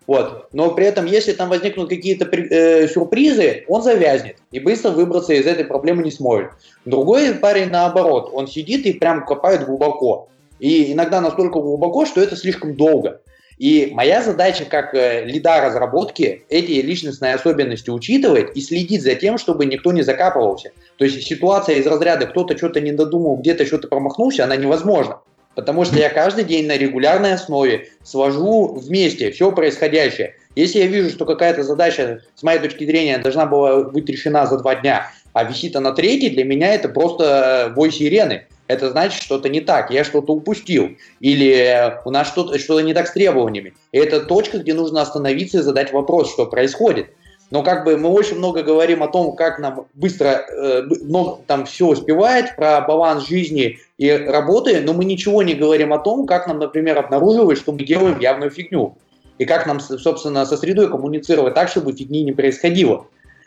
[0.09, 0.49] Вот.
[0.55, 5.47] Но при этом, если там возникнут какие-то э, сюрпризы, он завязнет и быстро выбраться из
[5.47, 6.53] этой проблемы не сможет.
[6.87, 10.31] Другой парень наоборот, он сидит и прям копает глубоко.
[10.59, 13.21] И иногда настолько глубоко, что это слишком долго.
[13.59, 19.37] И моя задача как э, лида разработки эти личностные особенности учитывать и следить за тем,
[19.37, 20.71] чтобы никто не закапывался.
[20.97, 25.21] То есть ситуация из разряда кто-то что-то не додумал, где-то что-то промахнулся, она невозможна.
[25.59, 30.37] Потому что я каждый день на регулярной основе свожу вместе все происходящее.
[30.55, 34.59] Если я вижу, что какая-то задача, с моей точки зрения, должна была быть решена за
[34.59, 38.47] два дня, а висит она третий, для меня это просто бой сирены.
[38.69, 40.91] Это значит, что-то не так, я что-то упустил.
[41.19, 43.75] Или у нас что-то что не так с требованиями.
[43.91, 47.09] И это точка, где нужно остановиться и задать вопрос, что происходит.
[47.51, 51.65] Но как бы мы очень много говорим о том, как нам быстро э, ну, там
[51.65, 56.47] все успевает, про баланс жизни и работы, но мы ничего не говорим о том, как
[56.47, 58.97] нам, например, обнаруживать, что мы делаем явную фигню.
[59.39, 63.07] И как нам, собственно, со средой коммуницировать так, чтобы фигни не происходило.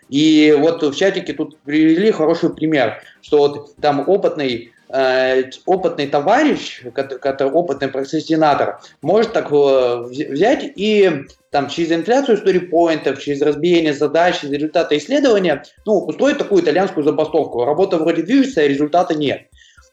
[0.09, 6.83] И вот в чатике тут привели хороший пример, что вот там опытный Э, опытный товарищ,
[6.93, 14.41] который опытный прокрастинатор, может так э, взять и там через инфляцию сторипоинтов, через разбиение задач,
[14.41, 17.63] через результаты исследования, ну, устроить такую итальянскую забастовку.
[17.63, 19.43] Работа вроде движется, а результата нет.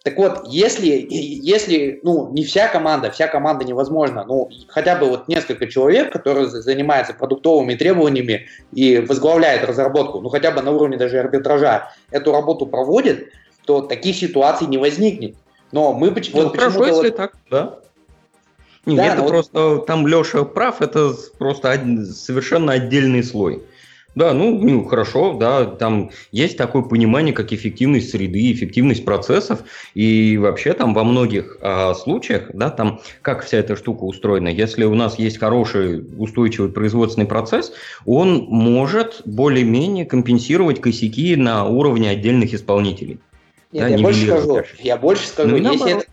[0.05, 5.29] Так вот, если, если, ну, не вся команда, вся команда невозможно, ну, хотя бы вот
[5.29, 11.19] несколько человек, которые занимаются продуктовыми требованиями и возглавляют разработку, ну, хотя бы на уровне даже
[11.19, 13.25] арбитража, эту работу проводят,
[13.65, 15.37] то таких ситуаций не возникнет.
[15.73, 17.17] Но мы почему ну, хорошо, если вот...
[17.17, 17.79] так, да.
[18.87, 19.87] Нет, да, это просто вот...
[19.87, 23.63] там Леша прав, это просто один, совершенно отдельный слой.
[24.19, 29.61] Да, ну, ну хорошо, да, там есть такое понимание, как эффективность среды, эффективность процессов,
[29.95, 34.83] и вообще там во многих а, случаях, да, там как вся эта штука устроена, если
[34.83, 37.73] у нас есть хороший устойчивый производственный процесс,
[38.07, 43.21] он может более-менее компенсировать косяки на уровне отдельных исполнителей.
[43.71, 46.07] Нет, да, я больше скажу, я больше скажу, ну, если, это,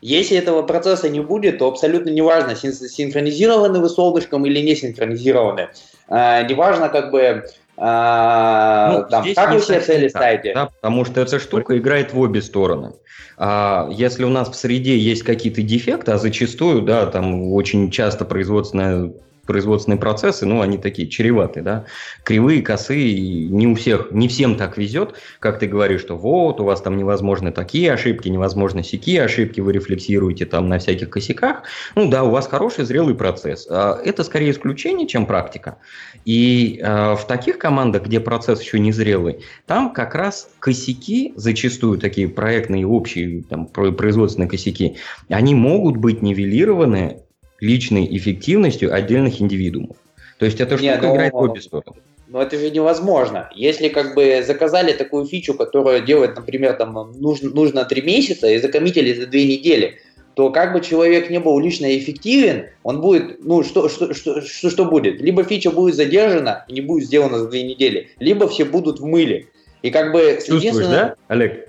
[0.00, 5.68] если этого процесса не будет, то абсолютно неважно, синхронизированы вы с облачком или не синхронизированы.
[6.08, 7.44] А, неважно, как бы
[7.76, 10.54] а, ну, там, как вы все цели ставите?
[10.54, 12.92] Да, потому что эта штука играет в обе стороны.
[13.36, 18.24] А если у нас в среде есть какие-то дефекты, а зачастую, да, там очень часто
[18.24, 19.12] производственная
[19.44, 21.84] производственные процессы, ну, они такие чреватые, да,
[22.24, 26.64] кривые, косые, не у всех, не всем так везет, как ты говоришь, что вот, у
[26.64, 31.62] вас там невозможны такие ошибки, невозможны сякие ошибки, вы рефлексируете там на всяких косяках,
[31.94, 33.66] ну, да, у вас хороший зрелый процесс.
[33.70, 35.78] А это скорее исключение, чем практика.
[36.24, 41.98] И э, в таких командах, где процесс еще не зрелый, там как раз косяки, зачастую
[41.98, 44.96] такие проектные, общие, там, производственные косяки,
[45.28, 47.23] они могут быть нивелированы
[47.60, 49.96] личной эффективностью отдельных индивидуумов.
[50.38, 51.98] То есть эта штука Нет, ну, играет в обе стороны.
[52.26, 53.48] Но это же невозможно.
[53.54, 58.58] Если как бы заказали такую фичу, которая делает, например, там нужно, нужно 3 месяца и
[58.58, 59.98] закоммитили за 2 недели,
[60.34, 64.70] то как бы человек не был лично эффективен, он будет, ну что, что, что, что,
[64.70, 65.20] что будет?
[65.20, 69.04] Либо фича будет задержана и не будет сделана за 2 недели, либо все будут в
[69.04, 69.46] мыле.
[69.82, 70.38] И как бы...
[70.44, 71.68] Чувствуешь, да, Олег?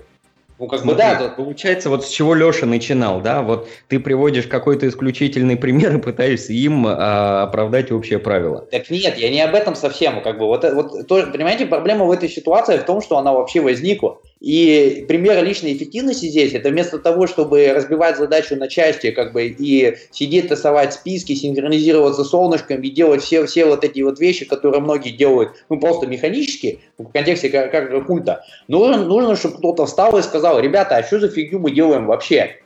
[0.58, 1.36] Ну, как Смотри, бы да, тут...
[1.36, 6.52] получается, вот с чего Леша начинал, да, вот ты приводишь какой-то исключительный пример и пытаешься
[6.52, 8.66] им а, оправдать общее правило.
[8.70, 12.10] Так нет, я не об этом совсем, как бы, вот, вот то, понимаете, проблема в
[12.10, 14.20] этой ситуации в том, что она вообще возникла.
[14.40, 19.46] И пример личной эффективности здесь, это вместо того, чтобы разбивать задачу на части, как бы,
[19.46, 24.44] и сидеть, тасовать списки, синхронизироваться с солнышком и делать все, все вот эти вот вещи,
[24.44, 29.86] которые многие делают, ну, просто механически, в контексте как, как культа, нужно, нужно, чтобы кто-то
[29.86, 32.60] встал и сказал, ребята, а что за фигню мы делаем вообще?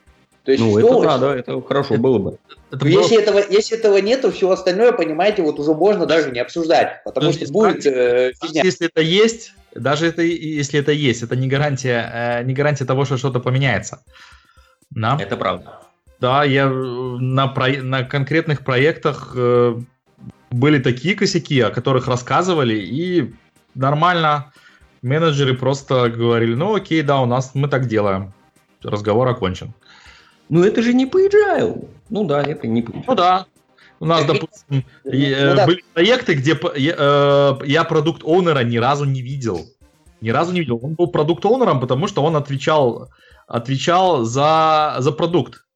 [0.45, 2.39] То есть, ну, это да, да, это хорошо было бы.
[2.73, 3.23] Это если, было...
[3.23, 7.27] этого, если этого нет, то все остальное, понимаете, вот уже можно даже не обсуждать, потому
[7.27, 8.63] Подожди, что будет э, фигня.
[8.65, 13.05] Если это есть, даже это, если это есть, это не гарантия, э, не гарантия того,
[13.05, 14.03] что что-то поменяется.
[14.91, 15.17] Да?
[15.21, 15.81] Это правда.
[16.21, 19.81] Да, я на, про, на конкретных проектах э,
[20.51, 23.33] были такие косяки, о которых рассказывали, и
[23.75, 24.53] нормально
[25.03, 28.33] менеджеры просто говорили, ну окей, да, у нас мы так делаем.
[28.83, 29.73] Разговор окончен.
[30.49, 31.89] Ну это же не по agile.
[32.11, 33.05] Ну да, это не по agile.
[33.07, 33.47] Ну да,
[34.01, 39.21] у нас, допустим, ну, э, были проекты, где э, я продукт оунера ни разу не
[39.21, 39.67] видел.
[40.23, 40.81] Ни разу не видел.
[40.83, 43.11] Он был продукт оунером, потому что он отвечал,
[43.47, 45.67] отвечал за, за продукт.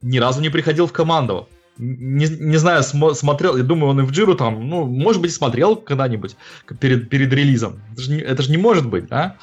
[0.00, 1.46] Ни разу не приходил в команду.
[1.76, 5.32] Не, не знаю, см, смотрел, я думаю, он и в Джиру там, ну, может быть,
[5.32, 6.36] смотрел когда-нибудь
[6.78, 7.82] перед, перед релизом.
[7.92, 9.36] Это же, это же не может быть, да?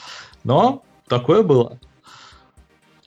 [0.43, 1.79] Но такое было.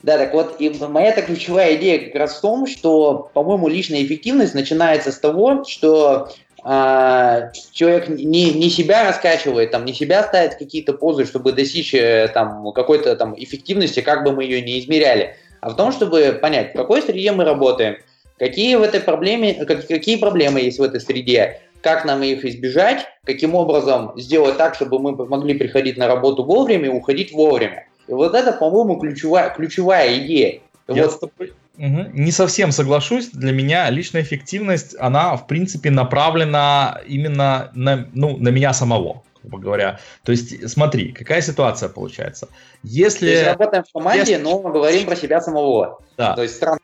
[0.03, 4.55] Да, так вот, и моя ключевая идея как раз в том, что, по-моему, личная эффективность
[4.55, 6.31] начинается с того, что
[6.65, 12.31] э, человек не, не себя раскачивает, там, не себя ставит какие-то позы, чтобы достичь э,
[12.33, 16.73] там, какой-то там эффективности, как бы мы ее не измеряли, а в том, чтобы понять,
[16.73, 17.99] в какой среде мы работаем,
[18.39, 23.55] какие в этой проблеме, какие проблемы есть в этой среде, как нам их избежать, каким
[23.55, 27.87] образом сделать так, чтобы мы могли приходить на работу вовремя и уходить вовремя.
[28.11, 30.61] И вот это, по-моему, ключевая, ключевая идея.
[30.89, 31.23] Я вот.
[31.23, 32.07] угу.
[32.13, 33.29] не совсем соглашусь.
[33.29, 39.59] Для меня личная эффективность, она, в принципе, направлена именно на, ну, на меня самого грубо
[39.59, 40.01] говоря.
[40.23, 42.49] То есть, смотри, какая ситуация получается.
[42.83, 43.27] Если...
[43.27, 44.43] То есть, работаем в команде, если...
[44.43, 46.03] но мы говорим про себя самого.
[46.19, 46.35] Да.
[46.35, 46.79] То есть, странно.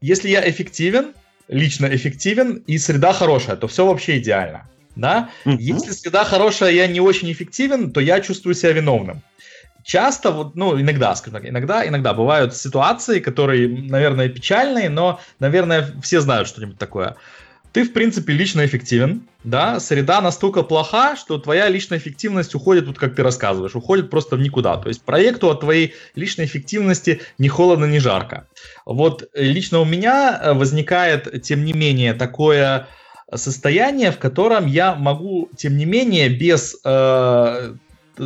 [0.00, 1.14] Если я эффективен,
[1.48, 4.68] лично эффективен, и среда хорошая, то все вообще идеально.
[4.94, 5.30] Да?
[5.46, 5.56] Mm-hmm.
[5.58, 9.20] Если среда хорошая, я не очень эффективен, то я чувствую себя виновным
[9.86, 15.88] часто, вот, ну, иногда, скажем так, иногда, иногда бывают ситуации, которые, наверное, печальные, но, наверное,
[16.02, 17.16] все знают что-нибудь такое.
[17.72, 22.98] Ты, в принципе, лично эффективен, да, среда настолько плоха, что твоя личная эффективность уходит, вот
[22.98, 24.76] как ты рассказываешь, уходит просто в никуда.
[24.76, 28.48] То есть проекту от твоей личной эффективности ни холодно, ни жарко.
[28.86, 32.88] Вот лично у меня э, возникает, тем не менее, такое
[33.34, 37.74] состояние, в котором я могу, тем не менее, без э,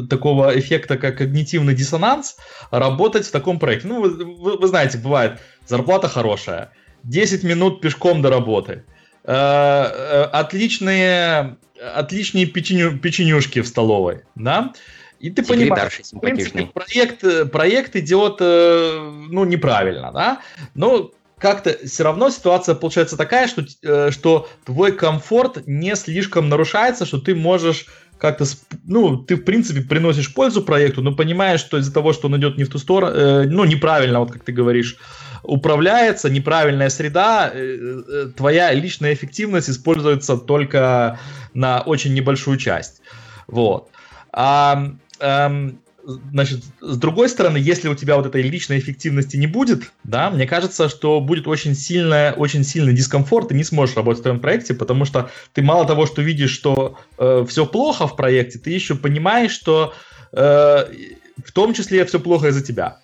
[0.09, 2.37] такого эффекта, как когнитивный диссонанс,
[2.71, 3.89] работать в таком проекте.
[3.89, 6.73] Ну, вы, вы, вы знаете, бывает зарплата хорошая,
[7.05, 8.85] 10 минут пешком до работы,
[9.25, 11.57] э, э, отличные,
[11.95, 14.73] отличные печеню, печенюшки в столовой, да,
[15.21, 20.41] и ты понимаешь, в принципе, проект, проект идет, э, ну, неправильно, да,
[20.75, 27.07] но как-то все равно ситуация получается такая, что, э, что твой комфорт не слишком нарушается,
[27.07, 27.87] что ты можешь
[28.21, 28.45] как-то,
[28.85, 32.59] ну, ты, в принципе, приносишь пользу проекту, но понимаешь, что из-за того, что он идет
[32.59, 34.97] не в ту сторону, э, ну, неправильно, вот как ты говоришь,
[35.43, 41.19] управляется, неправильная среда, э, э, твоя личная эффективность используется только
[41.55, 43.01] на очень небольшую часть.
[43.47, 43.89] Вот.
[44.33, 45.73] А, а,
[46.33, 50.47] значит, с другой стороны, если у тебя вот этой личной эффективности не будет, да, мне
[50.47, 54.75] кажется, что будет очень сильная, очень сильный дискомфорт, ты не сможешь работать в твоем проекте,
[54.75, 58.95] потому что ты мало того, что видишь, что э, все плохо в проекте, ты еще
[58.95, 59.95] понимаешь, что
[60.33, 62.99] э, в том числе все плохо из-за тебя.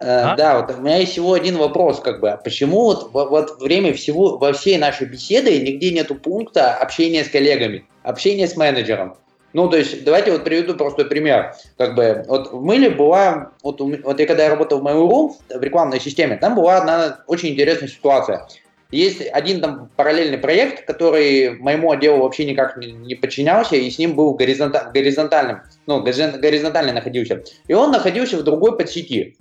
[0.00, 0.36] Э, а?
[0.36, 4.38] Да, вот у меня есть всего один вопрос, как бы, почему вот, вот время всего,
[4.38, 9.16] во всей нашей беседы нигде нету пункта общения с коллегами, общения с менеджером?
[9.54, 11.54] Ну, то есть, давайте вот приведу простой пример.
[11.78, 15.62] Как бы, вот в Мыле была, вот, вот я когда я работал в Mail.ru, в
[15.62, 18.48] рекламной системе, там была одна очень интересная ситуация.
[18.90, 23.98] Есть один там параллельный проект, который моему отделу вообще никак не, не подчинялся, и с
[23.98, 27.44] ним был горизонта, горизонтальным, ну, горизонтально находился.
[27.68, 29.36] И он находился в другой подсети.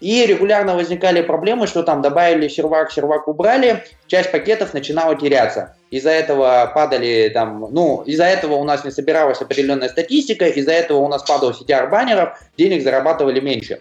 [0.00, 5.75] И регулярно возникали проблемы, что там добавили сервак, сервак убрали, часть пакетов начинала теряться.
[5.90, 10.98] Из-за этого падали там, ну, из-за этого у нас не собиралась определенная статистика, из-за этого
[10.98, 13.80] у нас падал CTR баннеров, денег зарабатывали меньше.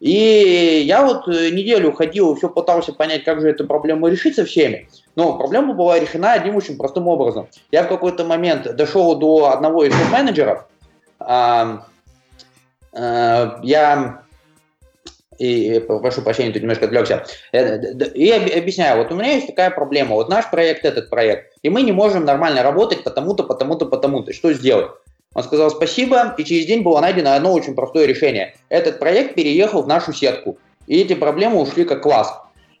[0.00, 4.44] И я вот э, неделю ходил, все пытался понять, как же эту проблему решить со
[4.44, 4.88] всеми.
[5.14, 7.46] Но проблема была решена одним очень простым образом.
[7.70, 10.66] Я в какой-то момент дошел до одного из менеджеров.
[11.20, 11.84] А,
[12.92, 14.21] я
[15.42, 17.78] и, прошу прощения, тут немножко отвлекся, э,
[18.14, 21.82] и объясняю, вот у меня есть такая проблема, вот наш проект, этот проект, и мы
[21.82, 24.92] не можем нормально работать потому-то, потому-то, потому-то, что сделать?
[25.34, 28.54] Он сказал спасибо, и через день было найдено одно очень простое решение.
[28.68, 32.32] Этот проект переехал в нашу сетку, и эти проблемы ушли как класс.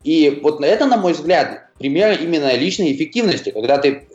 [0.04, 4.06] И вот это, на мой взгляд, пример именно личной эффективности, когда ты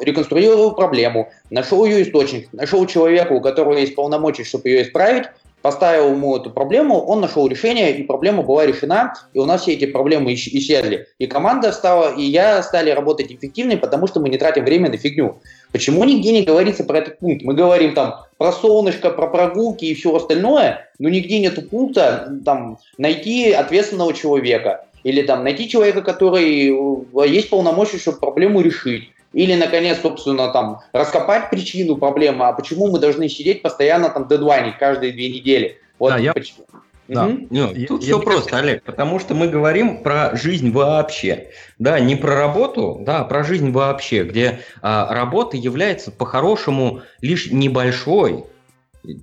[0.00, 5.24] реконструировал проблему, нашел ее источник, нашел человека, у которого есть полномочия, чтобы ее исправить,
[5.66, 9.72] поставил ему эту проблему, он нашел решение, и проблема была решена, и у нас все
[9.72, 11.08] эти проблемы исчезли.
[11.18, 14.96] И команда стала, и я стали работать эффективнее, потому что мы не тратим время на
[14.96, 15.40] фигню.
[15.72, 17.42] Почему нигде не говорится про этот пункт?
[17.42, 22.78] Мы говорим там про солнышко, про прогулки и все остальное, но нигде нету пункта там,
[22.96, 29.12] найти ответственного человека или там найти человека, который э, есть полномочия, чтобы проблему решить.
[29.32, 34.78] Или, наконец, собственно, там, раскопать причину проблемы, а почему мы должны сидеть постоянно там дедлайнить
[34.78, 35.78] каждые две недели.
[36.00, 36.32] Вот да, я...
[36.32, 36.66] почему.
[37.06, 37.26] Да.
[37.26, 37.46] Угу.
[37.50, 38.58] Ну, тут я, все я просто.
[38.58, 41.50] Олег, потому что мы говорим про жизнь вообще.
[41.78, 47.52] Да, не про работу, да, а про жизнь вообще, где а, работа является по-хорошему лишь
[47.52, 48.42] небольшой,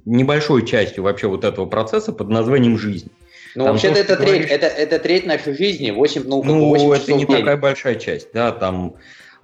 [0.06, 3.12] небольшой частью вообще вот этого процесса под названием жизнь.
[3.56, 4.52] Ну, вообще-то это треть, говоришь...
[4.52, 8.52] это, это треть нашей жизни, 8, ну, ну 8 это не такая большая часть, да,
[8.52, 8.96] там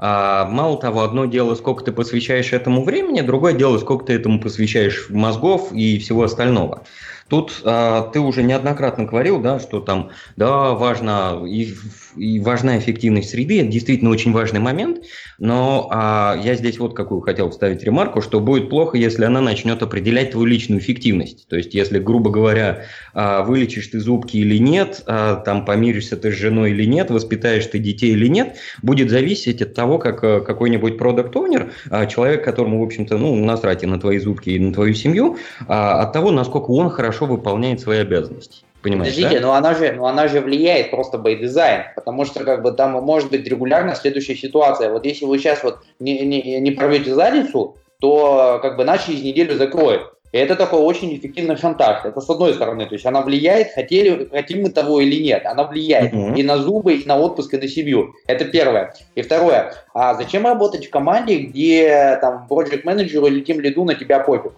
[0.01, 4.39] а, мало того, одно дело, сколько ты посвящаешь этому времени, другое дело, сколько ты этому
[4.39, 6.83] посвящаешь мозгов и всего остального.
[7.27, 11.75] Тут а, ты уже неоднократно говорил, да, что там, да, важно и,
[12.19, 15.05] и важна эффективность среды, это действительно очень важный момент,
[15.39, 19.81] но а, я здесь вот какую хотел вставить ремарку, что будет плохо, если она начнет
[19.81, 21.47] определять твою личную эффективность.
[21.47, 26.31] То есть, если, грубо говоря, а, вылечишь ты зубки или нет, а, там помиришься ты
[26.31, 30.41] с женой или нет, воспитаешь ты детей или нет, будет зависеть от того, как а,
[30.41, 34.59] какой-нибудь продукт оунер а, человек, которому, в общем-то, ну, насрать и на твои зубки, и
[34.59, 35.37] на твою семью,
[35.67, 38.63] а, от того, насколько он хорошо выполняет свои обязанности.
[38.81, 39.47] Понимаешь, Подождите, да?
[39.47, 43.29] но она же, но она же влияет просто design, потому что как бы там может
[43.29, 44.89] быть регулярно следующая ситуация.
[44.89, 49.21] Вот если вы сейчас вот не, не, не прорвете задницу, то как бы нас через
[49.21, 50.13] неделю закроют.
[50.31, 52.05] И это такой очень эффективный шантаж.
[52.05, 55.63] Это с одной стороны, то есть она влияет, хотели, хотим мы того или нет, она
[55.63, 56.35] влияет uh-huh.
[56.35, 58.13] и на зубы, и на отпуск, и на семью.
[58.27, 58.93] Это первое.
[59.15, 63.95] И второе, а зачем работать в команде, где там project менеджеру или тем лиду на
[63.95, 64.53] тебя пофиг?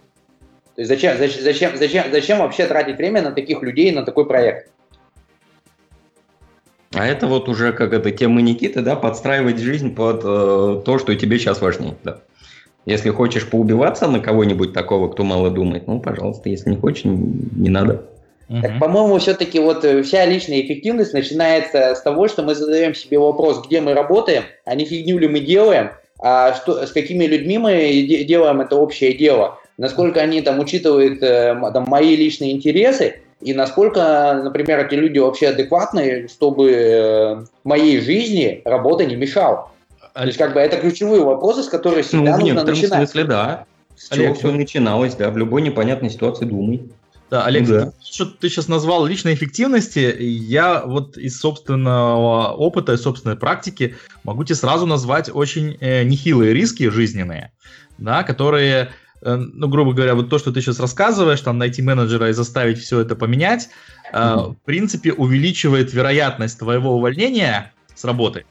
[0.75, 4.25] То есть зачем, зачем, зачем, зачем, зачем вообще тратить время на таких людей, на такой
[4.25, 4.69] проект?
[6.93, 11.15] А это вот уже как это тема Никиты, да, подстраивать жизнь под э, то, что
[11.15, 12.21] тебе сейчас важнее, да.
[12.85, 17.69] Если хочешь поубиваться на кого-нибудь такого, кто мало думает, ну, пожалуйста, если не хочешь, не,
[17.69, 18.05] надо.
[18.49, 23.19] Так, по-моему, все-таки вот э, вся личная эффективность начинается с того, что мы задаем себе
[23.19, 27.57] вопрос, где мы работаем, а не фигню ли мы делаем, а что, с какими людьми
[27.57, 33.55] мы делаем это общее дело насколько они там учитывают э, там, мои личные интересы, и
[33.55, 39.71] насколько, например, эти люди вообще адекватные, чтобы э, моей жизни работа не мешала.
[40.13, 42.91] То есть, как бы, это ключевые вопросы, с которых всегда ну, нужно начинать.
[42.91, 43.65] В смысле, да.
[43.97, 46.83] С Олег, чего все начиналось, да, в любой непонятной ситуации думай.
[47.31, 47.93] Да, Олег, ну, да.
[48.03, 54.43] Что ты сейчас назвал личной эффективности, я вот из собственного опыта, из собственной практики могу
[54.43, 57.51] тебе сразу назвать очень э, нехилые риски жизненные,
[57.97, 58.91] да, которые
[59.21, 62.99] ну, грубо говоря, вот то, что ты сейчас рассказываешь, там, найти менеджера и заставить все
[62.99, 63.69] это поменять,
[64.13, 64.53] mm-hmm.
[64.53, 68.45] в принципе, увеличивает вероятность твоего увольнения с работы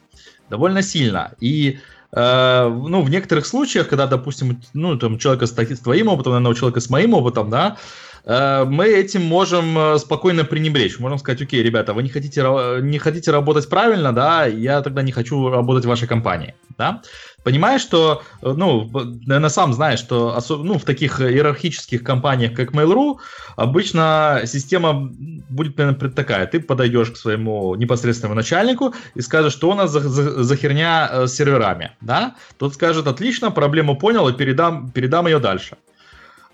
[0.51, 1.33] довольно сильно.
[1.41, 1.79] И
[2.13, 6.53] э, ну, в некоторых случаях, когда, допустим, ну, там, человека с, с твоим опытом, наверное,
[6.53, 7.79] у человека с моим опытом, да,
[8.27, 10.99] мы этим можем спокойно пренебречь.
[10.99, 12.43] Можем сказать, окей, ребята, вы не хотите,
[12.83, 17.03] не хотите работать правильно, да, я тогда не хочу работать в вашей компании, да
[17.43, 18.89] понимаешь, что, э, ну,
[19.27, 23.19] наверное, сам знаешь, что ну, в таких иерархических компаниях, как Mail.ru,
[23.57, 25.11] обычно система
[25.49, 26.47] будет примерно такая.
[26.47, 31.09] Ты подойдешь к своему непосредственному начальнику и скажешь, что у нас за, за, за херня
[31.11, 32.35] э, с серверами, да?
[32.59, 35.77] Тот скажет, отлично, проблему понял и передам, передам ее дальше.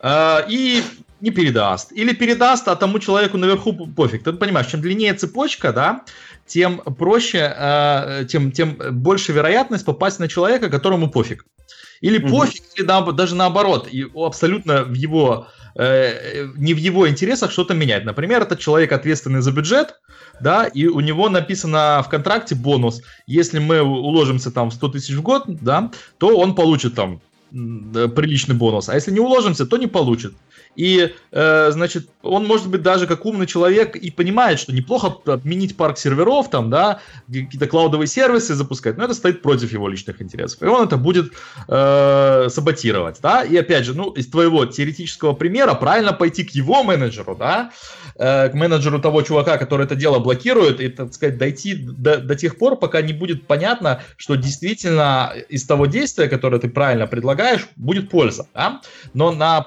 [0.00, 0.82] Э, и
[1.20, 1.92] не передаст.
[1.92, 4.22] Или передаст, а тому человеку наверху пофиг.
[4.22, 6.02] Ты понимаешь, чем длиннее цепочка, да,
[6.46, 11.46] тем проще, э, тем, тем больше вероятность попасть на человека, которому пофиг.
[12.00, 12.28] Или угу.
[12.28, 17.74] пофиг, или да, даже наоборот, и абсолютно в его, э, не в его интересах что-то
[17.74, 18.04] менять.
[18.04, 19.98] Например, этот человек ответственный за бюджет,
[20.40, 23.02] да, и у него написано в контракте бонус.
[23.26, 27.20] Если мы уложимся там в 100 тысяч в год, да, то он получит там
[27.50, 28.88] приличный бонус.
[28.88, 30.34] А если не уложимся, то не получит.
[30.76, 35.76] И, э, значит, он может быть даже как умный человек и понимает, что неплохо отменить
[35.76, 40.62] парк серверов, там, да, какие-то клаудовые сервисы запускать, но это стоит против его личных интересов.
[40.62, 41.32] И он это будет
[41.68, 43.42] э, саботировать, да.
[43.42, 47.70] И опять же, ну, из твоего теоретического примера правильно пойти к его менеджеру, да,
[48.16, 52.34] э, к менеджеру того чувака, который это дело блокирует, и, так сказать, дойти до, до
[52.34, 57.68] тех пор, пока не будет понятно, что действительно из того действия, которое ты правильно предлагаешь,
[57.76, 58.82] будет польза, да.
[59.14, 59.62] Но на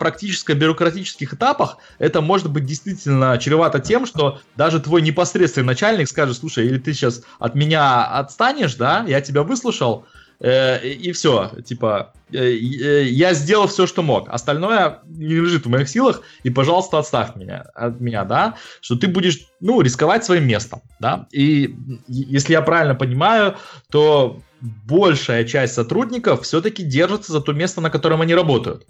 [0.79, 6.65] практическо-бюрократических этапах это может быть действительно чревато тем, что даже твой непосредственный начальник скажет, слушай,
[6.65, 10.05] или ты сейчас от меня отстанешь, да, я тебя выслушал,
[10.39, 15.69] э, и все, типа, э, э, я сделал все, что мог, остальное не лежит в
[15.69, 20.47] моих силах, и, пожалуйста, отставь меня, от меня, да, что ты будешь, ну, рисковать своим
[20.47, 21.75] местом, да, и
[22.07, 23.55] если я правильно понимаю,
[23.91, 28.85] то большая часть сотрудников все-таки держится за то место, на котором они работают.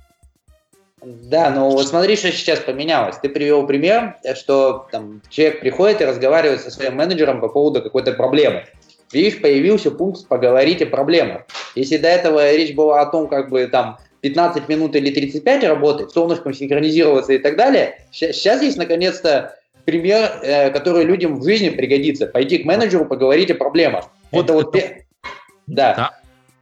[1.01, 3.17] Да, ну вот смотри, что сейчас поменялось.
[3.21, 8.13] Ты привел пример, что там, человек приходит и разговаривает со своим менеджером по поводу какой-то
[8.13, 8.65] проблемы.
[9.11, 11.43] Видишь, появился пункт «поговорить о проблемах».
[11.76, 16.11] Если до этого речь была о том, как бы там 15 минут или 35 работать,
[16.11, 19.55] солнышком синхронизироваться и так далее, сейчас есть наконец-то
[19.85, 22.27] пример, э, который людям в жизни пригодится.
[22.27, 24.05] Пойти к менеджеру, поговорить о проблемах.
[24.31, 24.76] Вот это, это вот...
[25.65, 25.95] Да.
[25.95, 26.19] да.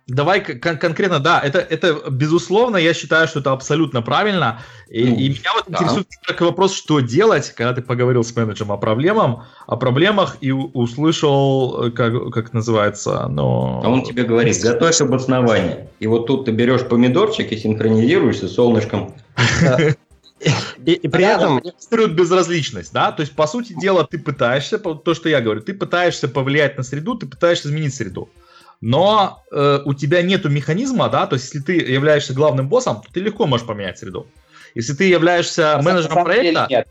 [0.07, 4.61] Давай кон- конкретно, да, это, это безусловно, я считаю, что это абсолютно правильно.
[4.89, 5.79] И, ну, и меня вот да.
[5.79, 10.51] интересует только вопрос, что делать, когда ты поговорил с менеджером о проблемах, о проблемах и
[10.51, 13.81] услышал, как, как называется, но...
[13.83, 15.89] А он тебе говорит, готовь обоснование.
[15.99, 19.13] И вот тут ты берешь помидорчик и синхронизируешься с солнышком.
[20.85, 25.13] И, и при этом демонстрирует безразличность, да, то есть по сути дела ты пытаешься, то
[25.15, 28.29] что я говорю, ты пытаешься повлиять на среду, ты пытаешься изменить среду
[28.81, 33.11] но э, у тебя нету механизма, да, то есть если ты являешься главным боссом, то
[33.11, 34.27] ты легко можешь поменять среду.
[34.75, 36.85] Если ты являешься а менеджером проекта,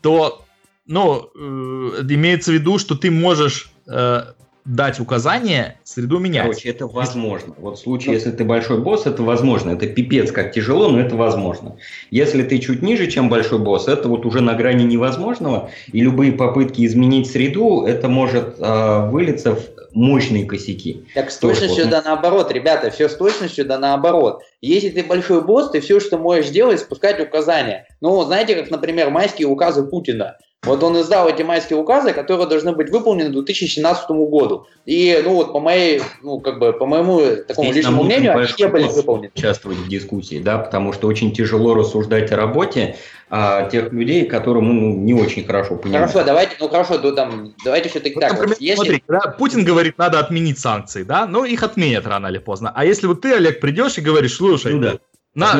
[0.00, 0.44] то,
[0.86, 4.22] ну, э, имеется в виду, что ты можешь э,
[4.64, 6.42] дать указание, среду менять.
[6.42, 7.54] Короче, это возможно.
[7.58, 9.70] Вот в случае, если ты большой босс, это возможно.
[9.70, 11.76] Это пипец как тяжело, но это возможно.
[12.10, 16.32] Если ты чуть ниже, чем большой босс, это вот уже на грани невозможного, и любые
[16.32, 21.04] попытки изменить среду, это может э, вылиться в мощные косяки.
[21.14, 24.42] Так с точностью вот, да наоборот, ребята, все с точностью да наоборот.
[24.60, 27.86] Если ты большой босс, ты все, что можешь делать, спускать указания.
[28.00, 30.36] Ну, знаете, как, например, майские указы Путина.
[30.64, 34.68] Вот он издал эти майские указы, которые должны быть выполнены к 2017 году.
[34.86, 38.46] И, ну вот, по моей, ну, как бы, по моему такому Здесь личному мнению, они
[38.56, 39.32] не были выполнены.
[39.34, 42.94] Участвовать в дискуссии, да, потому что очень тяжело рассуждать о работе
[43.28, 46.06] а, тех людей, которые мы ну, не очень хорошо понимаем.
[46.06, 48.30] Хорошо, давайте, ну хорошо, то, там, давайте все-таки вот, так.
[48.30, 48.84] Например, вот, если...
[48.84, 52.70] Смотри, когда Путин говорит, надо отменить санкции, да, но их отменят рано или поздно.
[52.72, 54.98] А если вот ты, Олег, придешь и говоришь, слушай, ну, да.
[55.34, 55.54] На,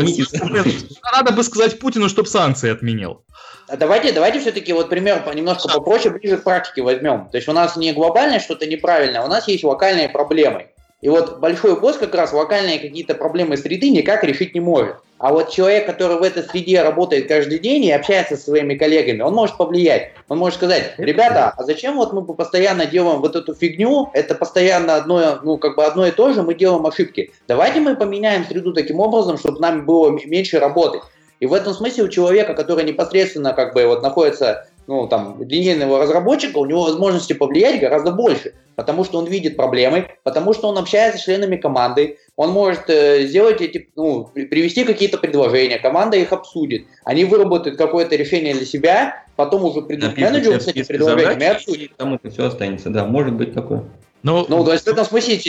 [1.12, 3.22] надо бы сказать Путину, чтобы санкции отменил.
[3.68, 7.28] А давайте, давайте все-таки вот пример немножко попроще, ближе к практике возьмем.
[7.30, 10.66] То есть у нас не глобальное что-то неправильное, у нас есть локальные проблемы.
[11.00, 14.96] И вот большой босс как раз локальные какие-то проблемы среды никак решить не может.
[15.22, 19.22] А вот человек, который в этой среде работает каждый день и общается со своими коллегами,
[19.22, 20.10] он может повлиять.
[20.28, 24.96] Он может сказать, ребята, а зачем вот мы постоянно делаем вот эту фигню, это постоянно
[24.96, 27.32] одно, ну, как бы одно и то же, мы делаем ошибки.
[27.46, 31.02] Давайте мы поменяем среду таким образом, чтобы нам было меньше работать.
[31.38, 36.00] И в этом смысле у человека, который непосредственно как бы вот находится ну, там, линейного
[36.00, 40.78] разработчика, у него возможности повлиять гораздо больше, потому что он видит проблемы, потому что он
[40.78, 46.32] общается с членами команды, он может э, сделать эти, ну, привести какие-то предложения, команда их
[46.32, 51.44] обсудит, они выработают какое-то решение для себя, потом уже придут к менеджеру с этими предложениями
[51.44, 51.90] и обсудят.
[51.96, 53.84] Там это все останется, да, может быть такое.
[54.22, 55.40] Ну, ну, то есть в этом смысле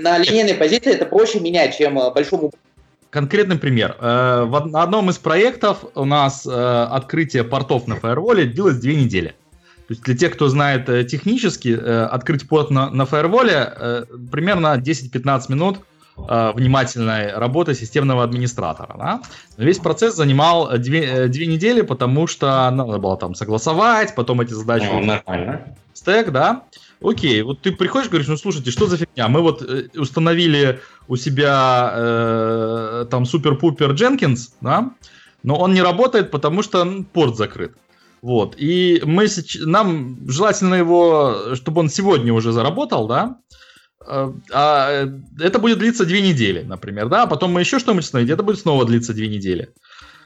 [0.00, 2.52] на линейной позиции это проще менять, чем э, большому
[3.12, 3.94] Конкретный пример.
[4.00, 9.34] Э, в одном из проектов у нас э, открытие портов на фаерволе длилось две недели.
[9.86, 15.42] То есть для тех, кто знает э, технически, открыть порт на, на фаерволе примерно 10-15
[15.50, 15.80] минут
[16.16, 18.94] внимательной работы системного администратора.
[18.98, 19.22] Да?
[19.58, 24.88] Весь процесс занимал две, две недели, потому что надо было там согласовать, потом эти задачи...
[24.90, 25.76] Ну, нормально.
[25.92, 26.64] Стек, да.
[27.02, 29.28] Окей, вот ты приходишь, говоришь, ну слушайте, что за фигня?
[29.28, 34.92] Мы вот э, установили у себя э, там супер-пупер Jenkins, да,
[35.42, 37.72] но он не работает, потому что порт закрыт.
[38.20, 39.26] Вот, и мы
[39.64, 43.36] нам желательно его, чтобы он сегодня уже заработал, да,
[44.06, 45.08] э, а
[45.40, 48.60] это будет длиться две недели, например, да, а потом мы еще что-нибудь установим, это будет
[48.60, 49.70] снова длиться две недели.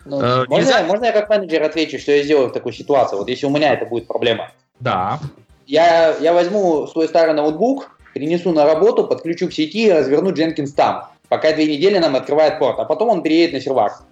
[0.05, 0.85] Ну, э, можно, нельзя...
[0.85, 3.73] можно я как менеджер отвечу, что я сделаю в такой ситуации, вот если у меня
[3.73, 4.53] это будет проблема?
[4.79, 5.19] Да
[5.67, 10.73] я, я возьму свой старый ноутбук, принесу на работу, подключу к сети и разверну Jenkins
[10.75, 14.03] там, пока две недели нам открывает порт, а потом он переедет на сервак.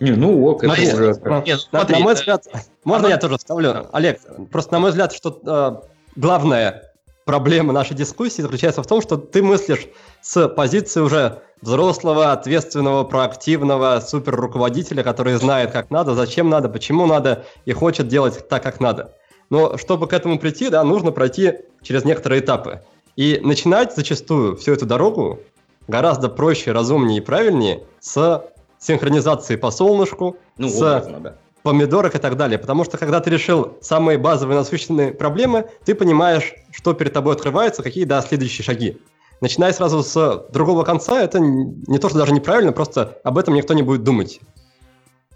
[0.00, 1.14] Не, ну ок, это уже...
[1.46, 2.46] Нет, смотри, на мой взгляд,
[2.82, 3.86] можно я тоже вставлю?
[3.92, 4.20] Олег,
[4.50, 5.86] просто на мой взгляд, что э,
[6.16, 6.93] главная
[7.24, 9.86] проблема нашей дискуссии заключается в том, что ты мыслишь
[10.20, 17.06] с позиции уже взрослого, ответственного, проактивного супер руководителя, который знает, как надо, зачем надо, почему
[17.06, 19.14] надо и хочет делать так, как надо.
[19.50, 22.82] Но чтобы к этому прийти, да, нужно пройти через некоторые этапы.
[23.16, 25.40] И начинать зачастую всю эту дорогу
[25.86, 28.44] гораздо проще, разумнее и правильнее с
[28.78, 31.34] синхронизации по солнышку, ну, с образно, да.
[31.64, 32.58] Помидорок и так далее.
[32.58, 37.82] Потому что когда ты решил самые базовые насущные проблемы, ты понимаешь, что перед тобой открывается,
[37.82, 38.98] какие, да, следующие шаги.
[39.40, 43.74] Начиная сразу с другого конца, это не то, что даже неправильно, просто об этом никто
[43.74, 44.40] не будет думать.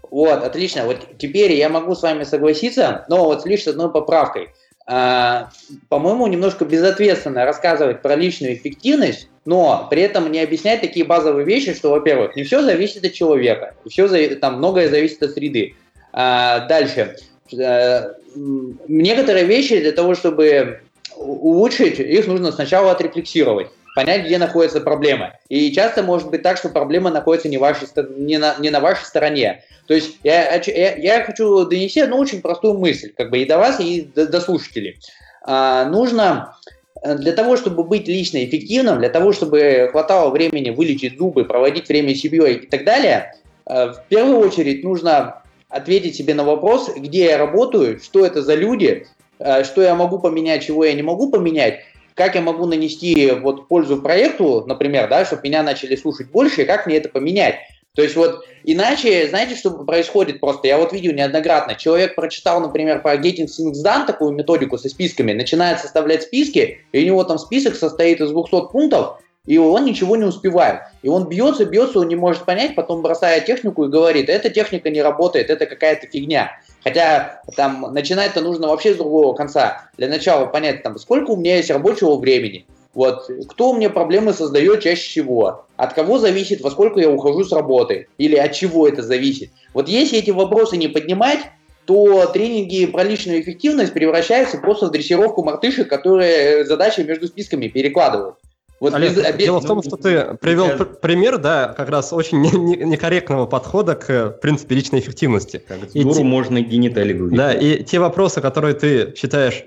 [0.09, 0.85] Вот, отлично.
[0.85, 4.49] Вот теперь я могу с вами согласиться, но вот лишь с одной поправкой.
[4.85, 5.49] А,
[5.89, 11.73] по-моему, немножко безответственно рассказывать про личную эффективность, но при этом не объяснять такие базовые вещи,
[11.73, 15.75] что, во-первых, не все зависит от человека, все там многое зависит от среды.
[16.11, 17.17] А, дальше.
[17.57, 20.81] А, некоторые вещи для того, чтобы
[21.15, 23.67] улучшить, их нужно сначала отрефлексировать
[23.99, 25.33] понять, где находится проблема.
[25.49, 27.87] И часто может быть так, что проблема находится не, вашей,
[28.17, 29.63] не, на, не на вашей стороне.
[29.87, 33.57] То есть я, я, я хочу донести одну очень простую мысль, как бы и до
[33.57, 34.99] вас, и до, до слушателей.
[35.43, 36.55] А, нужно
[37.01, 41.89] э, для того, чтобы быть лично эффективным, для того, чтобы хватало времени вылечить зубы, проводить
[41.89, 43.33] время с семьей и так далее,
[43.65, 45.38] э, в первую очередь нужно
[45.69, 49.07] ответить себе на вопрос, где я работаю, что это за люди,
[49.39, 51.81] э, что я могу поменять, чего я не могу поменять,
[52.15, 56.65] как я могу нанести вот пользу проекту, например, да, чтобы меня начали слушать больше, и
[56.65, 57.55] как мне это поменять.
[57.95, 60.67] То есть вот иначе, знаете, что происходит просто?
[60.67, 61.75] Я вот видел неоднократно.
[61.75, 67.03] Человек прочитал, например, про Getting Things Done, такую методику со списками, начинает составлять списки, и
[67.03, 70.81] у него там список состоит из 200 пунктов, и он ничего не успевает.
[71.01, 74.89] И он бьется, бьется, он не может понять, потом бросает технику и говорит, эта техника
[74.89, 76.51] не работает, это какая-то фигня.
[76.83, 79.89] Хотя там начинать-то нужно вообще с другого конца.
[79.97, 84.81] Для начала понять, там, сколько у меня есть рабочего времени, вот, кто меня проблемы создает
[84.81, 89.03] чаще всего, от кого зависит, во сколько я ухожу с работы, или от чего это
[89.03, 89.51] зависит.
[89.73, 91.39] Вот если эти вопросы не поднимать,
[91.85, 98.35] то тренинги про личную эффективность превращаются просто в дрессировку мартышек, которые задачи между списками перекладывают.
[98.79, 99.65] Вот Олег, без, дело без...
[99.65, 100.77] в том, что ты привел я...
[100.77, 105.61] пример, да, как раз очень некорректного подхода к, в принципе, личной эффективности.
[105.67, 106.23] Как и те...
[106.23, 107.37] можно гениталии выглядеть.
[107.37, 109.65] Да, и те вопросы, которые ты считаешь,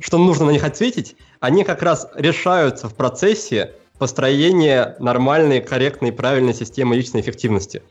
[0.00, 6.54] что нужно на них ответить, они как раз решаются в процессе построения нормальной, корректной, правильной
[6.54, 7.82] системы личной эффективности.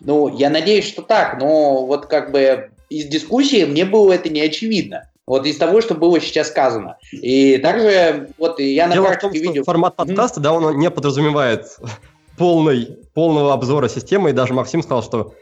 [0.00, 4.40] Ну, я надеюсь, что так, но вот как бы из дискуссии мне было это не
[4.40, 5.10] очевидно.
[5.26, 6.98] Вот из того, что было сейчас сказано.
[7.12, 9.64] И также вот я на Дело практике в том, видел...
[9.64, 11.78] формат подкаста, да, он не подразумевает
[12.36, 15.34] полный, полного обзора системы, и даже Максим сказал, что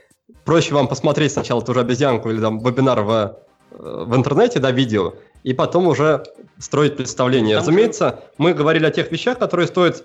[0.45, 4.71] проще вам посмотреть сначала ту же обезьянку или там вебинар в, э, в интернете, да,
[4.71, 6.23] видео, и потом уже
[6.59, 7.57] строить представление.
[7.57, 10.05] Там Разумеется, мы говорили о тех вещах, которые стоят,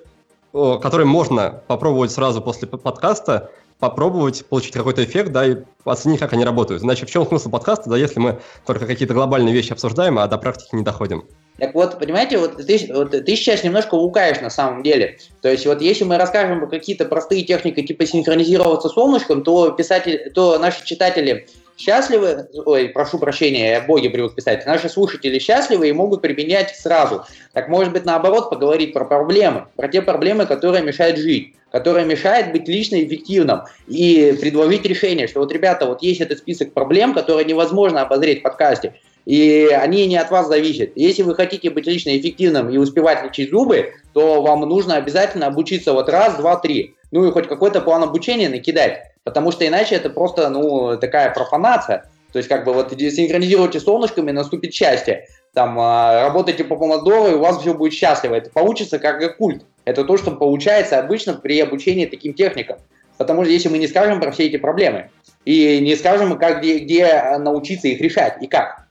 [0.54, 6.44] которые можно попробовать сразу после подкаста, попробовать получить какой-то эффект, да, и оценить, как они
[6.44, 6.84] работают.
[6.84, 10.38] Иначе в чем смысл подкаста, да, если мы только какие-то глобальные вещи обсуждаем, а до
[10.38, 11.26] практики не доходим?
[11.58, 15.18] Так вот, понимаете, вот ты, вот ты сейчас немножко лукаешь на самом деле.
[15.42, 20.32] То есть вот если мы расскажем какие-то простые техники, типа синхронизироваться с солнышком, то писатель,
[20.34, 21.48] то наши читатели
[21.78, 27.24] счастливы, ой, прошу прощения, я боги привык писать, наши слушатели счастливы и могут применять сразу.
[27.54, 32.52] Так может быть наоборот поговорить про проблемы, про те проблемы, которые мешают жить, которые мешают
[32.52, 37.46] быть лично эффективным и предложить решение, что вот, ребята, вот есть этот список проблем, которые
[37.46, 38.96] невозможно обозреть в подкасте,
[39.26, 40.92] и они не от вас зависят.
[40.96, 45.92] Если вы хотите быть лично эффективным и успевать лечить зубы, то вам нужно обязательно обучиться
[45.92, 46.96] вот раз, два, три.
[47.12, 49.02] Ну и хоть какой-то план обучения накидать.
[49.26, 52.10] Потому что иначе это просто, ну, такая профанация.
[52.32, 55.26] То есть, как бы, вот синхронизируйте солнышками, наступит счастье.
[55.54, 58.36] Там, э, работайте по помодору, и у вас все будет счастливо.
[58.36, 59.66] Это получится как культ.
[59.88, 62.78] Это то, что получается обычно при обучении таким техникам.
[63.18, 65.12] Потому что если мы не скажем про все эти проблемы,
[65.46, 68.86] и не скажем, как, где, где научиться их решать, и как.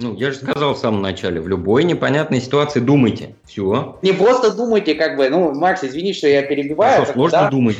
[0.00, 3.36] Ну, я же сказал в самом начале, в любой непонятной ситуации думайте.
[3.44, 3.96] Все.
[4.02, 7.02] Не просто думайте, как бы, ну, Макс, извини, что я перебиваю.
[7.02, 7.50] А что, сложно да?
[7.50, 7.76] думать.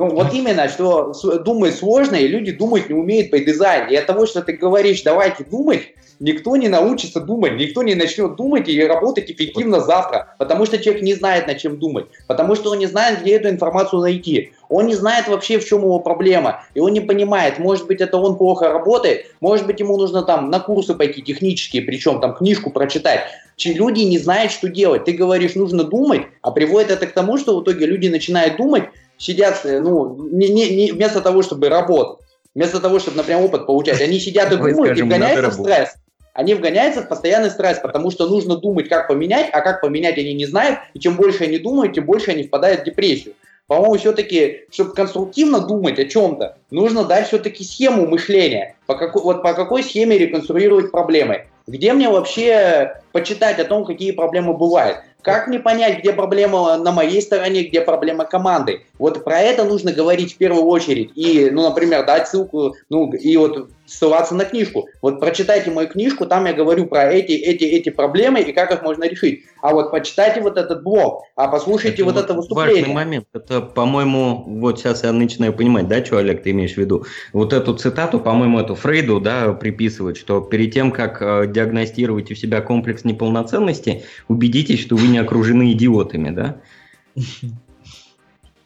[0.00, 1.12] Ну, вот именно, что
[1.44, 3.90] думать сложно, и люди думать не умеют по дизайну.
[3.90, 8.34] И от того, что ты говоришь, давайте думать, никто не научится думать, никто не начнет
[8.34, 12.70] думать и работать эффективно завтра, потому что человек не знает, над чем думать, потому что
[12.70, 14.52] он не знает, где эту информацию найти.
[14.70, 18.16] Он не знает вообще, в чем его проблема, и он не понимает, может быть, это
[18.16, 22.70] он плохо работает, может быть, ему нужно там на курсы пойти технические, причем там книжку
[22.70, 23.20] прочитать.
[23.62, 25.04] Люди не знают, что делать.
[25.04, 28.84] Ты говоришь, нужно думать, а приводит это к тому, что в итоге люди начинают думать,
[29.20, 32.18] сидят, э, ну, не, не, не, вместо того, чтобы работать,
[32.54, 35.94] вместо того, чтобы, например, опыт получать, они сидят и думают и вгоняются в стресс.
[36.32, 40.32] Они вгоняются в постоянный стресс, потому что нужно думать, как поменять, а как поменять они
[40.32, 43.34] не знают, и чем больше они думают, тем больше они впадают в депрессию.
[43.66, 48.74] По-моему, все-таки, чтобы конструктивно думать о чем-то, нужно дать все-таки схему мышления.
[48.86, 51.46] По какой, вот по какой схеме реконструировать проблемы.
[51.66, 54.98] Где мне вообще почитать о том, какие проблемы бывают?
[55.22, 58.82] Как мне понять, где проблема на моей стороне, где проблема команды?
[58.98, 61.12] Вот про это нужно говорить в первую очередь.
[61.14, 64.88] И, ну, например, дать ссылку, ну, и вот ссылаться на книжку.
[65.02, 68.82] Вот прочитайте мою книжку, там я говорю про эти, эти, эти проблемы и как их
[68.82, 69.44] можно решить.
[69.60, 72.82] А вот почитайте вот этот блог, а послушайте это вот, вот это выступление.
[72.82, 73.26] Важный момент.
[73.32, 77.04] Это, по-моему, вот сейчас я начинаю понимать, да, что, Олег, ты имеешь в виду?
[77.32, 82.34] Вот эту цитату, по-моему, эту Фрейду, да, приписывать, что перед тем, как э, диагностировать у
[82.34, 86.60] себя комплекс неполноценности, убедитесь, что вы не окружены идиотами, да?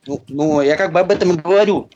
[0.06, 1.88] Ну, ну, я как бы об этом и говорю.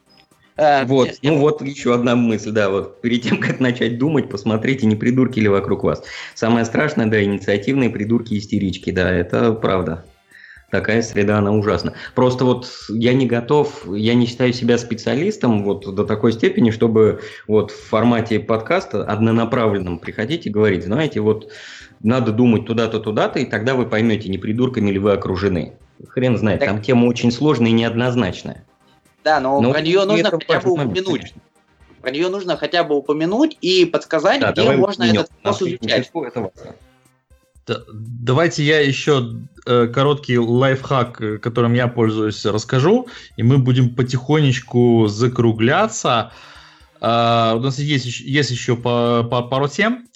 [0.61, 4.87] А, вот, ну вот еще одна мысль, да, вот перед тем, как начать думать, посмотрите,
[4.87, 6.03] не придурки ли вокруг вас.
[6.35, 10.05] Самое страшное, да, инициативные придурки-истерички, да, это правда.
[10.71, 11.95] Такая среда, она ужасна.
[12.15, 17.21] Просто вот я не готов, я не считаю себя специалистом вот до такой степени, чтобы
[17.47, 21.53] вот в формате подкаста однонаправленном приходить и говорить, знаете, вот
[22.03, 25.75] надо думать туда-то, туда-то, и тогда вы поймете, не придурками ли вы окружены.
[26.09, 26.69] Хрен знает, так...
[26.69, 28.65] там тема очень сложная и неоднозначная.
[29.25, 31.07] Да, но, но про нее нужно хотя бы упомянуть.
[31.07, 31.35] Момент,
[32.01, 36.11] про нее нужно хотя бы упомянуть и подсказать, да, где можно этот способ изучать.
[37.67, 39.35] Да, давайте я еще
[39.67, 46.33] э, короткий лайфхак, э, которым я пользуюсь, расскажу, и мы будем потихонечку закругляться.
[47.03, 50.09] Э, у нас есть, есть еще по, по пару тем.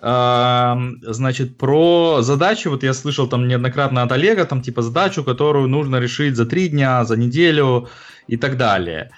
[0.00, 5.68] Э, значит, про задачи, вот я слышал там неоднократно от Олега, там типа задачу, которую
[5.68, 7.88] нужно решить за три дня, за неделю,
[8.28, 9.10] и так далее.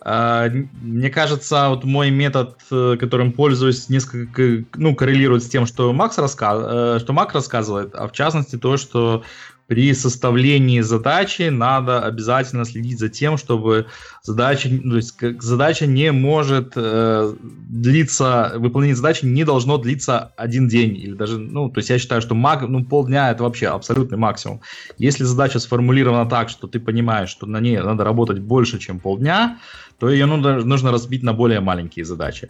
[0.00, 0.48] А,
[0.80, 6.18] мне кажется, вот мой метод, э, которым пользуюсь, несколько ну, коррелирует с тем, что Макс
[6.18, 6.62] рассказ...
[6.64, 9.24] Э, что Мак рассказывает, а в частности то, что
[9.68, 13.86] при составлении задачи надо обязательно следить за тем, чтобы
[14.22, 17.34] задача, ну, то есть задача не может э,
[17.68, 22.22] длиться, выполнение задачи не должно длиться один день или даже, ну, то есть я считаю,
[22.22, 24.62] что маг, ну, полдня это вообще абсолютный максимум.
[24.96, 29.58] Если задача сформулирована так, что ты понимаешь, что на ней надо работать больше, чем полдня,
[29.98, 32.48] то ее нужно, нужно разбить на более маленькие задачи.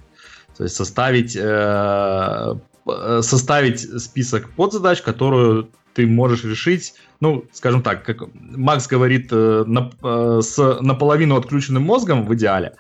[0.56, 2.54] То есть составить э,
[2.86, 5.68] э составить список подзадач, которую
[5.98, 11.82] ты можешь решить, ну, скажем так, как Макс говорит, э, на, э, с наполовину отключенным
[11.82, 12.74] мозгом в идеале,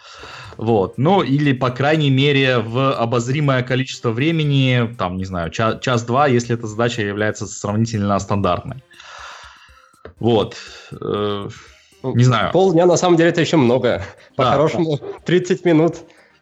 [0.56, 6.28] вот, ну, или, по крайней мере, в обозримое количество времени, там, не знаю, час, час-два,
[6.28, 8.84] если эта задача является сравнительно стандартной.
[10.20, 10.56] Вот.
[10.92, 11.48] Э,
[12.04, 12.52] не знаю.
[12.52, 14.04] Полдня, на самом деле, это еще много.
[14.36, 15.06] По-хорошему, да.
[15.24, 15.96] 30 минут.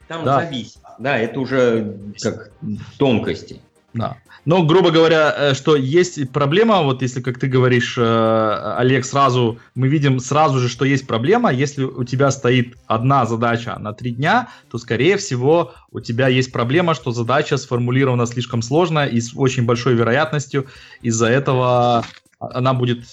[0.09, 0.41] Там да.
[0.41, 0.77] зависит.
[0.99, 2.51] Да, это уже как
[2.99, 3.63] тонкости.
[3.95, 4.19] Да.
[4.47, 9.59] Но, грубо говоря, э, что есть проблема, вот если, как ты говоришь, э, Олег, сразу,
[9.75, 14.13] мы видим сразу же, что есть проблема, если у тебя стоит одна задача на три
[14.13, 19.33] дня, то, скорее всего, у тебя есть проблема, что задача сформулирована слишком сложно и с
[19.35, 20.67] очень большой вероятностью
[21.03, 22.05] из-за этого
[22.39, 23.05] она будет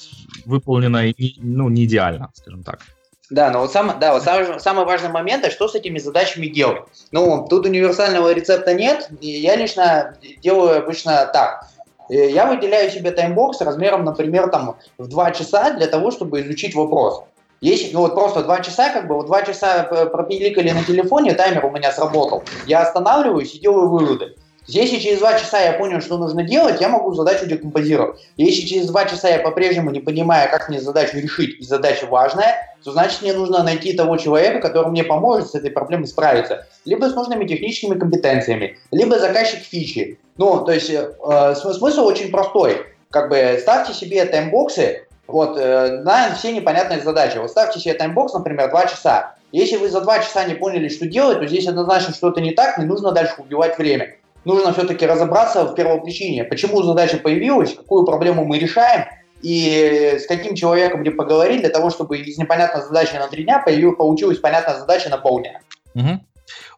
[0.45, 1.01] выполнена
[1.41, 2.81] ну, не идеально, скажем так.
[3.29, 6.83] Да, но вот, сам, да, вот самый, самый важный момент, что с этими задачами делать.
[7.11, 11.67] Ну, тут универсального рецепта нет, и я лично делаю обычно так.
[12.09, 16.75] Э, я выделяю себе таймбокс размером, например, там, в 2 часа для того, чтобы изучить
[16.75, 17.23] вопрос.
[17.61, 21.65] Если, ну вот просто 2 часа, как бы, вот 2 часа пропиликали на телефоне, таймер
[21.65, 22.43] у меня сработал.
[22.67, 24.35] Я останавливаюсь и делаю выводы.
[24.67, 28.21] Если через два часа я понял, что нужно делать, я могу задачу декомпозировать.
[28.37, 32.73] Если через два часа я по-прежнему не понимаю, как мне задачу решить, и задача важная,
[32.83, 36.65] то значит мне нужно найти того человека, который мне поможет с этой проблемой справиться.
[36.85, 40.19] Либо с нужными техническими компетенциями, либо заказчик фичи.
[40.37, 42.85] Ну, то есть э, смысл очень простой.
[43.09, 47.37] Как бы ставьте себе таймбоксы вот, э, на все непонятные задачи.
[47.37, 49.35] Вот ставьте себе таймбокс, например, два часа.
[49.51, 52.77] Если вы за два часа не поняли, что делать, то здесь однозначно что-то не так,
[52.77, 54.15] не нужно дальше убивать время
[54.45, 59.05] нужно все-таки разобраться в первопричине, почему задача появилась, какую проблему мы решаем,
[59.41, 63.59] и с каким человеком где поговорить для того, чтобы из непонятной задачи на три дня
[63.59, 65.59] появилась, получилась понятная задача на полдня.
[65.95, 66.19] Угу.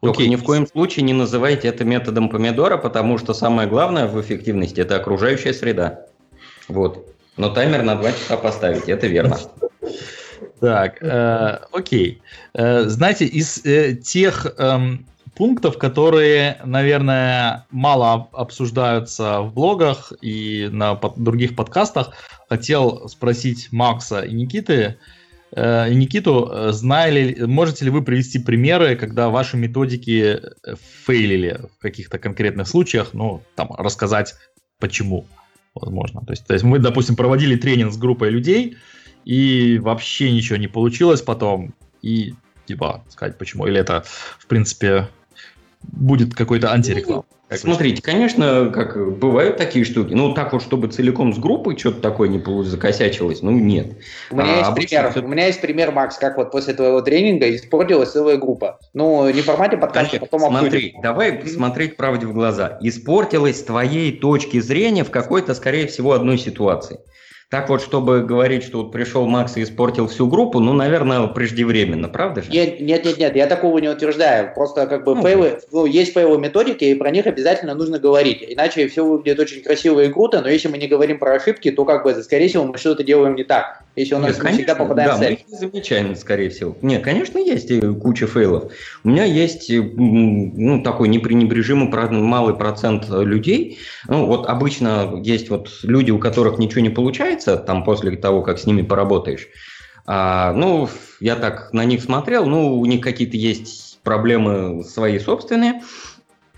[0.02, 0.30] Только Окей.
[0.30, 4.80] ни в коем случае не называйте это методом помидора, потому что самое главное в эффективности–
[4.82, 6.06] это окружающая среда.
[6.68, 7.06] Вот.
[7.38, 9.38] Но таймер на 2 часа поставить, это верно.
[10.60, 12.22] Так, э, окей.
[12.54, 14.78] Э, знаете, из э, тех э,
[15.36, 22.14] пунктов, которые, наверное, мало обсуждаются в блогах и на других подкастах.
[22.50, 24.98] Хотел спросить Макса и Никиты,
[25.52, 30.40] э, Никиту, э, знали, можете ли вы привести примеры, когда ваши методики
[31.06, 34.36] фейлили в каких-то конкретных случаях, ну, там, рассказать
[34.80, 35.26] почему,
[35.74, 36.22] возможно.
[36.26, 38.78] То есть, то есть мы, допустим, проводили тренинг с группой людей,
[39.26, 42.36] и вообще ничего не получилось потом, и
[42.66, 45.10] типа сказать почему, или это, в принципе,
[45.92, 47.24] будет какой-то антиреклам.
[47.48, 50.14] Как Смотрите, конечно, как бывают такие штуки.
[50.14, 53.98] Ну, так вот, чтобы целиком с группой что-то такое не закосячилось, ну, нет.
[54.32, 55.22] У меня, а, есть пример, все...
[55.22, 58.80] у меня есть пример, Макс, как вот после твоего тренинга испортилась целая группа.
[58.96, 61.02] Ну, не в формате подкаста, потом Смотри, обсудим.
[61.04, 61.48] давай mm-hmm.
[61.48, 62.80] смотреть правде в глаза.
[62.82, 66.98] Испортилась с твоей точки зрения в какой-то, скорее всего, одной ситуации.
[67.50, 72.10] Так вот, чтобы говорить, что вот пришел Макс и испортил всю группу, ну, наверное, преждевременно,
[72.10, 72.52] правда же?
[72.52, 74.52] Нет, нет, нет, нет я такого не утверждаю.
[74.56, 78.44] Просто как бы ну, фейлы, ну, есть фейловые методики, и про них обязательно нужно говорить.
[78.48, 81.86] Иначе все выглядит очень красиво и круто, но если мы не говорим про ошибки, то
[81.86, 83.85] как бы, скорее всего, мы что-то делаем не так.
[83.96, 85.46] Если у нас Нет, конечно, всегда попадаем да, в цель.
[85.50, 86.76] Мы замечаем, скорее всего.
[86.82, 88.72] Нет, конечно, есть куча фейлов.
[89.04, 93.80] У меня есть ну, такой непренебрежимый малый процент людей.
[94.08, 98.60] Ну, вот обычно есть вот люди, у которых ничего не получается, там после того, как
[98.60, 99.48] с ними поработаешь.
[100.06, 100.90] А, ну,
[101.20, 105.82] я так на них смотрел, ну, у них какие-то есть проблемы свои собственные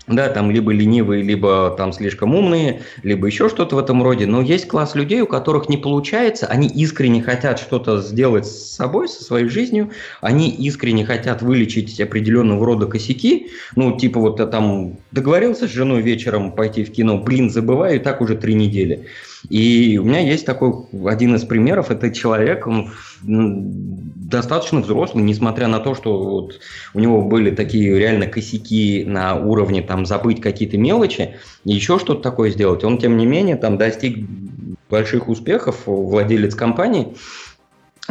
[0.08, 4.26] да, там либо ленивые, либо там слишком умные, либо еще что-то в этом роде.
[4.26, 9.08] Но есть класс людей, у которых не получается, они искренне хотят что-то сделать с собой,
[9.08, 9.90] со своей жизнью,
[10.20, 16.52] они искренне хотят вылечить определенного рода косяки, ну, типа вот там договорился с женой вечером
[16.52, 19.06] пойти в кино, блин, забываю, и так уже три недели.
[19.48, 20.72] И у меня есть такой
[21.06, 22.90] один из примеров, это человек, он
[23.22, 26.60] достаточно взрослый, несмотря на то, что вот
[26.92, 32.50] у него были такие реально косяки на уровне там забыть какие-то мелочи, еще что-то такое
[32.50, 32.84] сделать.
[32.84, 34.26] Он, тем не менее, там достиг
[34.90, 37.14] больших успехов, владелец компании,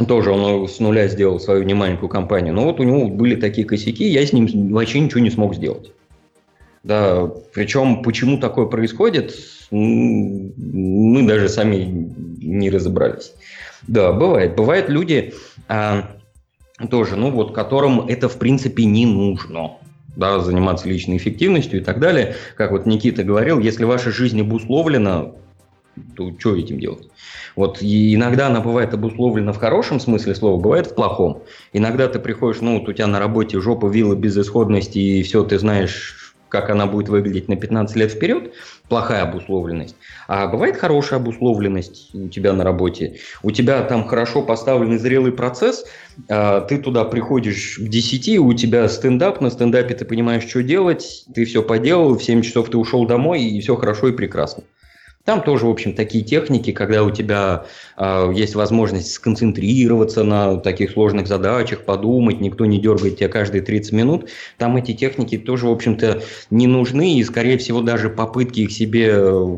[0.07, 4.07] тоже он с нуля сделал свою немаленькую компанию, но вот у него были такие косяки,
[4.07, 5.91] я с ним вообще ничего не смог сделать.
[6.83, 9.35] Да, причем почему такое происходит,
[9.71, 13.33] мы даже сами не разобрались.
[13.87, 14.55] Да, бывает.
[14.55, 15.33] Бывают люди
[15.67, 16.17] а,
[16.89, 19.77] тоже, ну вот, которым это в принципе не нужно.
[20.15, 22.35] Да, заниматься личной эффективностью и так далее.
[22.55, 25.33] Как вот Никита говорил, если ваша жизнь обусловлена,
[26.15, 27.07] то что этим делать?
[27.55, 31.43] Вот и иногда она бывает обусловлена в хорошем смысле слова, бывает в плохом.
[31.71, 35.59] Иногда ты приходишь, ну, вот у тебя на работе жопа, вилла, безысходность, и все, ты
[35.59, 38.53] знаешь, как она будет выглядеть на 15 лет вперед,
[38.89, 39.95] плохая обусловленность.
[40.27, 43.19] А бывает хорошая обусловленность у тебя на работе.
[43.43, 45.85] У тебя там хорошо поставленный зрелый процесс,
[46.29, 51.25] а, ты туда приходишь к 10, у тебя стендап, на стендапе ты понимаешь, что делать,
[51.33, 54.63] ты все поделал, в 7 часов ты ушел домой, и все хорошо и прекрасно.
[55.27, 57.65] Там тоже, в общем, такие техники, когда у тебя
[57.97, 63.91] э, есть возможность сконцентрироваться на таких сложных задачах, подумать, никто не дергает тебя каждые 30
[63.91, 64.29] минут.
[64.57, 69.15] Там эти техники тоже, в общем-то, не нужны, и, скорее всего, даже попытки их себе
[69.17, 69.57] э,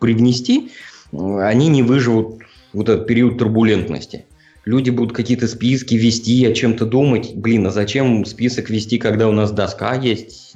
[0.00, 0.72] привнести,
[1.12, 2.42] они не выживут
[2.72, 4.24] вот этот период турбулентности
[4.64, 7.34] люди будут какие-то списки вести, о чем-то думать.
[7.34, 10.54] Блин, а зачем список вести, когда у нас доска есть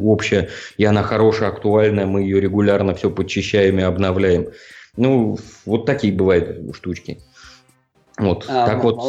[0.00, 4.48] общая, и она хорошая, актуальная, мы ее регулярно все подчищаем и обновляем.
[4.96, 7.18] Ну, вот такие бывают штучки.
[8.18, 9.00] Вот, а, так вот.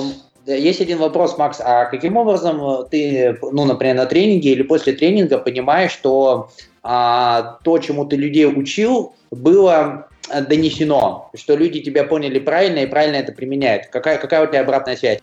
[0.47, 5.39] Есть один вопрос, Макс, а каким образом ты, ну, например, на тренинге или после тренинга
[5.39, 6.49] понимаешь, что
[6.83, 10.14] а, то, чему ты людей учил, было Э,
[10.47, 13.87] донесено, что люди тебя поняли правильно и правильно это применяют?
[13.87, 15.19] Какая, какая у тебя обратная связь?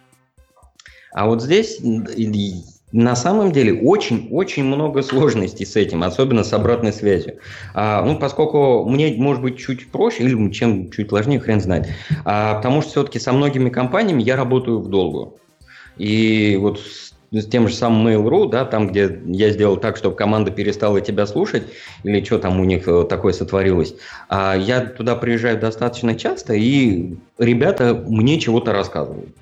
[1.13, 1.79] А вот здесь
[2.93, 7.39] на самом деле очень-очень много сложностей с этим, особенно с обратной связью.
[7.75, 11.89] А, ну, поскольку мне может быть чуть проще, или чем чуть сложнее, хрен знает.
[12.25, 15.35] А, потому что все-таки со многими компаниями я работаю в долгую.
[15.97, 16.81] И вот
[17.33, 21.27] с тем же самым Mail.ru, да, там, где я сделал так, чтобы команда перестала тебя
[21.27, 21.65] слушать,
[22.05, 23.95] или что там у них э, такое сотворилось,
[24.29, 29.35] а я туда приезжаю достаточно часто, и ребята мне чего-то рассказывают.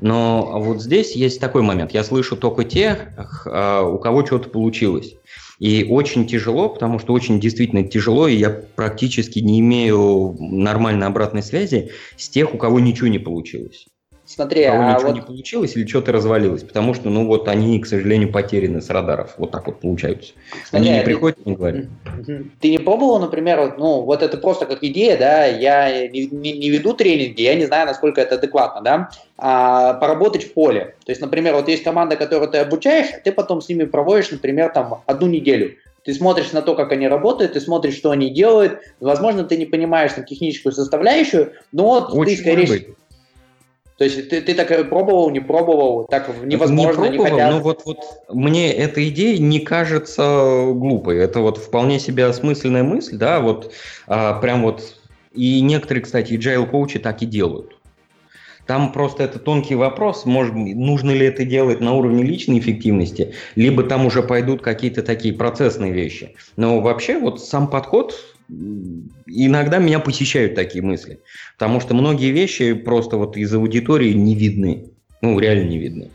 [0.00, 1.92] Но вот здесь есть такой момент.
[1.92, 5.14] Я слышу только тех, а, у кого что-то получилось.
[5.60, 11.42] И очень тяжело, потому что очень действительно тяжело, и я практически не имею нормальной обратной
[11.42, 13.86] связи с тех, у кого ничего не получилось.
[14.34, 15.14] Смотри, а ничего вот...
[15.14, 19.34] не получилось или что-то развалилось, потому что, ну вот, они, к сожалению, потеряны с радаров.
[19.36, 20.32] Вот так вот получаются.
[20.64, 21.84] Смотри, они не приходят и не говорят.
[22.60, 26.70] Ты не пробовал, например, ну вот это просто как идея, да, я не, не, не
[26.70, 30.94] веду тренинги, я не знаю, насколько это адекватно, да, а, поработать в поле.
[31.04, 34.30] То есть, например, вот есть команда, которую ты обучаешь, а ты потом с ними проводишь,
[34.30, 35.74] например, там одну неделю.
[36.04, 38.80] Ты смотришь на то, как они работают, ты смотришь, что они делают.
[38.98, 42.94] Возможно, ты не понимаешь там техническую составляющую, но вот Очень ты, скорее,
[44.02, 47.52] То есть ты, ты так пробовал, не пробовал, так невозможно, не, пробовал, не хотят.
[47.52, 47.98] Но вот, вот
[48.30, 51.18] мне эта идея не кажется глупой.
[51.18, 53.72] Это вот вполне себе осмысленная мысль, да, вот
[54.08, 54.96] а, прям вот.
[55.32, 57.76] И некоторые, кстати, agile коучи так и делают.
[58.66, 63.84] Там просто это тонкий вопрос, может, нужно ли это делать на уровне личной эффективности, либо
[63.84, 66.34] там уже пойдут какие-то такие процессные вещи.
[66.56, 71.20] Но вообще вот сам подход, иногда меня посещают такие мысли,
[71.58, 74.90] потому что многие вещи просто вот из аудитории не видны,
[75.20, 76.10] ну реально не видны.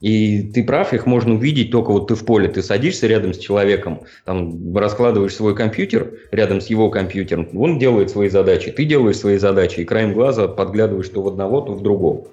[0.00, 3.38] И ты прав, их можно увидеть только вот ты в поле, ты садишься рядом с
[3.38, 9.18] человеком, там раскладываешь свой компьютер рядом с его компьютером, он делает свои задачи, ты делаешь
[9.18, 12.28] свои задачи, и краем глаза подглядываешь то в одного, то в другого.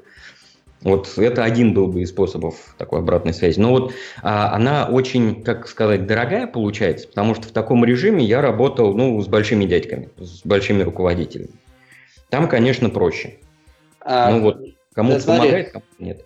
[0.82, 3.60] Вот это один был бы из способов такой обратной связи.
[3.60, 8.42] Но вот а, она очень, как сказать, дорогая получается, потому что в таком режиме я
[8.42, 11.50] работал ну, с большими дядьками, с большими руководителями.
[12.30, 13.38] Там, конечно, проще.
[14.02, 14.62] А, ну вот,
[14.94, 16.26] кому-то помогает, кому-то нет.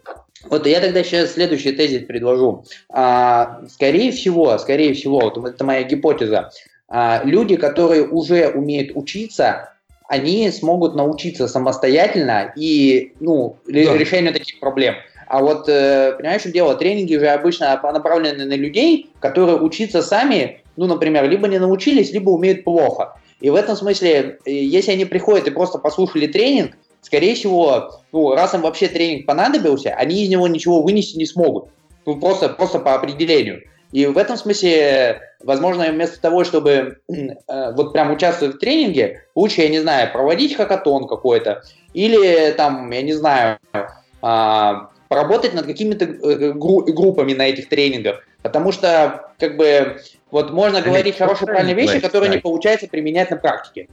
[0.50, 2.66] Вот я тогда сейчас следующий тезис предложу.
[2.90, 6.52] А, скорее всего, скорее всего, вот это моя гипотеза,
[6.88, 9.74] а, люди, которые уже умеют учиться,
[10.10, 13.96] они смогут научиться самостоятельно и ну, да.
[13.96, 14.96] решению таких проблем.
[15.28, 20.64] А вот, э, понимаешь, что дело, тренинги же обычно направлены на людей, которые учиться сами,
[20.78, 23.14] ну, например, либо не научились, либо умеют плохо.
[23.40, 26.72] И в этом смысле, э, если они приходят и просто послушали тренинг,
[27.02, 31.70] скорее всего, ну, раз им вообще тренинг понадобился, они из него ничего вынести не смогут.
[32.08, 33.62] Ну, просто, просто по определению.
[33.92, 39.62] И в этом смысле, возможно, вместо того, чтобы э, вот прям участвовать в тренинге, лучше,
[39.62, 41.64] я не знаю, проводить хакатон какой-то,
[41.94, 44.74] или там, я не знаю, э,
[45.08, 48.24] поработать над какими-то э, гру- группами на этих тренингах.
[48.44, 50.00] Потому что, как бы,
[50.32, 53.90] вот можно говорить хорошие, правильные вещи, которые не получается применять на практике.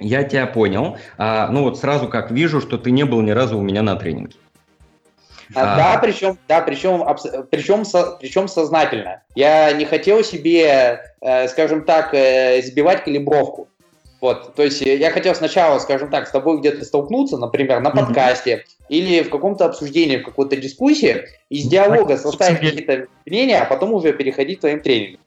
[0.00, 0.96] Я тебя понял.
[1.18, 3.96] А, ну вот сразу как вижу, что ты не был ни разу у меня на
[3.96, 4.36] тренинге.
[5.54, 7.04] А, да, причем, да, причем,
[7.50, 7.84] причем,
[8.20, 9.22] причем сознательно.
[9.34, 13.68] Я не хотел себе, э, скажем так, э, сбивать калибровку.
[14.20, 18.56] Вот, то есть я хотел сначала, скажем так, с тобой где-то столкнуться, например, на подкасте
[18.56, 18.86] mm-hmm.
[18.90, 24.12] или в каком-то обсуждении, в какой-то дискуссии, из диалога составить какие-то мнения, а потом уже
[24.12, 25.20] переходить к твоим тренингам.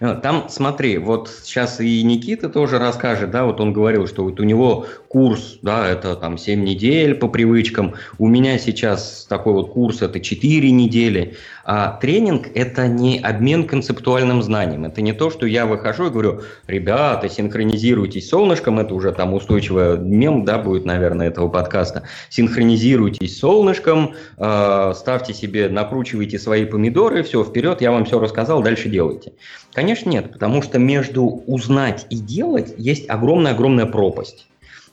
[0.00, 4.40] Э, там, смотри, вот сейчас и Никита тоже расскажет, да, вот он говорил, что вот
[4.40, 9.70] у него курс, да, это там 7 недель по привычкам, у меня сейчас такой вот
[9.70, 15.46] курс, это 4 недели, а тренинг– это не обмен концептуальным знанием, это не то, что
[15.46, 20.84] я выхожу и говорю, ребята, синхронизируйтесь с солнышком, это уже там устойчивый мем, да, будет,
[20.84, 27.92] наверное, этого подкаста, синхронизируйтесь с солнышком, э, ставьте себе, накручивайте свои помидоры, все, вперед, я
[27.92, 29.32] вам все рассказал, дальше делайте.
[29.74, 34.46] Конечно, нет, потому что между узнать и делать есть огромная-огромная пропасть.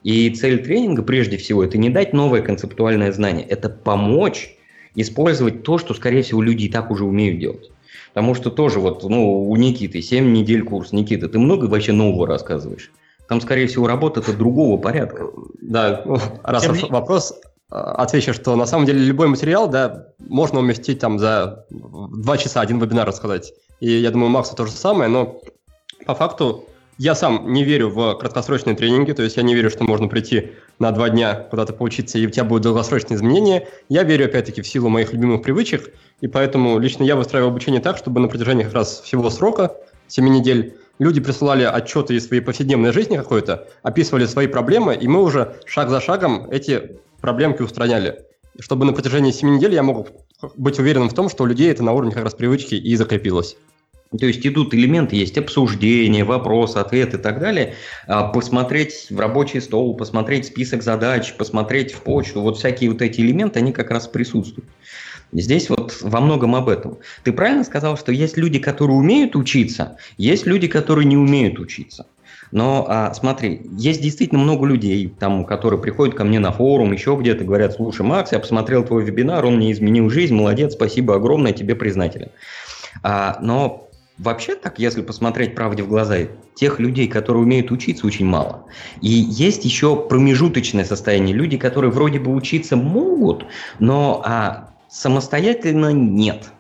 [0.04, 4.56] И цель тренинга, прежде всего, это не дать новое концептуальное знание, это помочь
[4.96, 7.70] использовать то, что, скорее всего, люди и так уже умеют делать.
[8.14, 10.92] Потому что тоже вот, ну, у Никиты 7 недель курс.
[10.92, 12.92] Никита, ты много вообще нового рассказываешь?
[13.30, 15.28] Там, скорее всего, работа-то другого порядка.
[15.62, 16.04] Да,
[16.44, 16.90] раз Тем...
[16.90, 17.40] вопрос,
[17.70, 22.60] а, отвечу, что на самом деле любой материал, да, можно уместить там за два часа
[22.60, 23.54] один вебинар рассказать.
[23.82, 25.42] И я думаю, Макса то же самое, но
[26.06, 26.66] по факту
[26.98, 30.52] я сам не верю в краткосрочные тренинги, то есть я не верю, что можно прийти
[30.78, 33.68] на два дня куда-то поучиться, и у тебя будут долгосрочные изменения.
[33.90, 37.98] Я верю, опять-таки, в силу моих любимых привычек, и поэтому лично я выстраиваю обучение так,
[37.98, 39.76] чтобы на протяжении как раз всего срока,
[40.10, 45.24] 7 недель, люди присылали отчеты из своей повседневной жизни какой-то, описывали свои проблемы, и мы
[45.24, 48.26] уже шаг за шагом эти проблемки устраняли.
[48.60, 50.10] Чтобы на протяжении 7 недель я мог
[50.56, 53.58] быть уверенным в том, что у людей это на уровне как раз привычки и закрепилось.
[54.20, 57.76] То есть идут элементы, есть обсуждение, вопрос, ответ и так далее.
[58.08, 62.42] А, посмотреть в рабочий стол, посмотреть список задач, посмотреть в почту.
[62.42, 64.70] Вот всякие вот эти элементы, они как раз присутствуют.
[65.32, 66.98] Здесь вот во многом об этом.
[67.24, 72.06] Ты правильно сказал, что есть люди, которые умеют учиться, есть люди, которые не умеют учиться.
[72.52, 77.18] Но а, смотри, есть действительно много людей, там, которые приходят ко мне на форум, еще
[77.18, 81.54] где-то говорят, слушай, Макс, я посмотрел твой вебинар, он мне изменил жизнь, молодец, спасибо огромное,
[81.54, 82.28] тебе признателен.
[83.04, 86.18] А, но Вообще так, если посмотреть правде в глаза,
[86.54, 88.66] тех людей, которые умеют учиться, очень мало.
[89.02, 91.36] И есть еще промежуточное состояние.
[91.36, 93.46] Люди, которые вроде бы учиться могут,
[93.80, 96.52] но а, самостоятельно нет.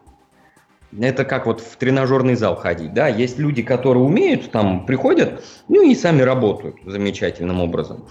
[1.00, 5.82] Это как вот в тренажерный зал ходить, да, есть люди, которые умеют, там приходят, ну
[5.82, 8.08] и сами работают замечательным образом.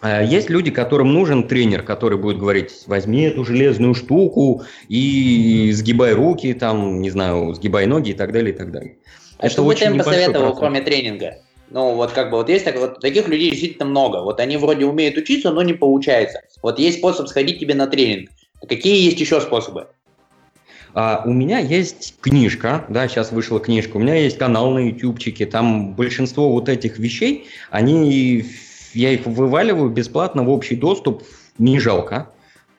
[0.00, 6.12] А есть люди, которым нужен тренер, который будет говорить, возьми эту железную штуку и сгибай
[6.12, 8.96] руки, там, не знаю, сгибай ноги и так далее, и так далее.
[9.38, 10.58] А Это что бы ты им посоветовал, процент.
[10.58, 11.38] кроме тренинга?
[11.70, 14.22] Ну, вот как бы вот есть так, вот, таких людей действительно много.
[14.22, 16.42] Вот они вроде умеют учиться, но не получается.
[16.62, 18.30] Вот есть способ сходить тебе на тренинг.
[18.68, 19.88] Какие есть еще способы?
[20.94, 25.44] А, у меня есть книжка, да, сейчас вышла книжка, у меня есть канал на ютубчике,
[25.44, 28.46] там большинство вот этих вещей, они,
[28.96, 31.22] я их вываливаю бесплатно в общий доступ,
[31.58, 32.30] не жалко.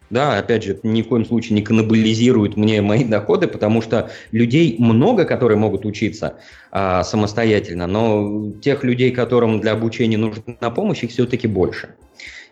[0.10, 4.78] Да, опять же, ни в коем случае не каннибализирует мне мои доходы, потому что людей
[4.80, 6.38] много, которые могут учиться
[6.72, 11.96] а, самостоятельно, но тех людей, которым для обучения нужна помощь, их все-таки больше.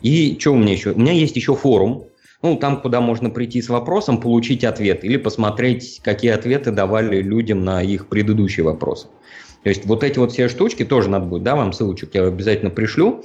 [0.01, 0.91] И что у меня еще?
[0.91, 2.07] У меня есть еще форум,
[2.41, 7.63] ну, там, куда можно прийти с вопросом, получить ответ или посмотреть, какие ответы давали людям
[7.63, 9.07] на их предыдущие вопросы.
[9.63, 12.69] То есть вот эти вот все штучки тоже надо будет, да, вам ссылочек я обязательно
[12.69, 13.23] пришлю.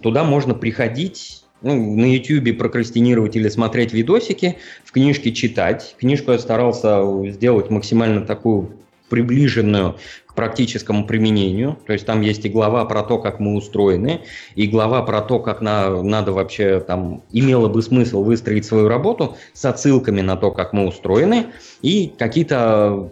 [0.00, 5.96] Туда можно приходить ну, на YouTube прокрастинировать или смотреть видосики, в книжке читать.
[5.98, 8.72] Книжку я старался сделать максимально такую
[9.08, 9.96] приближенную
[10.26, 11.78] к практическому применению.
[11.86, 14.22] То есть там есть и глава про то, как мы устроены,
[14.54, 19.36] и глава про то, как на, надо вообще там имело бы смысл выстроить свою работу
[19.52, 21.46] с отсылками на то, как мы устроены,
[21.82, 23.10] и какие-то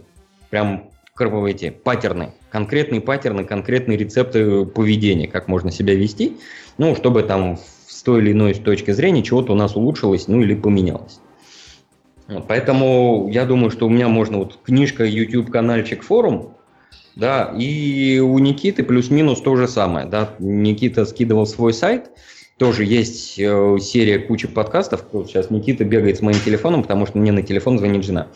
[0.51, 0.91] прям
[1.47, 6.37] эти паттерны, конкретные паттерны, конкретные рецепты поведения, как можно себя вести,
[6.79, 7.59] ну, чтобы там
[7.89, 11.19] с той или иной точки зрения чего-то у нас улучшилось, ну или поменялось.
[12.29, 16.55] Вот, поэтому я думаю, что у меня можно вот книжка, YouTube канальчик, форум,
[17.17, 20.31] да, и у Никиты плюс-минус то же самое, да.
[20.39, 22.13] Никита скидывал свой сайт,
[22.57, 25.07] тоже есть э, серия куча подкастов.
[25.27, 28.29] Сейчас Никита бегает с моим телефоном, потому что мне на телефон звонит жена.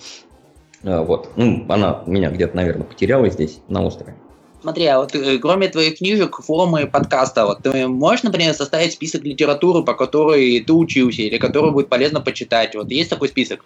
[0.82, 4.14] Э, вот, ну, она меня где-то, наверное, потеряла здесь, на острове.
[4.60, 8.92] Смотри, а вот э, кроме твоих книжек, форума и подкаста, вот ты можешь, например, составить
[8.92, 12.74] список литературы, по которой ты учился или которую будет полезно почитать?
[12.74, 13.64] Вот есть такой список?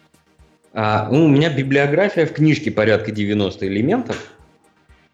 [0.74, 4.16] А, ну, у меня библиография в книжке порядка 90 элементов.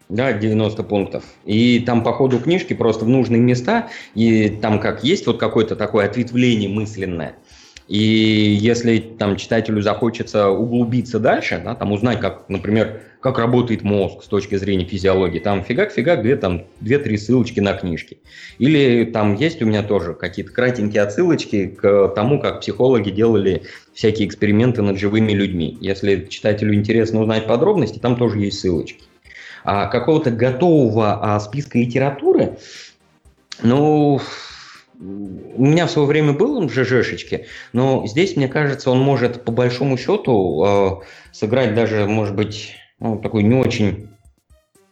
[0.07, 1.23] Да, 90 пунктов.
[1.45, 5.75] И там по ходу книжки просто в нужные места, и там как есть вот какое-то
[5.75, 7.35] такое ответвление мысленное–
[7.89, 14.23] и если там читателю захочется углубиться дальше, да, там узнать, как, например, как работает мозг
[14.23, 18.19] с точки зрения физиологии, там фигак-фигак, где там две-три ссылочки на книжки.
[18.59, 23.63] Или там есть у меня тоже какие-то кратенькие отсылочки к тому, как психологи делали
[23.95, 25.75] всякие эксперименты над живыми людьми.
[25.81, 29.01] Если читателю интересно узнать подробности, там тоже есть ссылочки.
[29.63, 32.59] А какого-то готового а, списка литературы,
[33.63, 34.21] ну,
[34.99, 39.45] у меня в свое время был он в ЖЖшечке, но здесь, мне кажется, он может
[39.45, 40.89] по большому счету э,
[41.31, 44.09] сыграть даже, может быть, ну, такой не очень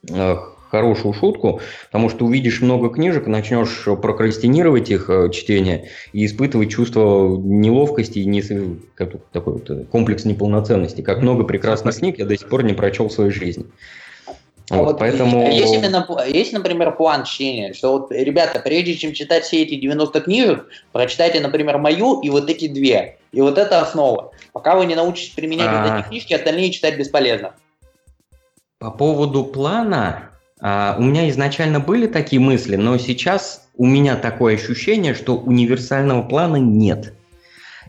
[0.09, 0.37] э,
[0.69, 7.37] хорошую шутку, потому что увидишь много книжек, начнешь прокрастинировать их э, чтение и испытывать чувство
[7.37, 8.41] неловкости и не,
[9.33, 11.01] такой вот комплекс неполноценности.
[11.01, 13.65] Как много прекрасных книг я до сих пор не прочел в своей жизни.
[14.69, 15.49] Вот, вот, поэтому...
[15.49, 20.19] Есть, именно, есть, например, план чтения, что вот, ребята, прежде чем читать все эти 90
[20.21, 23.17] книжек, прочитайте, например, мою и вот эти две.
[23.31, 24.31] И вот это основа.
[24.51, 25.83] Пока вы не научитесь применять а...
[25.83, 27.53] вот эти книжки, остальные читать бесполезно.
[28.79, 34.55] По поводу плана, а, у меня изначально были такие мысли, но сейчас у меня такое
[34.55, 37.13] ощущение, что универсального плана нет.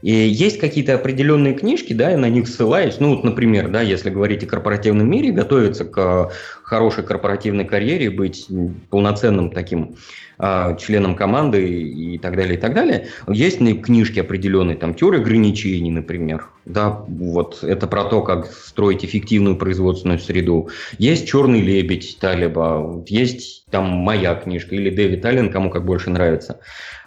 [0.03, 3.01] И есть какие-то определенные книжки, да, я на них ссылаюсь.
[3.01, 6.31] Ну, вот, например, да, если говорить о корпоративном мире, готовиться к
[6.63, 8.47] хорошей корпоративной карьере, быть
[8.91, 9.97] полноценным таким
[10.39, 13.09] э, членом команды и так далее, и так далее.
[13.27, 16.49] Есть книжки определенные, там, теория ограничений, например.
[16.65, 20.69] Да, вот это про то, как строить эффективную производственную среду.
[20.99, 26.61] Есть «Черный лебедь» Талиба, есть там моя книжка или Дэвид Аллен, кому как больше нравится.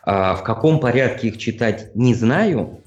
[0.04, 2.82] А в каком порядке их читать, не знаю,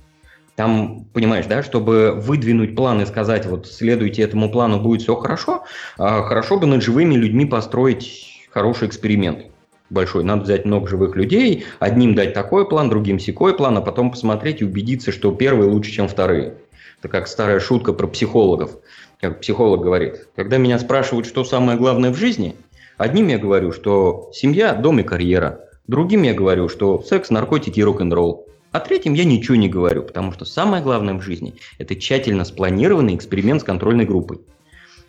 [0.57, 5.65] там, понимаешь, да, чтобы выдвинуть план и сказать, вот следуйте этому плану, будет все хорошо,
[5.99, 9.47] а хорошо бы над живыми людьми построить хороший эксперимент
[9.91, 10.24] большой.
[10.24, 14.61] Надо взять много живых людей, одним дать такой план, другим секой план, а потом посмотреть
[14.61, 16.55] и убедиться, что первые лучше, чем вторые.
[16.99, 18.78] Это как старая шутка про психологов.
[19.20, 22.57] Как психолог говорит, когда меня спрашивают, что самое главное в жизни,
[22.97, 25.64] одним я говорю, что семья, дом и карьера.
[25.86, 28.47] Другим я говорю, что секс, наркотики и рок-н-ролл.
[28.73, 33.15] А третьим я ничего не говорю, потому что самое главное в жизни– это тщательно спланированный
[33.15, 34.40] эксперимент с контрольной группой.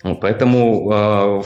[0.03, 1.43] Вот, поэтому, э,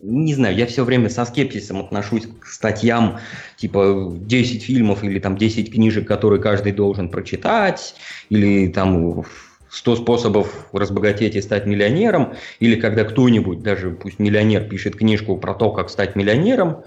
[0.00, 3.18] не знаю, я все время со скепсисом отношусь к статьям
[3.56, 7.96] типа 10 фильмов или там 10 книжек, которые каждый должен прочитать,
[8.30, 9.24] или там
[9.70, 15.52] 100 способов разбогатеть и стать миллионером, или когда кто-нибудь, даже пусть миллионер, пишет книжку про
[15.52, 16.84] то, как стать миллионером,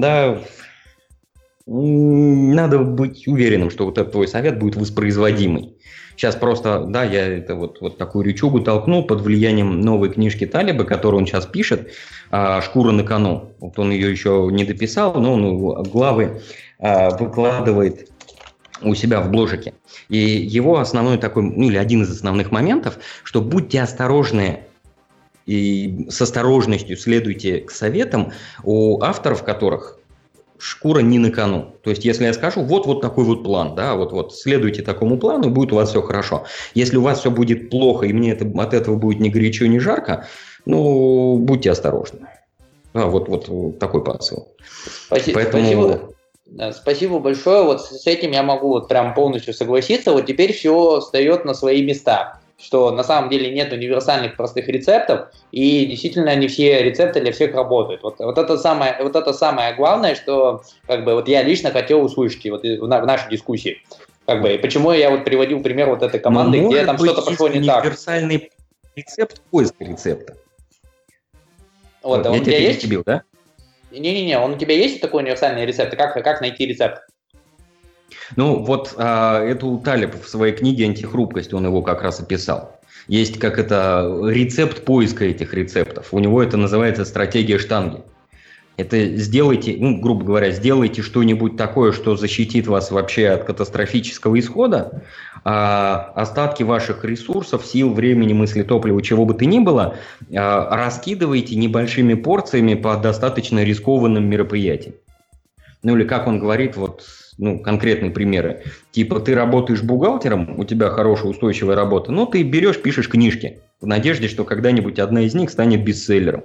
[0.00, 0.40] да,
[1.66, 5.74] надо быть уверенным, что вот этот твой совет будет воспроизводимый.
[6.16, 10.82] Сейчас просто, да, я это вот, вот такую речугу толкнул под влиянием новой книжки Талиба,
[10.82, 11.92] которую он сейчас пишет,
[12.30, 13.52] а, «Шкура на кону».
[13.60, 16.40] Вот он ее еще не дописал, но он главы
[16.80, 18.10] а, выкладывает
[18.82, 19.74] у себя в бложике.
[20.08, 24.64] И его основной такой, ну или один из основных моментов, что будьте осторожны
[25.48, 28.32] и с осторожностью следуйте к советам
[28.64, 29.98] у авторов которых
[30.58, 31.72] шкура не на кону.
[31.82, 35.16] То есть, если я скажу, вот вот такой вот план, да, вот вот следуйте такому
[35.18, 36.44] плану, и будет у вас все хорошо.
[36.74, 39.78] Если у вас все будет плохо, и мне это, от этого будет ни горячо, ни
[39.78, 40.26] жарко,
[40.66, 42.28] ну, будьте осторожны.
[42.92, 44.48] А, вот, вот такой посыл.
[45.06, 45.40] Спасибо.
[45.40, 45.64] Поэтому...
[45.64, 46.72] Спасибо.
[46.72, 47.62] Спасибо большое.
[47.62, 50.12] Вот с этим я могу вот прям полностью согласиться.
[50.12, 55.28] Вот теперь все встает на свои места что на самом деле нет универсальных простых рецептов,
[55.52, 58.02] и действительно не все рецепты для всех работают.
[58.02, 62.02] Вот, вот, это, самое, вот это самое главное, что как бы, вот я лично хотел
[62.02, 63.80] услышать вот, в, на, в нашей дискуссии.
[64.26, 67.48] Как бы, почему я вот приводил пример вот этой команды, Но где там что-то пошло
[67.48, 67.84] не так.
[67.84, 68.50] универсальный
[68.96, 70.36] рецепт поиска рецепта.
[72.02, 72.82] Вот, вот, он у тебя есть?
[72.82, 73.22] Перебил, да?
[73.92, 75.96] Не-не-не, он у тебя есть такой универсальный рецепт?
[75.96, 77.02] Как, как найти рецепт?
[78.36, 82.78] Ну, вот а, это у Талиб в своей книге «Антихрупкость» он его как раз описал.
[83.06, 86.08] Есть как это рецепт поиска этих рецептов.
[86.12, 88.02] У него это называется стратегия штанги.
[88.78, 95.02] Это сделайте, ну, грубо говоря, сделайте что-нибудь такое, что защитит вас вообще от катастрофического исхода,
[95.42, 99.96] а остатки ваших ресурсов, сил, времени, мысли, топлива, чего бы то ни было,
[100.32, 104.94] а, раскидывайте небольшими порциями по достаточно рискованным мероприятиям.
[105.82, 107.04] Ну или как он говорит, вот
[107.38, 108.62] ну, конкретные примеры.
[108.90, 113.86] Типа ты работаешь бухгалтером, у тебя хорошая устойчивая работа, но ты берешь, пишешь книжки в
[113.86, 116.42] надежде, что когда-нибудь одна из них станет бестселлером.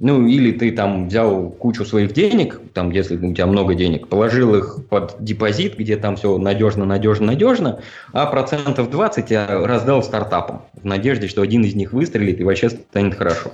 [0.00, 4.54] Ну, или ты там взял кучу своих денег, там, если у тебя много денег, положил
[4.54, 7.80] их под депозит, где там все надежно, надежно, надежно,
[8.12, 12.70] а процентов 20 я раздал стартапам в надежде, что один из них выстрелит и вообще
[12.70, 13.50] станет хорошо.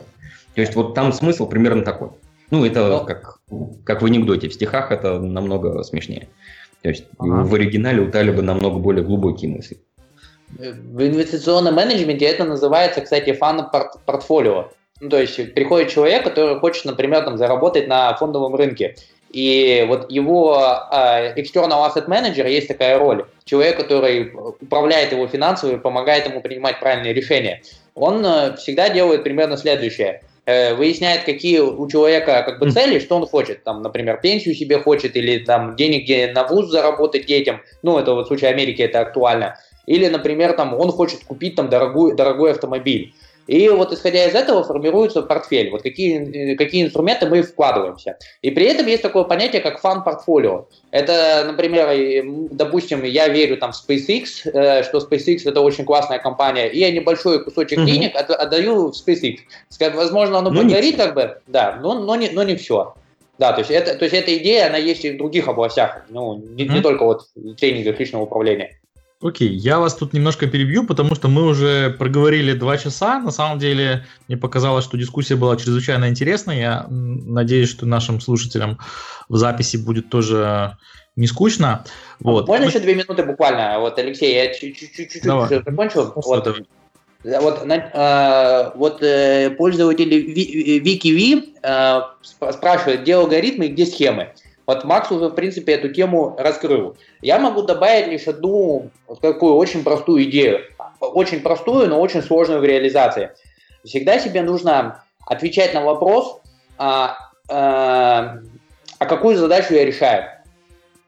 [0.54, 2.10] То есть вот там смысл примерно такой.
[2.50, 3.38] Ну, это как,
[3.84, 4.48] как в анекдоте.
[4.48, 6.28] В стихах это намного смешнее.
[6.82, 7.44] То есть ага.
[7.44, 9.78] в оригинале у Талиба намного более глубокие мысли.
[10.50, 14.70] В инвестиционном менеджменте это называется, кстати, фан-портфолио.
[15.00, 18.94] Ну, то есть приходит человек, который хочет, например, там, заработать на фондовом рынке.
[19.32, 20.56] И вот его
[20.92, 23.26] э, external asset manager есть такая роль.
[23.44, 27.62] Человек, который управляет его финансово и помогает ему принимать правильные решения.
[27.94, 33.26] Он э, всегда делает примерно следующее– выясняет, какие у человека как бы цели, что он
[33.26, 38.12] хочет, там, например, пенсию себе хочет или там денег на вуз заработать детям, ну, это
[38.12, 39.56] вот в случае Америки это актуально,
[39.86, 43.14] или, например, там он хочет купить там дорогой, дорогой автомобиль.
[43.46, 48.18] И вот исходя из этого формируется портфель, вот какие, э, какие инструменты мы вкладываемся.
[48.42, 50.66] И при этом есть такое понятие, как фан-портфолио.
[50.90, 51.88] Это, например,
[52.50, 56.90] допустим, я верю там в SpaceX, э, что SpaceX это очень классная компания, и я
[56.90, 57.86] небольшой кусочек угу.
[57.86, 59.38] денег отдаю в SpaceX.
[59.94, 62.94] Возможно, оно прогорит, как бы, да, но, но, не, но не все.
[63.38, 66.36] Да, то есть, это, то есть эта идея, она есть и в других областях, ну,
[66.36, 68.78] не, mm не только вот в тренингах личного управления.
[69.24, 73.20] Окей, я вас тут немножко перебью, потому что мы уже проговорили два часа.
[73.20, 76.58] На самом деле, мне показалось, что дискуссия была чрезвычайно интересной.
[76.58, 78.78] Я надеюсь, что нашим слушателям
[79.30, 80.76] в записи будет тоже
[81.16, 81.86] не скучно.
[82.20, 82.48] Вот.
[82.48, 83.80] Можно еще две минуты буквально?
[83.80, 86.12] Вот, Алексей, я чуть-чуть закончил.
[86.16, 86.46] Вот,
[87.24, 92.00] вот, э, вот э, пользователи WikiV э,
[92.52, 94.34] спрашивают, где алгоритмы и где схемы.
[94.66, 96.96] Вот Макс уже, в принципе, эту тему раскрыл.
[97.20, 100.60] Я могу добавить лишь одну такую очень простую идею.
[101.00, 103.30] Очень простую, но очень сложную в реализации.
[103.84, 106.40] Всегда себе нужно отвечать на вопрос,
[106.78, 107.18] а,
[107.48, 108.38] а,
[108.98, 110.24] а какую задачу я решаю.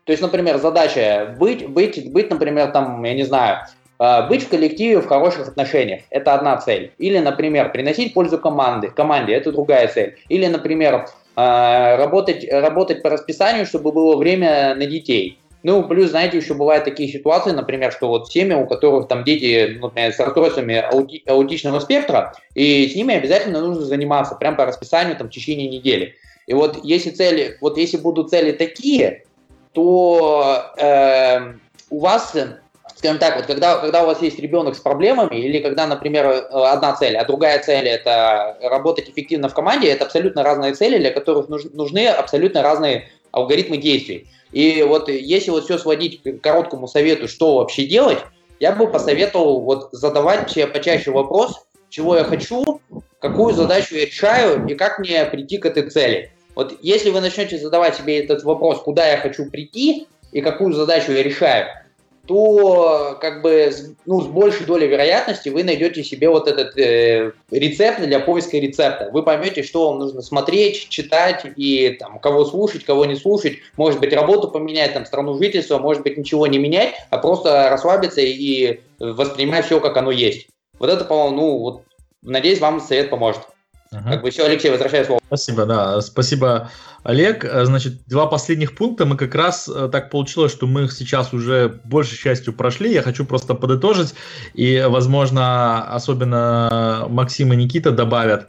[0.04, 3.66] То есть, например, задача быть, быть, быть, например, там, я не знаю,
[3.98, 6.92] а, быть в коллективе в хороших отношениях– это одна цель.
[6.98, 10.18] Или, например, приносить пользу команде, команде– это другая цель.
[10.28, 15.38] Или, например, работать, работать по расписанию, чтобы было время на детей.
[15.62, 19.76] Ну, плюс, знаете, еще бывают такие ситуации, например, что вот семьи, у которых там дети,
[19.80, 25.16] например, с расстройствами аути, аутичного спектра, и с ними обязательно нужно заниматься прямо по расписанию
[25.16, 26.14] там, в течение недели.
[26.46, 29.24] И вот если цели, вот если будут цели такие,
[29.72, 31.54] то э,
[31.90, 32.36] у вас
[32.96, 36.40] скажем так, вот когда, когда у вас есть ребенок с проблемами, или когда, например, э,
[36.50, 41.10] одна цель, а другая цель– это работать эффективно в команде, это абсолютно разные цели, для
[41.10, 44.28] которых нужны абсолютно разные алгоритмы действий.
[44.52, 48.18] И вот если вот все сводить к короткому совету, что вообще делать,
[48.60, 52.80] я бы посоветовал вот задавать себе почаще вопрос, чего я хочу,
[53.18, 56.32] какую задачу я решаю и как мне прийти к этой цели.
[56.54, 61.12] Вот если вы начнете задавать себе этот вопрос, куда я хочу прийти и какую задачу
[61.12, 61.66] я решаю,
[62.26, 63.70] то как бы
[64.04, 69.10] ну, с большей долей вероятности вы найдете себе вот этот э, рецепт для поиска рецепта.
[69.12, 73.58] Вы поймете, что вам нужно смотреть, читать и там, кого слушать, кого не слушать.
[73.76, 78.20] Может быть, работу поменять, там, страну жительства, может быть, ничего не менять, а просто расслабиться
[78.20, 80.48] и воспринимать все, как оно есть.
[80.78, 81.82] Вот это, по-моему, ну, вот,
[82.22, 83.42] надеюсь, вам совет поможет.
[83.92, 84.12] Ага.
[84.12, 85.20] Как бы все, Алексей, возвращаю слово.
[85.26, 86.00] Спасибо, да.
[86.00, 86.70] Спасибо,
[87.06, 87.44] Олег.
[87.44, 91.32] Э, значит, два последних пункта мы как раз э, так получилось, что мы их сейчас
[91.32, 92.92] уже большей частью прошли.
[92.92, 94.14] Я хочу просто подытожить,
[94.54, 98.48] и, возможно, особенно Максим и Никита добавят,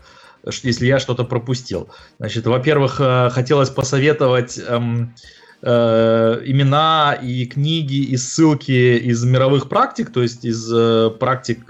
[0.64, 1.90] если я что-то пропустил.
[2.18, 5.14] Значит, во-первых, э, хотелось посоветовать эм,
[5.60, 10.72] имена и книги и ссылки из мировых практик, то есть из
[11.18, 11.66] практик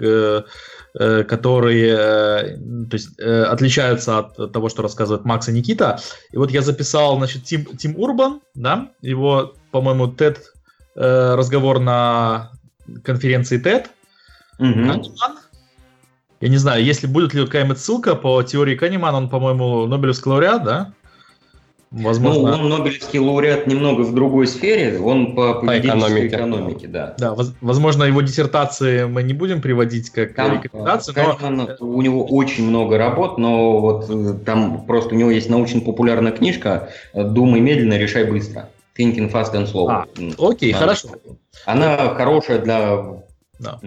[0.94, 2.56] которые э,
[2.88, 6.00] то есть, э, отличаются от того, что рассказывает Макс и Никита.
[6.32, 10.38] И вот я записал, значит, Тим, Тим Урбан, да, его, по-моему, TED
[10.94, 12.50] разговор на
[13.04, 13.86] конференции TED.
[14.58, 15.04] Угу.
[16.40, 20.64] Я не знаю, если будет ли какая-нибудь ссылка по теории Канеман, он, по-моему, Нобелевский лауреат,
[20.64, 20.92] да?
[21.90, 22.42] Возможно...
[22.42, 26.26] Ну, он Нобелевский лауреат немного в другой сфере, он по, по экономике.
[26.26, 27.14] экономике, да.
[27.18, 31.14] Да, возможно, его диссертации мы не будем приводить как там, рекомендации,
[31.48, 31.68] но...
[31.80, 36.90] У него очень много работ, но вот э, там просто у него есть научно-популярная книжка
[37.14, 38.68] «Думай медленно, решай быстро».
[38.98, 39.88] Thinking fast and slow.
[39.88, 40.06] А,
[40.38, 40.78] окей, да.
[40.78, 41.08] хорошо.
[41.64, 43.22] Она хорошая для...
[43.58, 43.80] Да.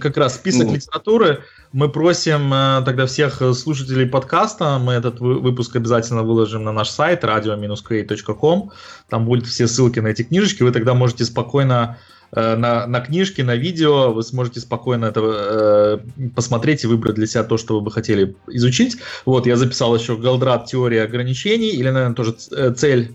[0.00, 1.44] Как раз список ну, литературы.
[1.72, 7.22] Мы просим э, тогда всех слушателей подкаста, мы этот выпуск обязательно выложим на наш сайт
[7.22, 8.70] radio-create.com,
[9.08, 11.98] там будут все ссылки на эти книжечки, вы тогда можете спокойно
[12.32, 17.26] э, на, на книжке, на видео, вы сможете спокойно это э, посмотреть и выбрать для
[17.26, 18.96] себя то, что вы бы хотели изучить.
[19.24, 23.14] Вот, я записал еще Галдрат «Теория ограничений», или, наверное, тоже э, цель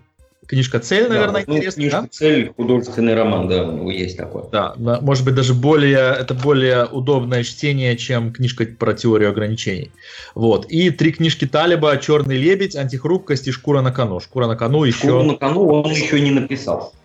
[0.50, 1.90] Книжка «Цель», наверное, да, интересная.
[1.90, 2.08] Книжка да?
[2.12, 4.46] «Цель», художественный роман, да, у него есть такой.
[4.52, 9.92] Да, может быть, даже более, это более удобное чтение, чем книжка про теорию ограничений.
[10.34, 10.66] Вот.
[10.66, 14.20] И три книжки Талиба «Черный лебедь», «Антихрупкость» и «Шкура на кону».
[14.20, 14.98] «Шкура на кону» еще...
[14.98, 16.96] «Шкура на кону» он еще не написал.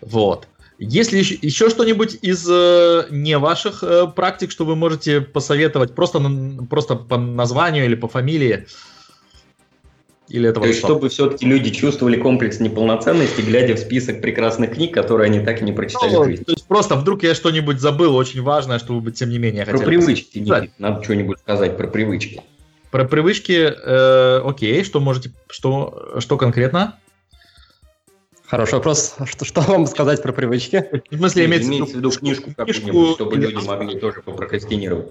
[0.00, 0.48] Вот.
[0.80, 6.20] Если еще, еще что-нибудь из э, не ваших э, практик, что вы можете посоветовать просто,
[6.68, 8.66] просто по названию или по фамилии,
[10.30, 14.94] или этого То есть, чтобы все-таки люди чувствовали комплекс неполноценности, глядя в список прекрасных книг,
[14.94, 18.42] которые они так и не прочитали ну, То есть, просто вдруг я что-нибудь забыл очень
[18.42, 22.42] важное, чтобы бы, тем не менее, Про привычки, Никит, надо что-нибудь сказать про привычки.
[22.90, 26.96] Про привычки, э, окей, что можете, что, что конкретно?
[28.46, 29.14] Хороший вопрос.
[29.26, 30.84] Что, что вам сказать про привычки?
[31.08, 35.06] В смысле, имеется, имеется в виду книжку, книжку чтобы люди могли тоже попрокрастинировать.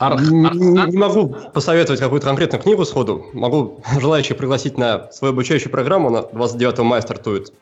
[0.00, 0.18] Ар...
[0.18, 3.26] Не, не могу посоветовать какую-то конкретную книгу сходу.
[3.34, 6.08] Могу желающих пригласить на свою обучающую программу.
[6.08, 7.52] На 29 мая стартует.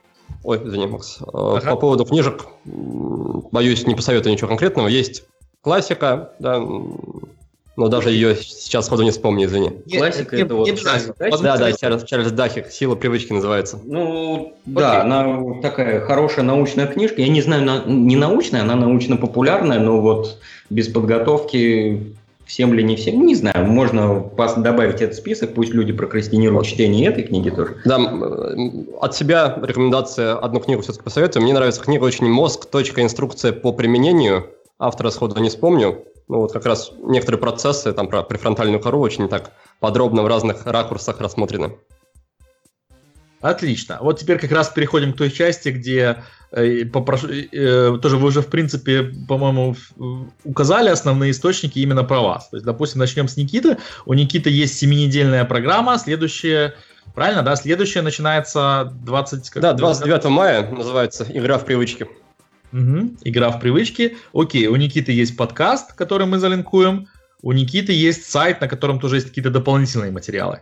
[0.44, 1.18] Ой, извини, Макс.
[1.20, 1.70] Э, ага.
[1.70, 4.86] По поводу книжек, боюсь, не посоветую ничего конкретного.
[4.86, 5.24] Есть
[5.62, 6.60] классика, да,
[7.78, 9.70] но даже ее сейчас сходу не вспомню, извини.
[9.90, 10.68] Классика это вот...
[11.42, 13.80] Да, да, Чарльз, Чарльз Дахик, «Сила привычки» называется.
[13.84, 17.20] Ну, да, она такая хорошая научная книжка.
[17.20, 20.38] Я не знаю, не научная, она научно-популярная, но вот
[20.70, 22.16] без подготовки
[22.48, 27.22] всем ли не всем, не знаю, можно добавить этот список, пусть люди прокрастинируют чтение этой
[27.22, 27.76] книги тоже.
[27.84, 27.98] Да,
[29.00, 31.42] от себя рекомендация одну книгу все-таки посоветую.
[31.42, 32.66] Мне нравится книга очень «Мозг.
[32.66, 33.02] Точка.
[33.02, 34.50] Инструкция по применению».
[34.78, 36.04] Автора сходу не вспомню.
[36.28, 40.66] Ну, вот как раз некоторые процессы там про префронтальную кору очень так подробно в разных
[40.66, 41.72] ракурсах рассмотрены.
[43.40, 43.98] Отлично.
[44.00, 46.16] Вот теперь как раз переходим к той части, где э,
[46.50, 49.76] попрошу, э, тоже вы уже, в принципе, по-моему,
[50.44, 52.48] указали основные источники именно про вас.
[52.48, 53.76] То есть, допустим, начнем с Никиты.
[54.06, 56.74] У Никиты есть семинедельная программа, следующая,
[57.14, 57.54] правильно, да?
[57.56, 59.50] Следующая начинается 20...
[59.50, 62.08] Как да, 29 мая называется «Игра в привычки».
[62.72, 63.16] Угу.
[63.24, 64.16] Игра в привычки.
[64.32, 67.08] Окей, у Никиты есть подкаст, который мы залинкуем.
[67.42, 70.60] У Никиты есть сайт, на котором тоже есть какие-то дополнительные материалы.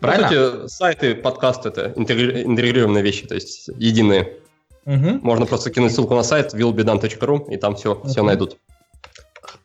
[0.00, 0.28] Правильно?
[0.28, 4.38] По сути, сайты, подкасты— это интегрированные вещи, то есть единые.
[4.86, 5.20] Угу.
[5.22, 8.08] Можно просто кинуть ссылку на сайт willbedone.ru, и там все, угу.
[8.08, 8.58] все найдут.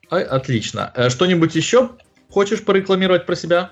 [0.10, 0.92] Отлично.
[0.96, 1.92] Э, что-нибудь еще
[2.30, 3.72] хочешь порекламировать про себя?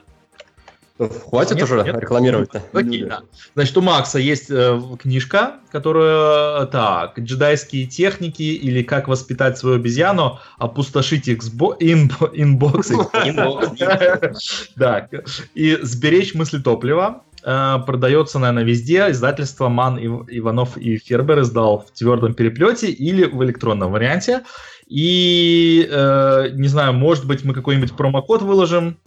[0.98, 1.96] Хватит нет, уже нет?
[2.00, 2.64] рекламировать-то.
[2.74, 3.22] Окей, да.
[3.54, 10.40] Значит, у Макса есть э, книжка, которая, так, джедайские техники или как воспитать свою обезьяну,
[10.58, 12.96] опустошить инбоксы.
[14.76, 15.08] Да,
[15.54, 17.22] и сберечь мысли топлива.
[17.44, 19.10] Э, продается, наверное, везде.
[19.10, 24.44] Издательство Ман Иванов и Фербер издал в твердом переплете или в электронном варианте.
[24.88, 28.98] И, э, не знаю, может быть, мы какой-нибудь промокод выложим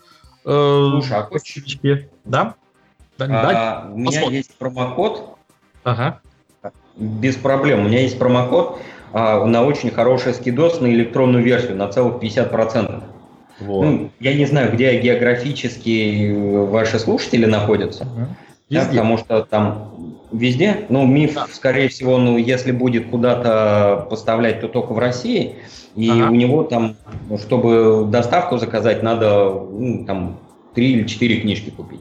[0.42, 1.78] Слушай, а хочешь...
[2.24, 2.54] Да?
[3.18, 3.90] Да, а, да?
[3.92, 4.36] У меня Посмотрим.
[4.36, 5.36] есть промокод.
[5.82, 6.20] Ага.
[6.96, 7.80] без проблем.
[7.80, 8.80] У меня есть промокод
[9.12, 13.02] а, на очень хороший скидос на электронную версию, на целых 50%.
[13.60, 13.84] Вот.
[13.84, 16.32] Ну, я не знаю, где географически
[16.66, 18.26] ваши слушатели находятся, угу.
[18.70, 21.46] да, потому что там везде, ну, МИФ, да.
[21.52, 25.56] скорее всего, ну, если будет куда-то поставлять, то только в России,
[25.96, 26.30] и ага.
[26.30, 26.96] у него там,
[27.38, 30.38] чтобы доставку заказать, надо ну, там
[30.74, 32.00] три или четыре книжки купить.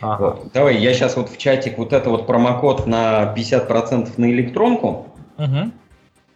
[0.00, 0.24] Ага.
[0.24, 0.52] Вот.
[0.52, 5.06] Давай, я сейчас вот в чатик вот это вот промокод на 50% на электронку.
[5.38, 5.70] Угу.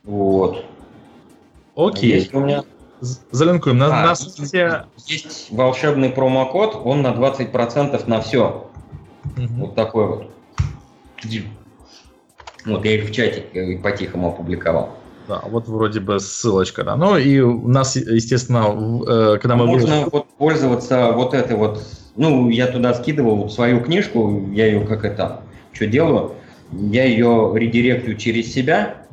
[0.05, 0.65] Вот.
[1.75, 2.13] Окей.
[2.13, 2.63] Есть у меня...
[3.01, 3.79] Залинкуем.
[3.79, 4.85] На, а, на сайте...
[5.07, 8.69] Есть волшебный промокод, он на 20% на все.
[9.37, 9.47] Угу.
[9.59, 10.31] Вот такой вот.
[12.65, 14.97] Вот я их в чатике по-тихому опубликовал.
[15.29, 16.97] Да, вот вроде бы ссылочка, да.
[16.97, 19.67] Ну и у нас, естественно, э, когда мы...
[19.67, 20.11] Можно выложим...
[20.13, 21.83] вот пользоваться вот этой вот...
[22.17, 25.41] Ну, я туда скидывал свою книжку, я ее как это,
[25.73, 26.33] что делаю?
[26.73, 29.06] Я ее редиректю через себя,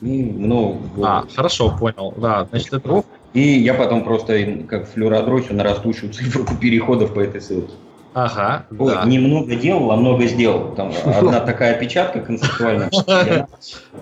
[0.00, 1.34] и, ну, а, вот.
[1.34, 2.14] хорошо, понял.
[2.16, 3.04] Да, значит, это...
[3.34, 7.72] И я потом просто как флюородросю на растущую циферку переходов по этой ссылке.
[8.12, 9.04] Ага, Ой, да.
[9.04, 10.74] Немного делал, а много сделал.
[10.74, 12.90] Там одна такая опечатка концептуальная.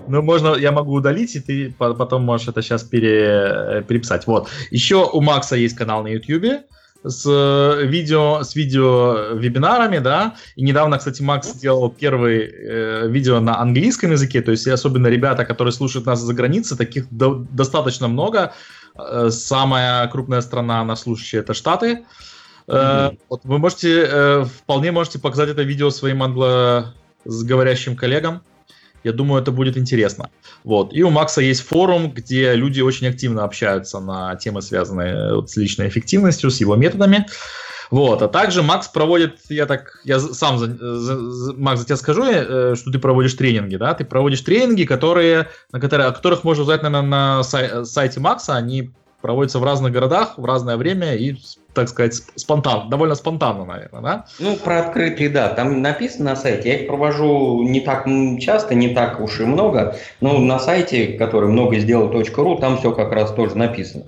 [0.07, 4.27] Ну, можно, я могу удалить, и ты потом можешь это сейчас пере, переписать.
[4.27, 4.49] Вот.
[4.71, 6.63] Еще у Макса есть канал на YouTube
[7.05, 13.61] с видео, с видео вебинарами, да, и недавно, кстати, Макс сделал первый э, видео на
[13.61, 18.53] английском языке, то есть особенно ребята, которые слушают нас за границей, таких до, достаточно много.
[18.97, 22.05] Э, самая крупная страна на слушающие это Штаты,
[22.69, 23.19] Mm-hmm.
[23.31, 28.43] Вот вы можете, э, вполне можете показать это видео своим англоговорящим коллегам.
[29.05, 30.31] Я думаю, это будет интересно.
[30.65, 30.93] Вот.
[30.93, 35.57] И у Макса есть форум, где люди очень активно общаются на темы, связанные вот с
[35.57, 37.27] личной эффективностью, с его методами.
[37.91, 38.21] Вот.
[38.23, 40.67] А также Макс проводит, я так, я сам, за,
[40.99, 43.95] за, Макс, за тебя скажу, э, что ты проводишь тренинги, да?
[43.95, 48.57] Ты проводишь тренинги, которые, на которые, о которых можно узнать, наверное, на сай, сайте Макса.
[48.57, 48.91] Они
[49.21, 51.37] проводятся в разных городах в разное время и
[51.75, 54.27] так сказать, спонтанно, довольно спонтанно, наверное, да?
[54.41, 56.69] Ну, про открытые, да, там написано на сайте.
[56.71, 58.05] Я их провожу не так
[58.41, 62.91] часто, не так уж и много, но на сайте, который много сделал .ру, там все
[62.91, 64.07] как раз тоже написано.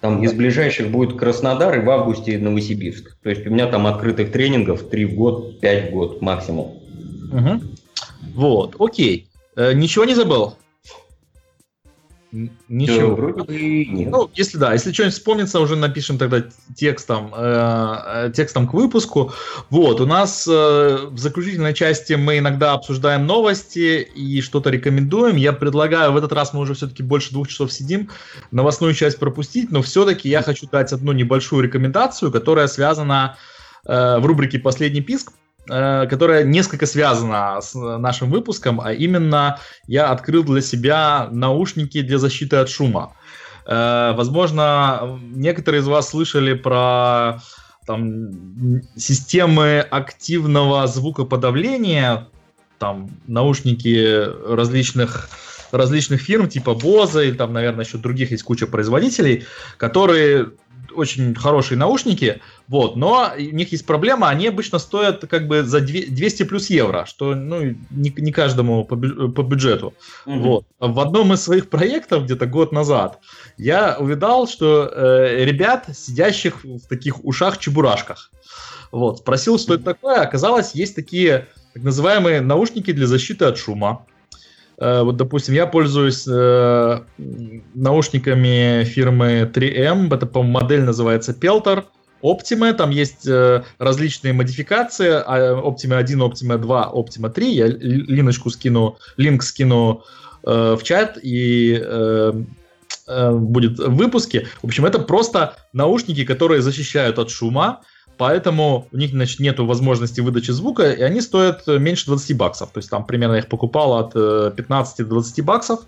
[0.00, 3.16] Там из ближайших будет Краснодар и в августе Новосибирск.
[3.22, 6.74] То есть у меня там открытых тренингов 3 в год, 5 в год максимум.
[7.32, 7.60] Угу.
[8.34, 9.26] Вот, окей.
[9.56, 10.56] Э, ничего не забыл?
[12.68, 13.10] Ничего.
[13.10, 14.10] Да, вроде бы нет.
[14.10, 16.42] Ну, если да, если что-нибудь вспомнится, уже напишем тогда
[16.74, 17.96] текстом, э,
[18.26, 19.32] э, текстом к выпуску.
[19.70, 25.36] Вот, у нас э, в заключительной части мы иногда обсуждаем новости и что-то рекомендуем.
[25.36, 28.10] Я предлагаю, в этот раз мы уже все-таки больше двух часов сидим,
[28.50, 33.36] новостную часть пропустить, но все-таки я хочу дать одну небольшую рекомендацию, которая связана
[33.86, 40.10] э, в рубрике «Последний писк», Э, которая несколько связана с нашим выпуском, а именно я
[40.10, 43.14] открыл для себя наушники для защиты от шума.
[43.66, 47.40] Э, возможно, некоторые из вас слышали про
[47.86, 52.28] там, системы активного звукоподавления,
[52.78, 55.28] там наушники различных
[55.74, 59.44] различных фирм типа Bose, и там, наверное, еще других есть куча производителей,
[59.76, 60.52] которые
[60.94, 65.80] очень хорошие наушники, вот, но у них есть проблема, они обычно стоят как бы за
[65.80, 69.94] 200 плюс евро, что ну, не, не каждому по, по бюджету.
[70.26, 70.38] Угу.
[70.38, 70.64] Вот.
[70.78, 73.18] В одном из своих проектов где-то год назад
[73.56, 78.30] я увидал, что э, ребят, сидящих в таких ушах-чебурашках,
[78.92, 84.06] вот, спросил, что это такое, оказалось, есть такие так называемые наушники для защиты от шума.
[84.78, 87.00] Э, вот, допустим, я пользуюсь э,
[87.74, 91.84] наушниками фирмы 3M, это, по-моему, модель называется Peltor.
[92.22, 98.48] Optima, там есть э, различные модификации, а, Optima 1, Optima 2, Optima 3, я линочку
[98.48, 100.02] скину, линк скину
[100.46, 102.32] э, в чат и э,
[103.08, 104.46] э, будет в выпуске.
[104.62, 107.82] В общем, это просто наушники, которые защищают от шума,
[108.16, 112.70] Поэтому у них, значит, нету возможности выдачи звука, и они стоят э, меньше 20 баксов.
[112.70, 115.80] То есть там примерно я их покупал от 15 э, до 20 баксов.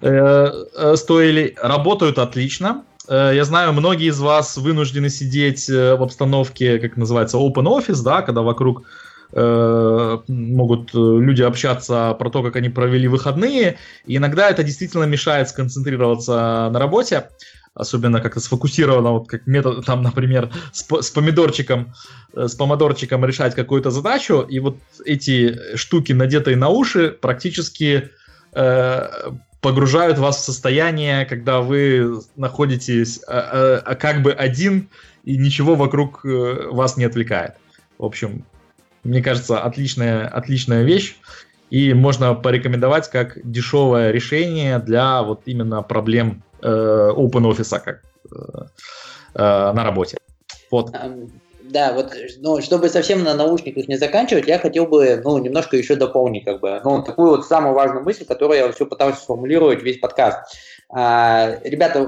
[0.00, 2.84] Э, стоили, работают отлично.
[3.08, 8.42] Я знаю, многие из вас вынуждены сидеть в обстановке, как называется, open office, да, когда
[8.42, 8.84] вокруг
[9.32, 13.76] могут люди общаться про то, как они провели выходные,
[14.06, 17.28] и иногда это действительно мешает сконцентрироваться на работе
[17.74, 21.94] особенно как-то сфокусировано, вот как метод, там, например, с, с помидорчиком,
[22.34, 28.10] э, с помидорчиком решать какую-то задачу, и вот эти штуки, надетые на уши, практически
[28.52, 29.08] э,
[29.60, 34.88] погружают вас в состояние, когда вы находитесь э, э, как бы один,
[35.24, 37.54] и ничего вокруг э, вас не отвлекает.
[37.96, 38.44] В общем,
[39.04, 41.16] мне кажется, отличная, отличная вещь.
[41.70, 48.36] и можно порекомендовать как дешевое решение для вот именно проблем э, OpenOffice как э,
[49.34, 50.18] э, на работе.
[50.70, 50.94] Вот.
[51.62, 55.94] Да, вот, ну, чтобы совсем на наушниках не заканчивать, я хотел бы, ну, немножко еще
[55.94, 59.98] дополнить, как бы, ну, такую вот самую важную мысль, которую я все пытался сформулировать весь
[59.98, 60.38] подкаст.
[60.90, 62.02] А, ребята,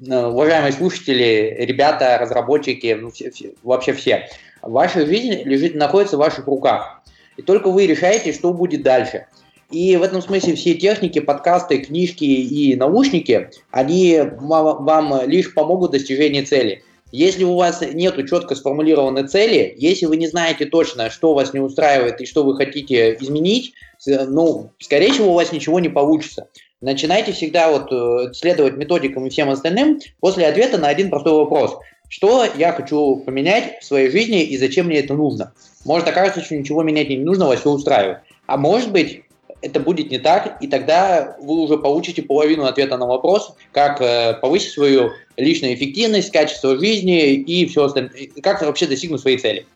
[0.00, 4.28] уважаемые слушатели, ребята, разработчики, ну, все, все, вообще все,
[4.60, 7.00] ваша жизнь лежит, находится в ваших руках.
[7.38, 9.26] И только вы решаете, что будет дальше.
[9.70, 15.92] И в этом смысле все техники, подкасты, книжки и наушники, они вам лишь помогут в
[15.92, 16.84] достижении цели.
[17.12, 21.60] Если у вас нет четко сформулированной цели, если вы не знаете точно, что вас не
[21.60, 23.74] устраивает и что вы хотите изменить,
[24.06, 26.48] ну, скорее всего, у вас ничего не получится.
[26.80, 31.78] Начинайте всегда вот э, следовать методикам и всем остальным после ответа на один простой вопрос.
[32.08, 35.54] Что я хочу поменять в своей жизни и зачем мне это нужно?
[35.84, 38.18] Может окажется, что ничего менять не нужно, вас все устраивает.
[38.46, 39.22] А может быть,
[39.62, 44.34] это будет не так, и тогда вы уже получите половину ответа на вопрос, как э,
[44.40, 49.66] повысить свою личную эффективность, качество жизни и все остальное, как вообще достигнуть своей цели.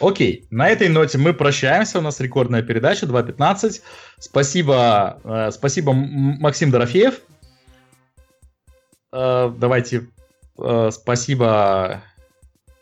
[0.00, 1.98] Окей, на этой ноте мы прощаемся.
[1.98, 3.80] У нас рекордная передача 2.15.
[4.18, 7.20] Спасибо, э, спасибо Максим Дорофеев.
[9.12, 10.06] Э, давайте
[10.58, 12.02] э, спасибо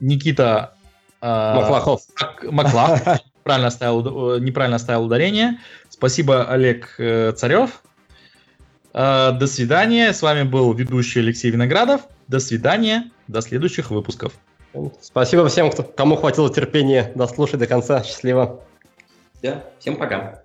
[0.00, 0.74] Никита
[1.22, 2.02] э, Маклахов.
[2.42, 3.20] Маклах.
[3.42, 5.58] Правильно ставил, э, неправильно ставил ударение.
[5.96, 7.82] Спасибо, Олег э, Царев.
[8.92, 10.12] Э, до свидания.
[10.12, 12.02] С вами был ведущий Алексей Виноградов.
[12.28, 13.10] До свидания.
[13.28, 14.34] До следующих выпусков.
[15.00, 18.02] Спасибо всем, кто, кому хватило терпения дослушать до конца.
[18.02, 18.60] Счастливо.
[19.42, 20.42] Да, всем пока.